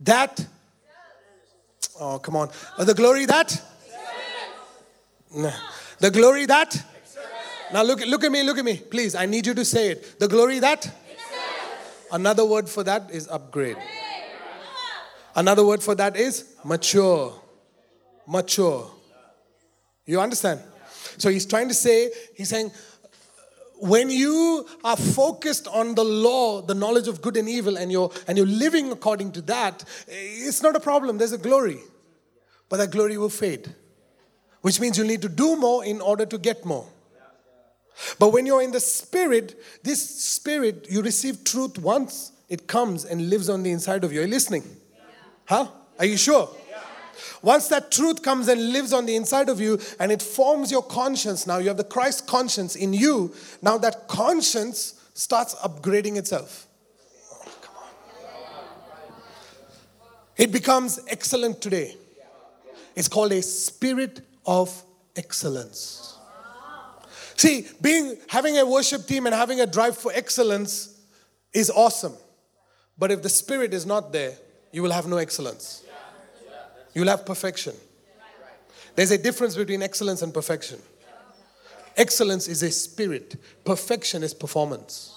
that, 0.00 0.44
oh, 2.00 2.18
come 2.18 2.36
on, 2.36 2.50
uh, 2.78 2.84
the 2.84 2.94
glory 2.94 3.26
that, 3.26 3.62
the 6.00 6.10
glory 6.10 6.46
that, 6.46 6.82
now 7.72 7.82
look, 7.82 8.04
look 8.06 8.24
at 8.24 8.32
me, 8.32 8.42
look 8.42 8.56
at 8.56 8.64
me. 8.64 8.78
Please, 8.78 9.14
I 9.14 9.26
need 9.26 9.46
you 9.46 9.54
to 9.54 9.64
say 9.64 9.90
it. 9.90 10.18
The 10.18 10.28
glory 10.28 10.58
that? 10.60 10.90
Another 12.10 12.44
word 12.44 12.68
for 12.68 12.82
that 12.84 13.10
is 13.10 13.28
upgrade. 13.28 13.76
Another 15.36 15.64
word 15.64 15.82
for 15.82 15.94
that 15.94 16.16
is 16.16 16.54
mature. 16.64 17.38
Mature. 18.26 18.90
You 20.06 20.20
understand? 20.20 20.60
So 21.18 21.28
he's 21.28 21.44
trying 21.44 21.68
to 21.68 21.74
say, 21.74 22.10
he's 22.34 22.48
saying, 22.48 22.70
when 23.80 24.10
you 24.10 24.66
are 24.84 24.96
focused 24.96 25.68
on 25.68 25.94
the 25.94 26.04
law, 26.04 26.62
the 26.62 26.74
knowledge 26.74 27.08
of 27.08 27.22
good 27.22 27.36
and 27.36 27.48
evil, 27.48 27.76
and 27.76 27.90
you're 27.90 28.10
and 28.26 28.36
you're 28.36 28.46
living 28.46 28.92
according 28.92 29.32
to 29.32 29.42
that, 29.42 29.84
eh, 30.08 30.48
it's 30.48 30.62
not 30.62 30.76
a 30.76 30.80
problem. 30.80 31.18
There's 31.18 31.32
a 31.32 31.38
glory. 31.38 31.78
But 32.68 32.78
that 32.78 32.90
glory 32.90 33.16
will 33.16 33.30
fade 33.30 33.74
which 34.60 34.80
means 34.80 34.98
you 34.98 35.04
need 35.04 35.22
to 35.22 35.28
do 35.28 35.56
more 35.56 35.84
in 35.84 36.00
order 36.00 36.26
to 36.26 36.38
get 36.38 36.64
more. 36.64 36.86
But 38.18 38.32
when 38.32 38.46
you're 38.46 38.62
in 38.62 38.70
the 38.70 38.80
spirit, 38.80 39.60
this 39.82 40.22
spirit, 40.24 40.86
you 40.88 41.02
receive 41.02 41.42
truth 41.44 41.78
once, 41.78 42.32
it 42.48 42.66
comes 42.66 43.04
and 43.04 43.28
lives 43.28 43.48
on 43.48 43.62
the 43.62 43.70
inside 43.70 44.04
of 44.04 44.12
you. 44.12 44.20
Are 44.20 44.24
you 44.24 44.30
listening? 44.30 44.64
Huh? 45.46 45.68
Are 45.98 46.04
you 46.04 46.16
sure? 46.16 46.48
Once 47.42 47.68
that 47.68 47.90
truth 47.90 48.22
comes 48.22 48.48
and 48.48 48.72
lives 48.72 48.92
on 48.92 49.06
the 49.06 49.16
inside 49.16 49.48
of 49.48 49.60
you 49.60 49.78
and 49.98 50.12
it 50.12 50.22
forms 50.22 50.70
your 50.70 50.82
conscience, 50.82 51.46
now 51.46 51.58
you 51.58 51.68
have 51.68 51.76
the 51.76 51.84
Christ 51.84 52.26
conscience 52.26 52.76
in 52.76 52.92
you. 52.92 53.34
Now 53.62 53.78
that 53.78 54.08
conscience 54.08 54.94
starts 55.14 55.54
upgrading 55.56 56.16
itself. 56.16 56.66
It 60.36 60.52
becomes 60.52 61.00
excellent 61.08 61.60
today. 61.60 61.96
It's 62.94 63.08
called 63.08 63.32
a 63.32 63.42
spirit 63.42 64.20
of 64.46 64.82
excellence. 65.16 66.16
See, 67.36 67.66
being 67.80 68.16
having 68.28 68.58
a 68.58 68.66
worship 68.66 69.06
team 69.06 69.26
and 69.26 69.34
having 69.34 69.60
a 69.60 69.66
drive 69.66 69.96
for 69.96 70.12
excellence 70.14 71.00
is 71.52 71.70
awesome. 71.70 72.14
But 72.96 73.12
if 73.12 73.22
the 73.22 73.28
spirit 73.28 73.72
is 73.72 73.86
not 73.86 74.12
there, 74.12 74.34
you 74.72 74.82
will 74.82 74.90
have 74.90 75.06
no 75.06 75.18
excellence. 75.18 75.84
You'll 76.98 77.06
have 77.06 77.24
perfection. 77.24 77.76
There's 78.96 79.12
a 79.12 79.18
difference 79.18 79.54
between 79.54 79.84
excellence 79.84 80.20
and 80.20 80.34
perfection. 80.34 80.80
Excellence 81.96 82.48
is 82.48 82.64
a 82.64 82.72
spirit, 82.72 83.36
perfection 83.64 84.24
is 84.24 84.34
performance. 84.34 85.16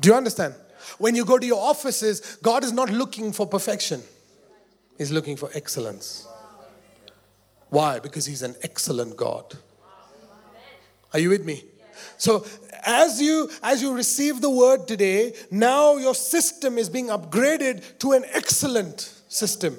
Do 0.00 0.08
you 0.08 0.14
understand? 0.14 0.54
When 0.96 1.14
you 1.14 1.26
go 1.26 1.36
to 1.38 1.44
your 1.44 1.62
offices, 1.62 2.38
God 2.42 2.64
is 2.64 2.72
not 2.72 2.88
looking 2.88 3.30
for 3.30 3.46
perfection, 3.46 4.02
He's 4.96 5.12
looking 5.12 5.36
for 5.36 5.50
excellence. 5.52 6.26
Why? 7.68 7.98
Because 7.98 8.24
He's 8.24 8.40
an 8.40 8.56
excellent 8.62 9.18
God. 9.18 9.58
Are 11.12 11.18
you 11.18 11.28
with 11.28 11.44
me? 11.44 11.62
So 12.16 12.46
as 12.84 13.20
you 13.20 13.50
as 13.62 13.82
you 13.82 13.94
receive 13.94 14.40
the 14.40 14.50
word 14.50 14.86
today, 14.86 15.34
now 15.50 15.96
your 15.96 16.14
system 16.14 16.78
is 16.78 16.88
being 16.88 17.08
upgraded 17.08 17.98
to 17.98 18.12
an 18.12 18.24
excellent 18.32 19.12
system. 19.28 19.76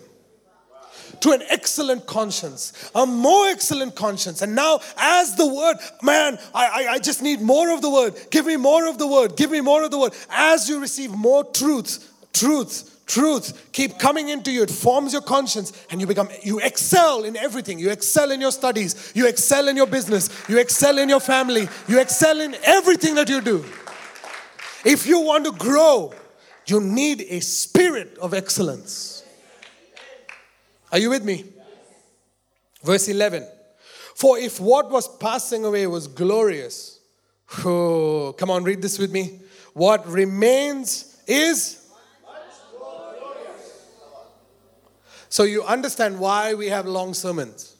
To 1.22 1.32
an 1.32 1.41
excellent 1.49 2.05
conscience, 2.05 2.91
a 2.95 3.05
more 3.05 3.47
excellent 3.49 3.95
conscience. 3.95 4.41
And 4.41 4.55
now, 4.55 4.80
as 4.95 5.36
the 5.36 5.45
word, 5.45 5.78
man, 6.01 6.38
I, 6.53 6.67
I, 6.67 6.93
I 6.93 6.99
just 6.99 7.22
need 7.22 7.41
more 7.41 7.74
of 7.74 7.82
the 7.82 7.89
word. 7.89 8.13
Give 8.30 8.45
me 8.45 8.55
more 8.55 8.88
of 8.88 8.97
the 8.97 9.07
word. 9.07 9.36
Give 9.36 9.51
me 9.51 9.59
more 9.59 9.84
of 9.84 9.91
the 9.91 9.97
word. 9.97 10.13
As 10.30 10.70
you 10.70 10.80
receive 10.80 11.11
more 11.11 11.43
truth, 11.43 12.09
truth, 12.32 12.98
truth 13.10 13.72
keep 13.74 13.99
coming 13.99 14.30
into 14.30 14.51
you. 14.51 14.64
It 14.64 14.72
forms 14.72 15.12
your 15.12 15.22
conscience 15.22 15.74
and 15.91 15.99
you 15.99 16.07
become 16.07 16.30
you 16.43 16.60
excel 16.60 17.24
in 17.24 17.36
everything. 17.36 17.80
You 17.80 17.89
excel 17.89 18.32
in 18.32 18.39
your 18.39 18.51
studies. 18.51 19.12
You 19.14 19.28
excel 19.28 19.68
in 19.68 19.76
your 19.76 19.88
business. 19.88 20.30
You 20.47 20.60
excel 20.60 20.97
in 20.97 21.10
your 21.10 21.20
family. 21.20 21.68
You 21.88 21.99
excel 21.99 22.39
in 22.39 22.55
everything 22.64 23.16
that 23.16 23.28
you 23.28 23.41
do. 23.41 23.66
If 24.86 25.05
you 25.05 25.20
want 25.20 25.45
to 25.45 25.51
grow 25.51 26.14
you 26.70 26.80
need 26.80 27.26
a 27.30 27.39
spirit 27.39 28.18
of 28.20 28.34
excellence. 28.34 29.24
Are 30.91 30.99
you 30.99 31.10
with 31.10 31.26
me? 31.26 31.45
Verse 32.84 33.07
11 33.10 33.47
for 34.16 34.38
if 34.38 34.60
what 34.60 34.89
was 34.91 35.07
passing 35.18 35.64
away 35.64 35.88
was 35.88 36.07
glorious 36.07 36.99
oh, 37.64 38.36
come 38.38 38.51
on 38.51 38.64
read 38.64 38.82
this 38.82 38.99
with 38.99 39.12
me. 39.12 39.39
What 39.74 40.05
remains 40.07 41.22
is 41.26 41.78
So 45.30 45.43
you 45.43 45.63
understand 45.63 46.19
why 46.19 46.55
we 46.55 46.67
have 46.67 46.86
long 46.86 47.13
sermons. 47.13 47.75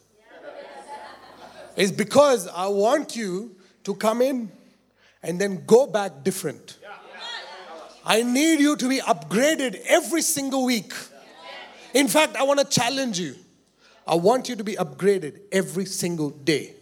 It's 1.76 1.91
because 1.91 2.47
I 2.47 2.68
want 2.68 3.16
you 3.16 3.56
to 3.84 3.95
come 3.95 4.22
in 4.22 4.52
and 5.24 5.39
then 5.39 5.66
go 5.66 5.88
back 5.88 6.24
different. 6.24 6.78
I 8.06 8.24
need 8.24 8.60
you 8.60 8.76
to 8.76 8.88
be 8.88 9.00
upgraded 9.00 9.82
every 9.86 10.22
single 10.22 10.66
week. 10.66 10.93
In 11.93 12.08
fact, 12.08 12.36
I 12.36 12.43
want 12.43 12.60
to 12.60 12.66
challenge 12.66 13.20
you. 13.20 13.36
I 14.08 14.16
want 14.16 14.50
you 14.50 14.56
to 14.56 14.64
be 14.64 14.76
upgraded 14.76 15.41
every 15.52 15.86
single 15.86 16.30
day. 16.30 16.76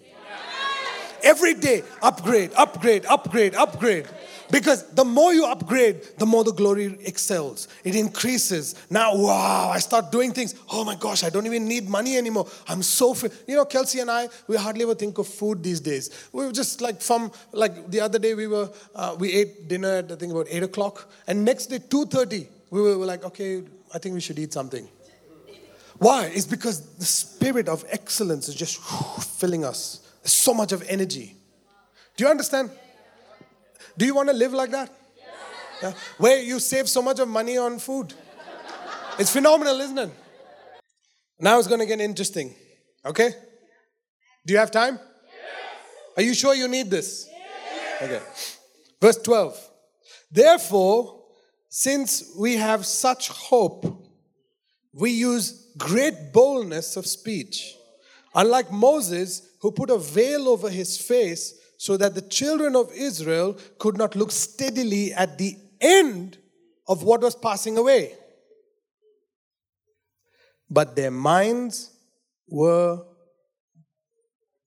Every 1.23 1.53
day, 1.55 1.83
upgrade, 2.01 2.51
upgrade, 2.55 3.05
upgrade, 3.05 3.55
upgrade. 3.55 4.07
Because 4.49 4.89
the 4.91 5.03
more 5.03 5.33
you 5.33 5.45
upgrade, 5.45 6.01
the 6.17 6.25
more 6.25 6.43
the 6.43 6.53
glory 6.53 6.97
excels. 7.01 7.67
It 7.83 7.95
increases. 7.95 8.75
Now, 8.89 9.15
wow, 9.15 9.69
I 9.73 9.79
start 9.79 10.11
doing 10.11 10.31
things. 10.31 10.55
Oh 10.71 10.85
my 10.85 10.95
gosh, 10.95 11.23
I 11.23 11.29
don't 11.29 11.45
even 11.45 11.67
need 11.67 11.89
money 11.89 12.17
anymore. 12.17 12.47
I'm 12.67 12.81
so 12.81 13.13
fit. 13.13 13.33
You 13.47 13.57
know, 13.57 13.65
Kelsey 13.65 13.99
and 13.99 14.09
I, 14.09 14.29
we 14.47 14.55
hardly 14.55 14.83
ever 14.83 14.95
think 14.95 15.17
of 15.17 15.27
food 15.27 15.63
these 15.63 15.81
days. 15.81 16.29
We 16.31 16.45
were 16.45 16.51
just 16.51 16.81
like 16.81 17.01
from, 17.01 17.31
like 17.51 17.91
the 17.91 17.99
other 17.99 18.19
day, 18.19 18.35
we 18.35 18.47
were, 18.47 18.69
uh, 18.95 19.15
we 19.19 19.33
ate 19.33 19.67
dinner 19.67 19.97
at 19.97 20.11
I 20.11 20.15
think 20.15 20.31
about 20.31 20.47
8 20.49 20.63
o'clock. 20.63 21.09
And 21.27 21.43
next 21.43 21.67
day, 21.67 21.79
2.30, 21.79 22.47
we 22.69 22.81
were, 22.81 22.95
like, 22.95 23.23
okay, 23.25 23.63
I 23.93 23.99
think 23.99 24.15
we 24.15 24.21
should 24.21 24.39
eat 24.39 24.53
something. 24.53 24.87
Why? 25.97 26.25
It's 26.33 26.45
because 26.45 26.81
the 26.95 27.05
spirit 27.05 27.67
of 27.67 27.83
excellence 27.89 28.47
is 28.49 28.55
just 28.55 28.77
filling 29.39 29.65
us. 29.65 30.07
There's 30.21 30.33
so 30.33 30.53
much 30.53 30.71
of 30.71 30.83
energy. 30.87 31.35
Do 32.15 32.23
you 32.23 32.29
understand? 32.29 32.71
Do 33.97 34.05
you 34.05 34.13
want 34.13 34.29
to 34.29 34.35
live 34.35 34.53
like 34.53 34.71
that? 34.71 34.91
Yeah. 35.81 35.93
Where 36.17 36.41
you 36.41 36.59
save 36.59 36.89
so 36.89 37.01
much 37.01 37.19
of 37.19 37.27
money 37.27 37.57
on 37.57 37.79
food. 37.79 38.13
It's 39.19 39.31
phenomenal, 39.31 39.79
isn't 39.81 39.97
it? 39.97 40.09
Now 41.39 41.59
it's 41.59 41.67
going 41.67 41.79
to 41.79 41.85
get 41.85 41.99
interesting. 41.99 42.53
Okay? 43.05 43.29
Do 44.45 44.53
you 44.53 44.59
have 44.59 44.71
time? 44.71 44.95
Yes. 44.95 45.03
Are 46.17 46.23
you 46.23 46.33
sure 46.33 46.55
you 46.55 46.67
need 46.67 46.89
this? 46.89 47.29
Yes. 47.29 48.01
Okay. 48.01 48.21
Verse 49.01 49.17
12. 49.17 49.69
Therefore, 50.31 51.23
since 51.69 52.33
we 52.37 52.55
have 52.55 52.85
such 52.85 53.29
hope, 53.29 53.85
we 54.93 55.11
use 55.11 55.73
great 55.77 56.33
boldness 56.33 56.97
of 56.97 57.05
speech. 57.05 57.75
Unlike 58.33 58.71
Moses, 58.71 59.47
who 59.61 59.71
put 59.71 59.89
a 59.89 59.97
veil 59.97 60.47
over 60.47 60.69
his 60.69 60.97
face 60.97 61.53
so 61.77 61.95
that 61.97 62.15
the 62.15 62.21
children 62.21 62.75
of 62.75 62.91
Israel 62.93 63.57
could 63.77 63.97
not 63.97 64.15
look 64.15 64.31
steadily 64.31 65.13
at 65.13 65.37
the 65.37 65.55
end 65.79 66.37
of 66.87 67.03
what 67.03 67.21
was 67.21 67.35
passing 67.35 67.77
away. 67.77 68.13
But 70.69 70.95
their 70.95 71.11
minds 71.11 71.91
were 72.49 73.03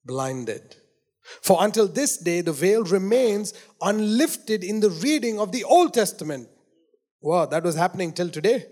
blinded. 0.04 0.76
For 1.42 1.58
until 1.61 1.86
this 1.86 2.16
day, 2.16 2.40
the 2.40 2.52
veil 2.52 2.84
remains 2.84 3.54
unlifted 3.80 4.64
in 4.64 4.80
the 4.80 4.90
reading 4.90 5.38
of 5.38 5.52
the 5.52 5.64
Old 5.64 5.94
Testament. 5.94 6.48
Wow, 7.20 7.46
that 7.46 7.62
was 7.62 7.76
happening 7.76 8.12
till 8.12 8.30
today. 8.30 8.66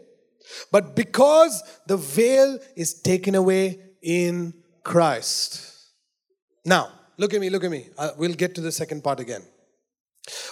But 0.72 0.97
because 0.97 1.62
the 1.86 1.97
veil 1.97 2.59
is 2.76 3.01
taken 3.01 3.34
away 3.34 3.80
in 4.03 4.55
Christ. 4.82 5.74
Now, 6.64 6.91
Look 7.19 7.35
at 7.35 7.41
me, 7.41 7.51
look 7.51 7.64
at 7.64 7.71
me. 7.71 7.89
Uh, 7.99 8.11
we'll 8.16 8.35
get 8.35 8.55
to 8.55 8.61
the 8.61 8.73
second 8.73 9.03
part 9.03 9.21
again. 9.21 9.43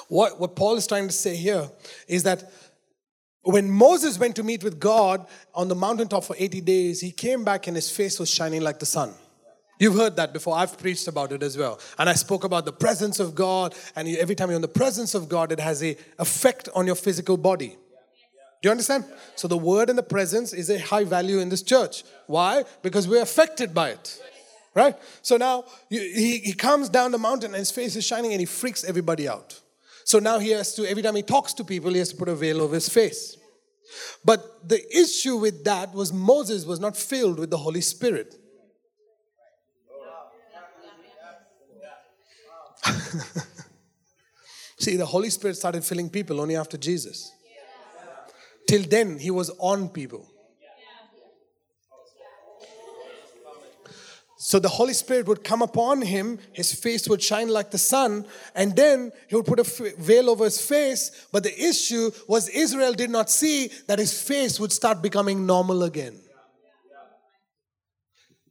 What, 0.09 0.41
what 0.41 0.57
Paul 0.57 0.77
is 0.77 0.87
trying 0.87 1.07
to 1.07 1.13
say 1.13 1.37
here 1.37 1.71
is 2.09 2.25
that 2.25 2.53
when 3.43 3.71
Moses 3.71 4.19
went 4.19 4.35
to 4.37 4.43
meet 4.43 4.65
with 4.65 4.81
God 4.81 5.27
on 5.55 5.69
the 5.69 5.77
mountaintop 5.77 6.25
for 6.25 6.35
80 6.37 6.61
days, 6.63 7.01
he 7.01 7.13
came 7.13 7.45
back 7.45 7.69
and 7.69 7.77
his 7.77 7.91
face 7.91 8.19
was 8.19 8.29
shining 8.29 8.63
like 8.63 8.81
the 8.81 8.87
sun. 8.87 9.15
You've 9.79 9.95
heard 9.95 10.17
that 10.17 10.33
before. 10.33 10.57
I've 10.57 10.77
preached 10.79 11.07
about 11.07 11.33
it 11.33 11.43
as 11.43 11.57
well. 11.57 11.79
And 11.99 12.09
I 12.09 12.15
spoke 12.15 12.45
about 12.45 12.65
the 12.65 12.73
presence 12.73 13.21
of 13.21 13.35
God. 13.35 13.75
And 13.95 14.09
every 14.09 14.35
time 14.35 14.49
you're 14.49 14.57
in 14.57 14.63
the 14.63 14.69
presence 14.69 15.15
of 15.15 15.29
God, 15.29 15.53
it 15.53 15.61
has 15.61 15.83
a 15.85 15.97
effect 16.19 16.69
on 16.75 16.87
your 16.87 16.95
physical 16.95 17.37
body. 17.37 17.77
Do 18.63 18.69
you 18.69 18.71
understand? 18.71 19.05
So 19.37 19.49
the 19.49 19.57
word 19.57 19.91
and 19.91 19.99
the 19.99 20.03
presence 20.03 20.55
is 20.55 20.71
a 20.71 20.79
high 20.79 21.05
value 21.05 21.39
in 21.41 21.51
this 21.51 21.63
church. 21.63 22.05
Why? 22.27 22.65
Because 22.83 23.07
we're 23.07 23.23
affected 23.23 23.75
by 23.75 23.91
it. 23.91 24.19
Right? 24.77 24.95
So 25.23 25.39
now 25.39 25.65
he, 25.89 26.39
he 26.39 26.53
comes 26.53 26.91
down 26.91 27.11
the 27.11 27.19
mountain 27.19 27.53
and 27.53 27.57
his 27.57 27.71
face 27.71 27.97
is 27.97 28.05
shining 28.05 28.33
and 28.33 28.41
he 28.41 28.47
freaks 28.47 28.85
everybody 28.85 29.27
out. 29.27 29.59
So 30.05 30.19
now 30.19 30.39
he 30.39 30.51
has 30.51 30.75
to, 30.75 30.87
every 30.89 31.03
time 31.03 31.17
he 31.17 31.23
talks 31.23 31.55
to 31.55 31.65
people, 31.65 31.91
he 31.93 31.99
has 31.99 32.11
to 32.11 32.17
put 32.17 32.29
a 32.29 32.35
veil 32.35 32.61
over 32.61 32.75
his 32.75 32.91
face. 32.91 33.39
But 34.23 34.69
the 34.69 34.85
issue 34.95 35.37
with 35.37 35.65
that 35.65 35.95
was 35.95 36.13
Moses 36.13 36.67
was 36.67 36.79
not 36.79 36.95
filled 36.95 37.39
with 37.39 37.49
the 37.49 37.57
Holy 37.57 37.81
Spirit. 37.81 38.37
See, 44.79 44.97
the 44.97 45.07
Holy 45.07 45.31
Spirit 45.31 45.57
started 45.57 45.85
filling 45.85 46.11
people 46.11 46.39
only 46.39 46.55
after 46.55 46.77
Jesus. 46.77 47.33
Till 48.69 48.83
then, 48.83 49.19
he 49.19 49.31
was 49.31 49.51
on 49.59 49.89
people. 49.89 50.29
So 54.47 54.61
the 54.61 54.69
Holy 54.69 54.93
Spirit 54.93 55.27
would 55.27 55.43
come 55.43 55.61
upon 55.61 56.03
him, 56.03 56.39
his 56.53 56.73
face 56.73 57.09
would 57.09 57.21
shine 57.21 57.49
like 57.49 57.73
the 57.73 57.79
sun, 57.79 58.25
and 58.55 58.77
then 58.77 59.11
he 59.27 59.35
would 59.35 59.45
put 59.45 59.59
a 59.59 59.65
veil 59.99 60.31
over 60.31 60.45
his 60.45 60.61
face. 60.61 61.27
But 61.33 61.43
the 61.43 61.53
issue 61.61 62.13
was 62.29 62.49
Israel 62.51 62.93
did 62.93 63.11
not 63.11 63.29
see 63.29 63.73
that 63.89 63.99
his 63.99 64.23
face 64.23 64.61
would 64.61 64.71
start 64.71 65.03
becoming 65.03 65.47
normal 65.47 65.83
again. 65.83 66.21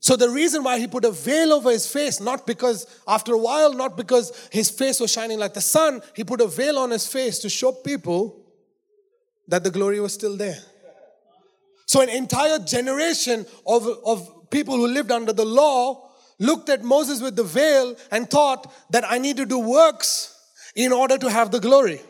So 0.01 0.17
the 0.17 0.29
reason 0.29 0.65
why 0.65 0.79
he 0.79 0.87
put 0.87 1.05
a 1.05 1.11
veil 1.11 1.53
over 1.53 1.71
his 1.71 1.87
face, 1.87 2.19
not 2.19 2.45
because 2.45 2.87
after 3.07 3.31
a 3.31 3.39
while, 3.39 3.71
not 3.71 3.95
because 3.95 4.49
his 4.51 4.69
face 4.69 4.99
was 4.99 5.13
shining 5.13 5.39
like 5.39 5.53
the 5.53 5.61
sun, 5.61 6.01
he 6.13 6.25
put 6.25 6.41
a 6.41 6.47
veil 6.47 6.77
on 6.77 6.91
his 6.91 7.07
face 7.07 7.39
to 7.39 7.49
show 7.49 7.71
people 7.71 8.45
that 9.47 9.63
the 9.63 9.71
glory 9.71 10.01
was 10.01 10.13
still 10.13 10.35
there. 10.35 10.59
So 11.85 12.01
an 12.01 12.09
entire 12.09 12.59
generation 12.59 13.45
of, 13.65 13.87
of 14.05 14.34
people 14.49 14.75
who 14.75 14.87
lived 14.87 15.11
under 15.11 15.33
the 15.33 15.45
law 15.45 16.11
looked 16.39 16.69
at 16.69 16.83
Moses 16.83 17.21
with 17.21 17.35
the 17.35 17.43
veil 17.43 17.95
and 18.11 18.29
thought 18.29 18.71
that 18.91 19.03
I 19.09 19.17
need 19.17 19.37
to 19.37 19.45
do 19.45 19.59
works 19.59 20.37
in 20.75 20.91
order 20.91 21.17
to 21.17 21.29
have 21.29 21.51
the 21.51 21.59
glory. 21.59 22.01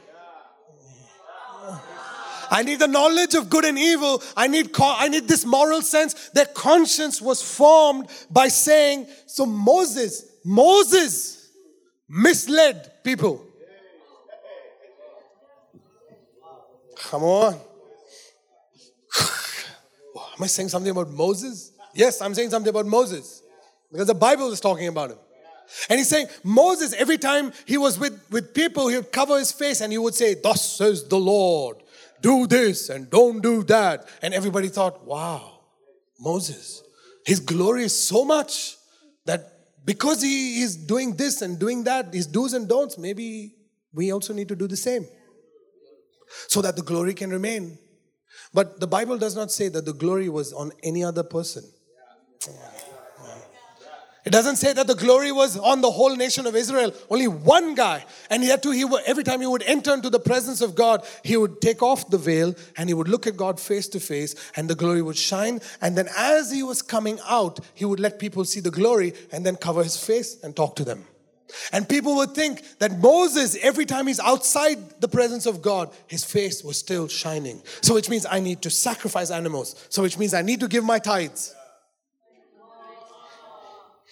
I 2.51 2.63
need 2.63 2.79
the 2.79 2.87
knowledge 2.87 3.33
of 3.33 3.49
good 3.49 3.65
and 3.65 3.77
evil. 3.77 4.21
I 4.37 4.47
need, 4.47 4.69
I 4.79 5.07
need 5.07 5.27
this 5.27 5.45
moral 5.45 5.81
sense. 5.81 6.29
Their 6.29 6.45
conscience 6.45 7.21
was 7.21 7.41
formed 7.41 8.07
by 8.29 8.47
saying, 8.49 9.07
so 9.25 9.45
Moses, 9.45 10.25
Moses 10.43 11.49
misled 12.07 12.91
people. 13.03 13.45
Come 16.95 17.23
on. 17.23 17.53
Am 19.19 20.43
I 20.43 20.47
saying 20.47 20.69
something 20.69 20.91
about 20.91 21.09
Moses? 21.09 21.71
Yes, 21.95 22.21
I'm 22.21 22.33
saying 22.33 22.49
something 22.49 22.69
about 22.69 22.85
Moses 22.85 23.41
because 23.91 24.07
the 24.07 24.13
Bible 24.13 24.51
is 24.51 24.59
talking 24.59 24.87
about 24.87 25.11
him. 25.11 25.17
And 25.89 25.97
he's 25.97 26.09
saying, 26.09 26.27
Moses, 26.43 26.93
every 26.93 27.17
time 27.17 27.51
he 27.65 27.77
was 27.77 27.97
with, 27.97 28.23
with 28.29 28.53
people, 28.53 28.87
he 28.87 28.97
would 28.97 29.11
cover 29.11 29.39
his 29.39 29.51
face 29.51 29.81
and 29.81 29.91
he 29.91 29.97
would 29.97 30.13
say, 30.13 30.35
Thus 30.35 30.77
says 30.77 31.07
the 31.07 31.17
Lord 31.17 31.77
do 32.21 32.47
this 32.47 32.89
and 32.89 33.09
don't 33.09 33.41
do 33.41 33.63
that. 33.63 34.07
And 34.21 34.33
everybody 34.33 34.67
thought, 34.67 35.05
wow, 35.05 35.59
Moses, 36.19 36.81
his 37.25 37.39
glory 37.39 37.83
is 37.83 38.07
so 38.07 38.25
much 38.25 38.77
that 39.25 39.85
because 39.85 40.23
he 40.23 40.61
is 40.61 40.75
doing 40.75 41.15
this 41.15 41.43
and 41.43 41.59
doing 41.59 41.83
that, 41.83 42.13
his 42.13 42.25
do's 42.25 42.53
and 42.53 42.67
don'ts, 42.67 42.97
maybe 42.97 43.53
we 43.93 44.11
also 44.11 44.33
need 44.33 44.47
to 44.47 44.55
do 44.55 44.67
the 44.67 44.77
same 44.77 45.07
so 46.47 46.61
that 46.63 46.75
the 46.75 46.81
glory 46.81 47.13
can 47.13 47.29
remain. 47.29 47.77
But 48.53 48.79
the 48.79 48.87
Bible 48.87 49.17
does 49.17 49.35
not 49.35 49.51
say 49.51 49.67
that 49.69 49.85
the 49.85 49.93
glory 49.93 50.29
was 50.29 50.51
on 50.51 50.71
any 50.81 51.03
other 51.03 51.23
person. 51.23 51.63
It 54.25 54.31
doesn't 54.31 54.55
say 54.55 54.73
that 54.73 54.87
the 54.87 54.95
glory 54.95 55.31
was 55.31 55.55
on 55.55 55.81
the 55.81 55.91
whole 55.91 56.15
nation 56.15 56.47
of 56.47 56.55
Israel, 56.55 56.91
only 57.11 57.27
one 57.27 57.75
guy. 57.75 58.03
And 58.31 58.43
yet, 58.43 58.63
to 58.63 58.71
he 58.71 58.83
every 59.05 59.23
time 59.23 59.39
he 59.39 59.45
would 59.45 59.61
enter 59.61 59.93
into 59.93 60.09
the 60.09 60.19
presence 60.19 60.61
of 60.61 60.73
God, 60.73 61.05
he 61.23 61.37
would 61.37 61.61
take 61.61 61.83
off 61.83 62.09
the 62.09 62.17
veil 62.17 62.55
and 62.75 62.89
he 62.89 62.95
would 62.95 63.07
look 63.07 63.27
at 63.27 63.37
God 63.37 63.59
face 63.59 63.87
to 63.89 63.99
face, 63.99 64.33
and 64.55 64.67
the 64.67 64.73
glory 64.73 65.03
would 65.03 65.15
shine. 65.15 65.61
And 65.79 65.95
then, 65.95 66.09
as 66.17 66.51
he 66.51 66.63
was 66.63 66.81
coming 66.81 67.19
out, 67.27 67.59
he 67.75 67.85
would 67.85 67.99
let 67.99 68.17
people 68.17 68.45
see 68.45 68.59
the 68.59 68.71
glory 68.71 69.13
and 69.31 69.45
then 69.45 69.57
cover 69.57 69.83
his 69.83 70.03
face 70.03 70.41
and 70.43 70.55
talk 70.55 70.75
to 70.77 70.83
them. 70.83 71.05
And 71.71 71.87
people 71.87 72.15
would 72.15 72.31
think 72.31 72.79
that 72.79 72.97
Moses, 72.99 73.55
every 73.61 73.85
time 73.85 74.07
he's 74.07 74.19
outside 74.19 75.01
the 75.01 75.07
presence 75.07 75.45
of 75.45 75.61
God, 75.61 75.93
his 76.07 76.25
face 76.25 76.63
was 76.63 76.77
still 76.77 77.07
shining. 77.07 77.61
So, 77.81 77.93
which 77.93 78.09
means 78.09 78.25
I 78.29 78.39
need 78.39 78.63
to 78.63 78.71
sacrifice 78.71 79.29
animals. 79.29 79.75
So, 79.89 80.01
which 80.01 80.17
means 80.17 80.33
I 80.33 80.41
need 80.41 80.61
to 80.61 80.67
give 80.67 80.83
my 80.83 80.97
tithes. 80.97 81.54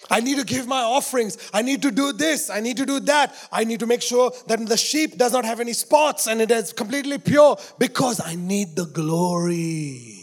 I 0.09 0.19
need 0.19 0.37
to 0.37 0.45
give 0.45 0.67
my 0.67 0.81
offerings. 0.81 1.37
I 1.53 1.61
need 1.61 1.81
to 1.83 1.91
do 1.91 2.11
this. 2.13 2.49
I 2.49 2.59
need 2.59 2.77
to 2.77 2.85
do 2.85 2.99
that. 3.01 3.35
I 3.51 3.63
need 3.63 3.79
to 3.79 3.85
make 3.85 4.01
sure 4.01 4.31
that 4.47 4.65
the 4.67 4.77
sheep 4.77 5.17
does 5.17 5.31
not 5.31 5.45
have 5.45 5.59
any 5.59 5.73
spots 5.73 6.27
and 6.27 6.41
it 6.41 6.51
is 6.51 6.73
completely 6.73 7.17
pure 7.17 7.57
because 7.79 8.21
I 8.23 8.35
need 8.35 8.75
the 8.75 8.85
glory. 8.85 10.19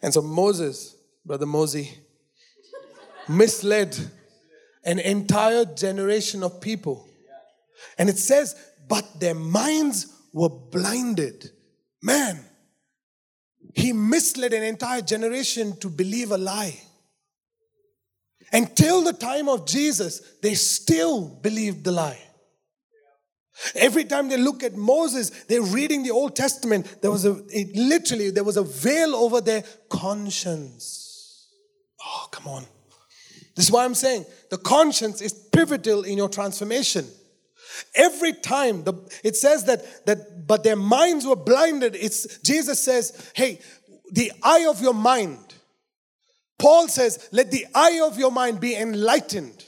And 0.00 0.12
so 0.12 0.22
Moses, 0.22 0.96
Brother 1.24 1.46
Mosey, 1.46 1.90
misled 3.28 3.96
an 4.84 4.98
entire 4.98 5.64
generation 5.64 6.42
of 6.42 6.60
people. 6.60 7.08
And 7.98 8.08
it 8.08 8.18
says, 8.18 8.56
but 8.88 9.20
their 9.20 9.34
minds 9.34 10.06
were 10.32 10.48
blinded. 10.48 11.50
Man, 12.02 12.44
he 13.74 13.92
misled 13.92 14.52
an 14.52 14.62
entire 14.62 15.02
generation 15.02 15.76
to 15.78 15.88
believe 15.88 16.32
a 16.32 16.38
lie. 16.38 16.80
Until 18.52 19.02
the 19.02 19.14
time 19.14 19.48
of 19.48 19.66
Jesus, 19.66 20.20
they 20.42 20.54
still 20.54 21.26
believed 21.26 21.84
the 21.84 21.92
lie. 21.92 22.18
Every 23.74 24.04
time 24.04 24.28
they 24.28 24.36
look 24.36 24.62
at 24.62 24.74
Moses, 24.74 25.30
they're 25.44 25.62
reading 25.62 26.02
the 26.02 26.10
Old 26.10 26.34
Testament. 26.34 26.98
There 27.00 27.10
was 27.10 27.24
a 27.24 27.42
it, 27.48 27.76
literally 27.76 28.30
there 28.30 28.44
was 28.44 28.56
a 28.56 28.62
veil 28.62 29.14
over 29.14 29.40
their 29.40 29.62
conscience. 29.88 31.48
Oh, 32.04 32.28
come 32.30 32.48
on. 32.48 32.64
This 33.54 33.66
is 33.66 33.70
why 33.70 33.84
I'm 33.84 33.94
saying 33.94 34.24
the 34.50 34.58
conscience 34.58 35.20
is 35.20 35.32
pivotal 35.32 36.02
in 36.02 36.18
your 36.18 36.28
transformation. 36.28 37.06
Every 37.94 38.32
time 38.32 38.84
the, 38.84 38.94
it 39.22 39.36
says 39.36 39.64
that 39.64 40.06
that 40.06 40.46
but 40.46 40.64
their 40.64 40.76
minds 40.76 41.26
were 41.26 41.36
blinded. 41.36 41.94
It's 41.94 42.38
Jesus 42.40 42.82
says, 42.82 43.30
"Hey, 43.34 43.60
the 44.10 44.32
eye 44.42 44.66
of 44.68 44.82
your 44.82 44.94
mind 44.94 45.51
Paul 46.62 46.86
says, 46.86 47.28
Let 47.32 47.50
the 47.50 47.66
eye 47.74 48.00
of 48.04 48.16
your 48.16 48.30
mind 48.30 48.60
be 48.60 48.76
enlightened. 48.76 49.64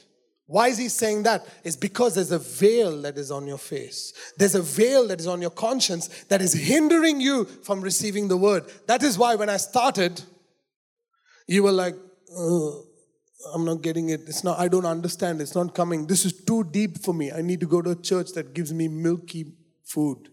Why 0.46 0.68
is 0.68 0.78
he 0.78 0.88
saying 0.88 1.24
that? 1.24 1.44
It's 1.64 1.74
because 1.74 2.14
there's 2.14 2.30
a 2.30 2.38
veil 2.38 3.02
that 3.02 3.18
is 3.18 3.32
on 3.32 3.48
your 3.48 3.58
face. 3.58 4.12
There's 4.38 4.54
a 4.54 4.62
veil 4.62 5.08
that 5.08 5.18
is 5.18 5.26
on 5.26 5.42
your 5.42 5.50
conscience 5.50 6.06
that 6.28 6.40
is 6.40 6.52
hindering 6.52 7.20
you 7.20 7.46
from 7.46 7.80
receiving 7.80 8.28
the 8.28 8.36
word. 8.36 8.70
That 8.86 9.02
is 9.02 9.18
why 9.18 9.34
when 9.34 9.48
I 9.48 9.56
started, 9.56 10.22
you 11.48 11.64
were 11.64 11.72
like, 11.72 11.96
oh, 12.36 12.84
I'm 13.52 13.64
not 13.64 13.82
getting 13.82 14.10
it. 14.10 14.20
It's 14.28 14.44
not, 14.44 14.60
I 14.60 14.68
don't 14.68 14.86
understand. 14.86 15.40
It's 15.40 15.56
not 15.56 15.74
coming. 15.74 16.06
This 16.06 16.24
is 16.24 16.44
too 16.44 16.62
deep 16.62 17.02
for 17.02 17.12
me. 17.12 17.32
I 17.32 17.42
need 17.42 17.58
to 17.58 17.66
go 17.66 17.82
to 17.82 17.90
a 17.90 17.96
church 17.96 18.34
that 18.34 18.54
gives 18.54 18.72
me 18.72 18.86
milky 18.86 19.46
food 19.82 20.28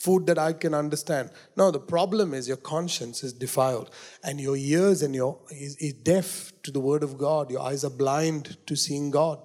food 0.00 0.26
that 0.26 0.38
I 0.38 0.52
can 0.52 0.74
understand. 0.74 1.30
No, 1.56 1.70
the 1.70 1.80
problem 1.80 2.34
is 2.34 2.48
your 2.48 2.56
conscience 2.56 3.22
is 3.24 3.32
defiled, 3.32 3.90
and 4.22 4.40
your 4.40 4.56
ears 4.56 5.02
and 5.02 5.14
your 5.14 5.38
is, 5.50 5.76
is 5.76 5.92
deaf 5.92 6.52
to 6.62 6.70
the 6.70 6.80
word 6.80 7.02
of 7.02 7.18
God. 7.18 7.50
Your 7.50 7.62
eyes 7.62 7.84
are 7.84 7.90
blind 7.90 8.56
to 8.66 8.76
seeing 8.76 9.10
God. 9.10 9.40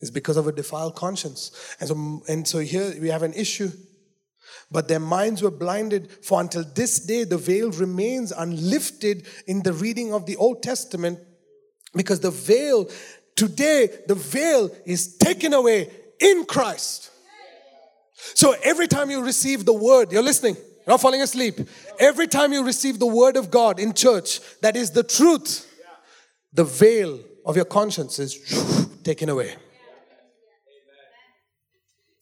It's 0.00 0.10
because 0.10 0.36
of 0.36 0.46
a 0.46 0.52
defiled 0.52 0.94
conscience. 0.94 1.52
And 1.80 1.88
so, 1.88 2.22
and 2.28 2.46
so 2.46 2.58
here 2.58 2.94
we 3.00 3.08
have 3.08 3.22
an 3.22 3.32
issue. 3.32 3.70
But 4.70 4.88
their 4.88 5.00
minds 5.00 5.42
were 5.42 5.50
blinded, 5.50 6.10
for 6.22 6.40
until 6.40 6.64
this 6.64 7.00
day 7.00 7.24
the 7.24 7.38
veil 7.38 7.70
remains 7.70 8.32
unlifted 8.32 9.26
in 9.46 9.62
the 9.62 9.72
reading 9.72 10.12
of 10.12 10.26
the 10.26 10.36
Old 10.36 10.62
Testament, 10.62 11.18
because 11.94 12.20
the 12.20 12.30
veil, 12.30 12.88
today, 13.36 13.88
the 14.06 14.14
veil 14.14 14.70
is 14.84 15.16
taken 15.16 15.54
away 15.54 15.90
in 16.20 16.44
Christ. 16.44 17.10
So 18.16 18.54
every 18.62 18.88
time 18.88 19.10
you 19.10 19.22
receive 19.22 19.64
the 19.64 19.72
word, 19.72 20.12
you're 20.12 20.22
listening, 20.22 20.54
you're 20.56 20.94
not 20.94 21.00
falling 21.00 21.22
asleep. 21.22 21.60
Every 21.98 22.26
time 22.26 22.52
you 22.52 22.64
receive 22.64 22.98
the 22.98 23.06
word 23.06 23.36
of 23.36 23.50
God 23.50 23.78
in 23.78 23.92
church, 23.92 24.40
that 24.60 24.76
is 24.76 24.90
the 24.90 25.02
truth, 25.02 25.70
the 26.52 26.64
veil 26.64 27.20
of 27.44 27.56
your 27.56 27.64
conscience 27.64 28.18
is 28.18 28.88
taken 29.04 29.28
away. 29.28 29.54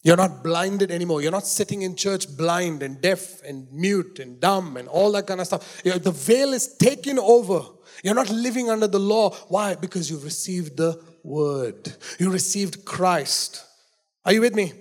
You're 0.02 0.18
not 0.18 0.44
blinded 0.44 0.90
anymore. 0.90 1.22
You're 1.22 1.32
not 1.32 1.46
sitting 1.46 1.80
in 1.80 1.96
church 1.96 2.36
blind 2.36 2.82
and 2.82 3.00
deaf 3.00 3.42
and 3.42 3.66
mute 3.72 4.18
and 4.18 4.38
dumb 4.38 4.76
and 4.76 4.86
all 4.86 5.10
that 5.12 5.26
kind 5.26 5.40
of 5.40 5.46
stuff. 5.46 5.82
the 5.82 6.10
veil 6.10 6.52
is 6.52 6.76
taken 6.76 7.18
over. 7.18 7.62
You're 8.02 8.14
not 8.14 8.28
living 8.28 8.68
under 8.68 8.86
the 8.86 8.98
law. 8.98 9.30
Why? 9.48 9.76
Because 9.76 10.10
you've 10.10 10.24
received 10.24 10.76
the 10.76 11.02
word. 11.22 11.94
You 12.18 12.30
received 12.30 12.84
Christ. 12.84 13.64
Are 14.26 14.32
you 14.34 14.42
with 14.42 14.54
me? 14.54 14.72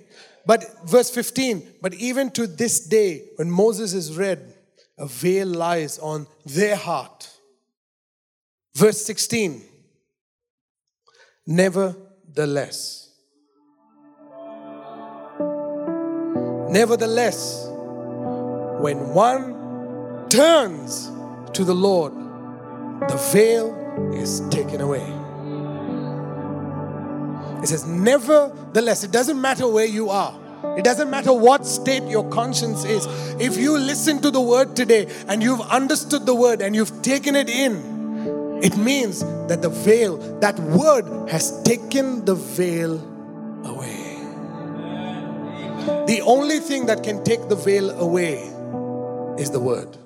But 0.46 0.64
verse 0.86 1.10
15, 1.10 1.74
but 1.80 1.94
even 1.94 2.30
to 2.32 2.46
this 2.46 2.86
day, 2.86 3.30
when 3.36 3.50
Moses 3.50 3.94
is 3.94 4.16
read, 4.16 4.54
a 4.98 5.06
veil 5.06 5.48
lies 5.48 5.98
on 5.98 6.26
their 6.44 6.76
heart. 6.76 7.30
Verse 8.74 9.04
16, 9.04 9.62
nevertheless. 11.46 13.00
Nevertheless, 16.68 17.68
when 18.80 19.14
one 19.14 20.28
turns 20.28 21.10
to 21.52 21.64
the 21.64 21.74
Lord, 21.74 22.12
the 23.08 23.16
veil 23.32 24.12
is 24.12 24.40
taken 24.50 24.80
away. 24.80 25.23
It 27.64 27.68
says, 27.68 27.86
nevertheless, 27.86 29.04
it 29.04 29.10
doesn't 29.10 29.40
matter 29.40 29.66
where 29.66 29.86
you 29.86 30.10
are. 30.10 30.38
It 30.76 30.84
doesn't 30.84 31.08
matter 31.08 31.32
what 31.32 31.64
state 31.64 32.02
your 32.02 32.28
conscience 32.28 32.84
is. 32.84 33.06
If 33.40 33.56
you 33.56 33.78
listen 33.78 34.20
to 34.20 34.30
the 34.30 34.40
word 34.42 34.76
today 34.76 35.10
and 35.28 35.42
you've 35.42 35.62
understood 35.62 36.26
the 36.26 36.34
word 36.34 36.60
and 36.60 36.76
you've 36.76 37.00
taken 37.00 37.34
it 37.34 37.48
in, 37.48 38.60
it 38.62 38.76
means 38.76 39.20
that 39.48 39.62
the 39.62 39.70
veil, 39.70 40.18
that 40.40 40.58
word 40.58 41.30
has 41.30 41.62
taken 41.62 42.26
the 42.26 42.34
veil 42.34 42.96
away. 43.64 44.18
The 46.06 46.20
only 46.26 46.58
thing 46.58 46.84
that 46.84 47.02
can 47.02 47.24
take 47.24 47.48
the 47.48 47.56
veil 47.56 47.92
away 47.92 48.40
is 49.38 49.50
the 49.52 49.60
word. 49.60 49.96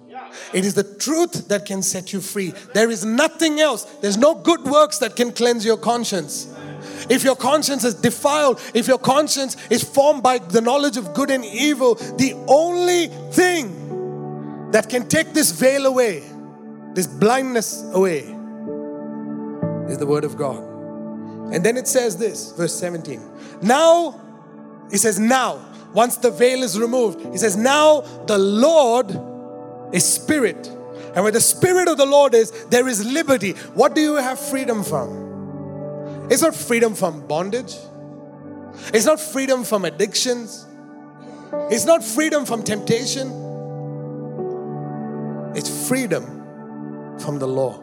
It 0.52 0.64
is 0.64 0.74
the 0.74 0.84
truth 0.84 1.48
that 1.48 1.66
can 1.66 1.82
set 1.82 2.12
you 2.12 2.20
free. 2.20 2.54
There 2.72 2.88
is 2.88 3.04
nothing 3.04 3.58
else. 3.58 3.82
There's 4.00 4.16
no 4.16 4.36
good 4.36 4.62
works 4.62 4.98
that 4.98 5.16
can 5.16 5.32
cleanse 5.32 5.64
your 5.64 5.76
conscience. 5.76 6.54
If 7.08 7.24
your 7.24 7.36
conscience 7.36 7.84
is 7.84 7.94
defiled, 7.94 8.60
if 8.74 8.88
your 8.88 8.98
conscience 8.98 9.56
is 9.70 9.82
formed 9.82 10.22
by 10.22 10.38
the 10.38 10.60
knowledge 10.60 10.96
of 10.96 11.14
good 11.14 11.30
and 11.30 11.44
evil, 11.44 11.94
the 11.94 12.34
only 12.46 13.08
thing 13.32 14.70
that 14.70 14.88
can 14.88 15.08
take 15.08 15.32
this 15.32 15.50
veil 15.50 15.86
away, 15.86 16.22
this 16.94 17.06
blindness 17.06 17.82
away, 17.92 18.20
is 19.88 19.98
the 19.98 20.06
Word 20.06 20.24
of 20.24 20.36
God. 20.36 20.58
And 21.52 21.64
then 21.64 21.76
it 21.76 21.88
says 21.88 22.16
this, 22.16 22.52
verse 22.52 22.74
17. 22.74 23.22
Now, 23.62 24.20
it 24.92 24.98
says, 24.98 25.18
now, 25.18 25.64
once 25.94 26.18
the 26.18 26.30
veil 26.30 26.62
is 26.62 26.78
removed, 26.78 27.20
he 27.32 27.38
says, 27.38 27.56
now 27.56 28.02
the 28.26 28.38
Lord 28.38 29.18
is 29.94 30.04
spirit. 30.04 30.66
And 31.14 31.22
where 31.24 31.32
the 31.32 31.40
spirit 31.40 31.88
of 31.88 31.96
the 31.96 32.06
Lord 32.06 32.34
is, 32.34 32.50
there 32.66 32.86
is 32.86 33.04
liberty. 33.04 33.52
What 33.74 33.94
do 33.94 34.00
you 34.02 34.16
have 34.16 34.38
freedom 34.38 34.84
from? 34.84 35.27
It's 36.30 36.42
not 36.42 36.54
freedom 36.54 36.94
from 36.94 37.26
bondage. 37.26 37.74
It's 38.92 39.06
not 39.06 39.18
freedom 39.18 39.64
from 39.64 39.84
addictions. 39.84 40.66
It's 41.70 41.84
not 41.84 42.04
freedom 42.04 42.44
from 42.44 42.62
temptation. 42.62 43.28
It's 45.54 45.88
freedom 45.88 46.24
from 47.18 47.38
the 47.38 47.48
law. 47.48 47.82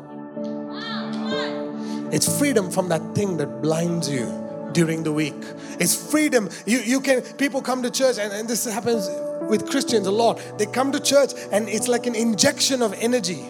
It's 2.12 2.38
freedom 2.38 2.72
from 2.72 2.90
that 2.90 3.16
thing 3.16 3.38
that 3.38 3.62
blinds 3.62 4.10
you 4.10 4.70
during 4.74 5.04
the 5.04 5.12
week. 5.12 5.36
It's 5.80 6.12
freedom. 6.12 6.50
You, 6.66 6.80
you 6.80 7.02
can, 7.02 7.22
people 7.22 7.62
come 7.62 7.82
to 7.82 7.90
church, 7.90 8.20
and, 8.20 8.32
and 8.32 8.48
this 8.48 8.66
happens 8.66 9.10
with 9.50 9.70
Christians 9.70 10.06
a 10.06 10.12
lot. 10.12 10.40
They 10.58 10.68
come 10.68 10.92
to 10.92 11.00
church, 11.00 11.32
and 11.52 11.68
it's 11.68 11.88
like 11.88 12.06
an 12.06 12.16
injection 12.16 12.82
of 12.82 12.94
energy. 12.94 13.44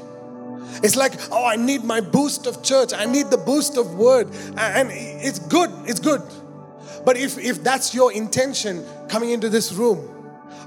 It's 0.84 0.96
like, 0.96 1.14
oh, 1.32 1.46
I 1.46 1.56
need 1.56 1.84
my 1.84 2.02
boost 2.02 2.48
of 2.48 2.64
church. 2.64 2.94
I 2.94 3.06
need 3.06 3.28
the 3.30 3.38
boost 3.38 3.78
of 3.78 3.96
word. 3.96 4.30
And 4.58 4.90
it's 4.92 5.40
good, 5.40 5.72
it's 5.86 6.00
good. 6.00 6.22
But 7.06 7.18
if, 7.18 7.38
if 7.38 7.64
that's 7.64 7.94
your 7.94 8.12
intention 8.12 8.86
coming 9.08 9.32
into 9.32 9.50
this 9.50 9.74
room, 9.74 10.12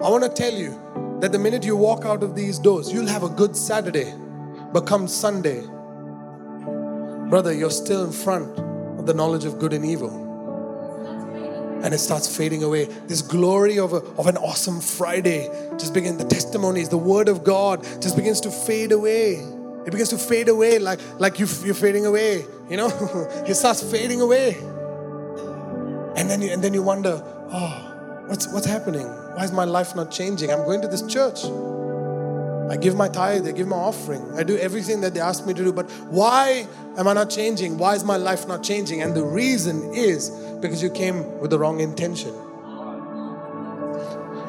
I 0.03 0.09
want 0.09 0.25
to 0.25 0.31
tell 0.31 0.53
you 0.53 1.19
that 1.21 1.33
the 1.33 1.39
minute 1.39 1.65
you 1.65 1.77
walk 1.77 2.05
out 2.05 2.23
of 2.23 2.37
these 2.37 2.59
doors, 2.59 2.93
you'll 2.93 3.09
have 3.09 3.25
a 3.25 3.29
good 3.29 3.57
Saturday. 3.57 4.15
But 4.73 4.87
come 4.87 5.09
Sunday, 5.09 5.63
brother, 7.29 7.53
you're 7.53 7.71
still 7.71 8.05
in 8.05 8.13
front 8.13 8.59
of 8.99 9.07
the 9.07 9.15
knowledge 9.15 9.45
of 9.45 9.59
good 9.59 9.73
and 9.73 9.85
evil 9.85 10.29
and 11.83 11.95
it 11.95 11.99
starts 11.99 12.35
fading 12.37 12.65
away. 12.65 12.87
This 13.07 13.23
glory 13.23 13.79
of, 13.79 13.93
a, 13.93 13.99
of 14.19 14.27
an 14.27 14.37
awesome 14.37 14.81
Friday 14.81 15.49
just 15.79 15.95
begins, 15.95 16.19
the 16.19 16.25
testimonies, 16.25 16.89
the 16.89 16.99
word 16.99 17.29
of 17.29 17.45
God 17.45 17.85
just 18.03 18.17
begins 18.17 18.41
to 18.43 18.51
fade 18.51 18.93
away. 18.93 19.37
It 19.89 19.93
begins 19.93 20.11
to 20.11 20.19
fade 20.19 20.51
away 20.51 20.79
like, 20.79 21.01
like 21.19 21.41
you, 21.41 21.47
you're 21.65 21.73
fading 21.73 22.05
away, 22.05 22.45
you 22.69 22.77
know? 22.77 22.89
it 23.49 23.55
starts 23.55 23.83
fading 23.83 24.21
away. 24.21 24.59
And 26.15 26.29
then, 26.29 26.43
you, 26.43 26.51
and 26.51 26.63
then 26.63 26.75
you 26.75 26.83
wonder, 26.83 27.23
oh, 27.25 28.25
what's, 28.27 28.53
what's 28.53 28.67
happening? 28.67 29.07
Why 29.07 29.45
is 29.45 29.51
my 29.51 29.65
life 29.65 29.97
not 29.97 30.11
changing? 30.11 30.51
I'm 30.51 30.67
going 30.67 30.83
to 30.83 30.89
this 30.89 31.01
church. 31.07 31.47
I 32.71 32.77
give 32.77 32.97
my 32.97 33.09
tithe, 33.09 33.49
I 33.49 33.53
give 33.53 33.67
my 33.67 33.77
offering, 33.77 34.31
I 34.37 34.43
do 34.43 34.59
everything 34.59 35.01
that 35.01 35.15
they 35.15 35.21
ask 35.21 35.47
me 35.47 35.55
to 35.55 35.65
do, 35.65 35.73
but 35.73 35.91
why 36.11 36.67
am 36.99 37.09
I 37.09 37.15
not 37.15 37.31
changing? 37.31 37.79
Why 37.79 37.95
is 37.95 38.05
my 38.05 38.19
life 38.19 38.47
not 38.47 38.63
changing? 38.63 39.01
And 39.01 39.15
the 39.15 39.25
reason 39.25 39.95
is 39.95 40.29
because 40.61 40.83
you 40.83 40.91
came 40.91 41.41
with 41.41 41.49
the 41.49 41.59
wrong 41.59 41.81
intention. 41.81 42.35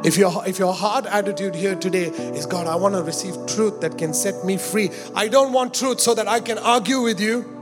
If 0.03 0.17
your, 0.17 0.45
if 0.47 0.59
your 0.59 0.73
heart 0.73 1.05
attitude 1.05 1.55
here 1.55 1.75
today 1.75 2.05
is, 2.05 2.45
God, 2.45 2.67
I 2.67 2.75
want 2.75 2.95
to 2.95 3.03
receive 3.03 3.35
truth 3.47 3.81
that 3.81 3.97
can 3.97 4.13
set 4.13 4.45
me 4.45 4.57
free. 4.57 4.91
I 5.13 5.27
don't 5.27 5.51
want 5.51 5.73
truth 5.73 5.99
so 5.99 6.13
that 6.13 6.27
I 6.27 6.39
can 6.39 6.57
argue 6.57 7.01
with 7.01 7.19
you. 7.19 7.57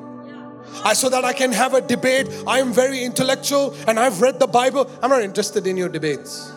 I, 0.83 0.93
so 0.93 1.09
that 1.09 1.25
I 1.25 1.33
can 1.33 1.51
have 1.51 1.73
a 1.73 1.81
debate. 1.81 2.27
I 2.45 2.59
am 2.59 2.71
very 2.71 3.03
intellectual 3.03 3.73
and 3.87 3.99
I've 3.99 4.21
read 4.21 4.39
the 4.39 4.47
Bible. 4.47 4.89
I'm 5.01 5.09
not 5.09 5.23
interested 5.23 5.65
in 5.65 5.77
your 5.77 5.89
debates. 5.89 6.51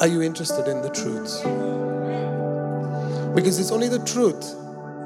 Are 0.00 0.08
you 0.08 0.22
interested 0.22 0.66
in 0.66 0.82
the 0.82 0.90
truths? 0.90 1.38
Because 3.36 3.60
it's 3.60 3.70
only 3.70 3.88
the 3.88 4.00
truth 4.00 4.56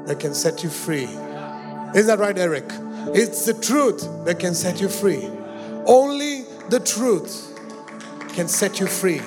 that 0.07 0.19
can 0.19 0.33
set 0.33 0.63
you 0.63 0.69
free. 0.69 1.03
Isn't 1.03 2.07
that 2.07 2.17
right, 2.17 2.37
Eric? 2.37 2.65
It's 3.13 3.45
the 3.45 3.53
truth 3.53 4.07
that 4.25 4.39
can 4.39 4.55
set 4.55 4.81
you 4.81 4.89
free. 4.89 5.29
Only 5.85 6.45
the 6.69 6.79
truth 6.79 7.46
can 8.37 8.47
set 8.47 8.79
you 8.79 8.85
free. 8.85 9.17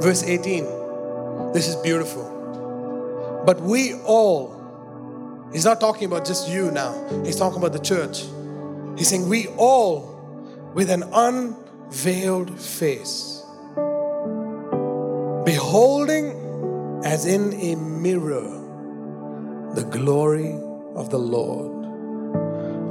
Verse 0.00 0.22
18. 0.22 0.62
This 1.52 1.66
is 1.66 1.74
beautiful. 1.82 3.42
But 3.44 3.60
we 3.60 3.94
all, 4.04 4.54
he's 5.52 5.64
not 5.64 5.80
talking 5.80 6.04
about 6.04 6.24
just 6.24 6.48
you 6.48 6.70
now, 6.70 6.92
he's 7.24 7.34
talking 7.34 7.58
about 7.58 7.72
the 7.72 7.80
church. 7.80 8.22
He's 8.96 9.08
saying, 9.08 9.28
We 9.28 9.48
all, 9.56 10.70
with 10.74 10.90
an 10.90 11.02
unveiled 11.12 12.56
face, 12.56 13.42
beholding 15.44 17.00
as 17.04 17.26
in 17.26 17.52
a 17.54 17.74
mirror 17.74 18.48
the 19.74 19.82
glory 19.90 20.52
of 20.94 21.10
the 21.10 21.18
Lord 21.18 21.84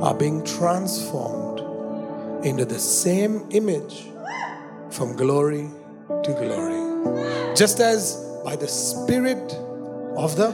are 0.03 0.15
being 0.15 0.43
transformed 0.43 1.40
into 2.43 2.65
the 2.65 2.79
same 2.79 3.47
image 3.51 4.07
from 4.89 5.15
glory 5.15 5.69
to 6.23 6.33
glory. 6.33 7.55
Just 7.55 7.79
as 7.79 8.15
by 8.43 8.55
the 8.55 8.67
Spirit 8.67 9.53
of 10.17 10.35
the 10.35 10.49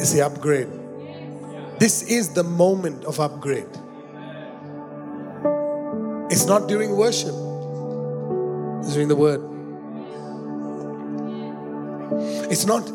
is 0.00 0.12
the 0.12 0.22
upgrade. 0.22 0.68
This 1.78 2.02
is 2.02 2.34
the 2.34 2.44
moment 2.44 3.04
of 3.04 3.18
upgrade. 3.18 3.66
It's 6.30 6.46
not 6.46 6.68
during 6.68 6.96
worship, 6.96 7.34
it's 8.80 8.92
during 8.92 9.08
the 9.08 9.16
word. 9.16 9.40
It's 12.50 12.66
not 12.66 12.86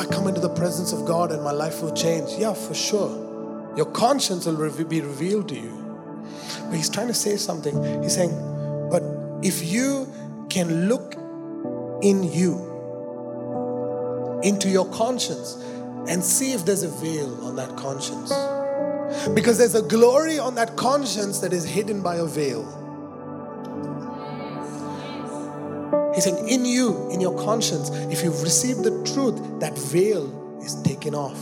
I 0.00 0.06
come 0.06 0.26
into 0.28 0.40
the 0.40 0.48
presence 0.48 0.94
of 0.94 1.04
God 1.04 1.30
and 1.30 1.44
my 1.44 1.50
life 1.50 1.82
will 1.82 1.92
change. 1.92 2.30
Yeah, 2.38 2.54
for 2.54 2.72
sure. 2.72 3.74
Your 3.76 3.84
conscience 3.84 4.46
will 4.46 4.56
be 4.84 5.02
revealed 5.02 5.50
to 5.50 5.54
you. 5.54 5.76
But 6.64 6.76
he's 6.76 6.88
trying 6.88 7.08
to 7.08 7.14
say 7.14 7.36
something. 7.36 8.02
He's 8.02 8.14
saying, 8.14 8.30
but 8.90 9.02
if 9.42 9.62
you 9.62 10.10
can 10.48 10.88
look 10.88 11.16
in 12.02 12.22
you, 12.32 12.56
into 14.42 14.70
your 14.70 14.86
conscience, 14.90 15.62
and 16.08 16.24
see 16.24 16.54
if 16.54 16.64
there's 16.64 16.82
a 16.82 16.88
veil 16.88 17.44
on 17.44 17.56
that 17.56 17.76
conscience. 17.76 18.32
Because 19.34 19.58
there's 19.58 19.74
a 19.74 19.82
glory 19.82 20.38
on 20.38 20.54
that 20.54 20.76
conscience 20.76 21.40
that 21.40 21.52
is 21.52 21.66
hidden 21.66 22.00
by 22.00 22.16
a 22.16 22.24
veil. 22.24 22.64
He's 26.14 26.24
saying, 26.24 26.48
in 26.48 26.64
you, 26.64 27.08
in 27.10 27.20
your 27.20 27.36
conscience, 27.38 27.90
if 28.10 28.22
you've 28.22 28.42
received 28.42 28.82
the 28.82 28.90
truth, 29.14 29.60
that 29.60 29.78
veil 29.78 30.58
is 30.62 30.80
taken 30.82 31.14
off. 31.14 31.38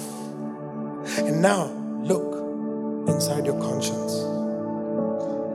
And 1.18 1.40
now, 1.40 1.66
look 2.02 3.08
inside 3.08 3.46
your 3.46 3.58
conscience. 3.60 4.12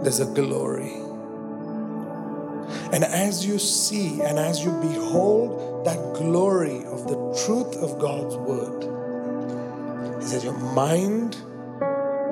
There's 0.03 0.19
a 0.19 0.25
glory. 0.25 0.93
And 2.91 3.03
as 3.03 3.45
you 3.45 3.59
see 3.59 4.21
and 4.21 4.37
as 4.37 4.63
you 4.63 4.71
behold 4.81 5.85
that 5.85 6.13
glory 6.15 6.83
of 6.85 7.07
the 7.07 7.43
truth 7.45 7.75
of 7.77 7.99
God's 7.99 8.35
word, 8.37 8.83
He 10.21 10.27
says, 10.27 10.43
Your 10.43 10.57
mind 10.57 11.35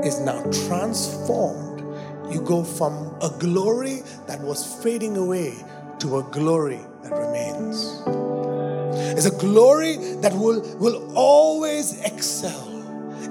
is 0.04 0.20
now 0.20 0.42
transformed. 0.68 1.80
You 2.34 2.42
go 2.42 2.64
from 2.64 3.16
a 3.22 3.30
glory 3.40 4.02
that 4.28 4.40
was 4.42 4.82
fading 4.84 5.18
away 5.18 5.54
to 6.02 6.18
a 6.18 6.24
glory 6.24 6.80
that 7.04 7.12
remains. 7.12 8.02
It's 9.16 9.28
a 9.28 9.38
glory 9.38 9.98
that 10.22 10.34
will, 10.34 10.62
will 10.78 11.16
always 11.16 12.02
excel. 12.02 12.68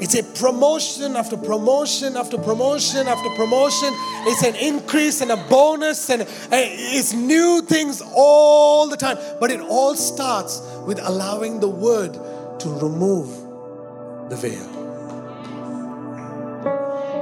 It's 0.00 0.14
a 0.14 0.22
promotion 0.22 1.16
after 1.16 1.36
promotion 1.36 2.16
after 2.16 2.38
promotion 2.38 3.08
after 3.08 3.28
promotion. 3.30 3.90
It's 4.26 4.44
an 4.44 4.54
increase 4.54 5.20
and 5.20 5.32
a 5.32 5.36
bonus, 5.36 6.08
and 6.10 6.22
eh, 6.22 6.26
it's 6.96 7.12
new 7.12 7.60
things 7.62 8.00
all 8.14 8.88
the 8.88 8.96
time. 8.96 9.18
But 9.40 9.50
it 9.50 9.60
all 9.60 9.96
starts 9.96 10.62
with 10.86 11.00
allowing 11.02 11.58
the 11.58 11.68
word 11.68 12.14
to 12.60 12.68
remove 12.68 13.28
the 14.30 14.36
veil. 14.36 14.76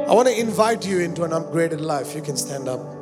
I 0.08 0.14
want 0.14 0.28
to 0.28 0.38
invite 0.38 0.86
you 0.86 1.00
into 1.00 1.24
an 1.24 1.30
upgraded 1.30 1.80
life. 1.80 2.14
You 2.14 2.22
can 2.22 2.36
stand 2.36 2.68
up. 2.68 2.97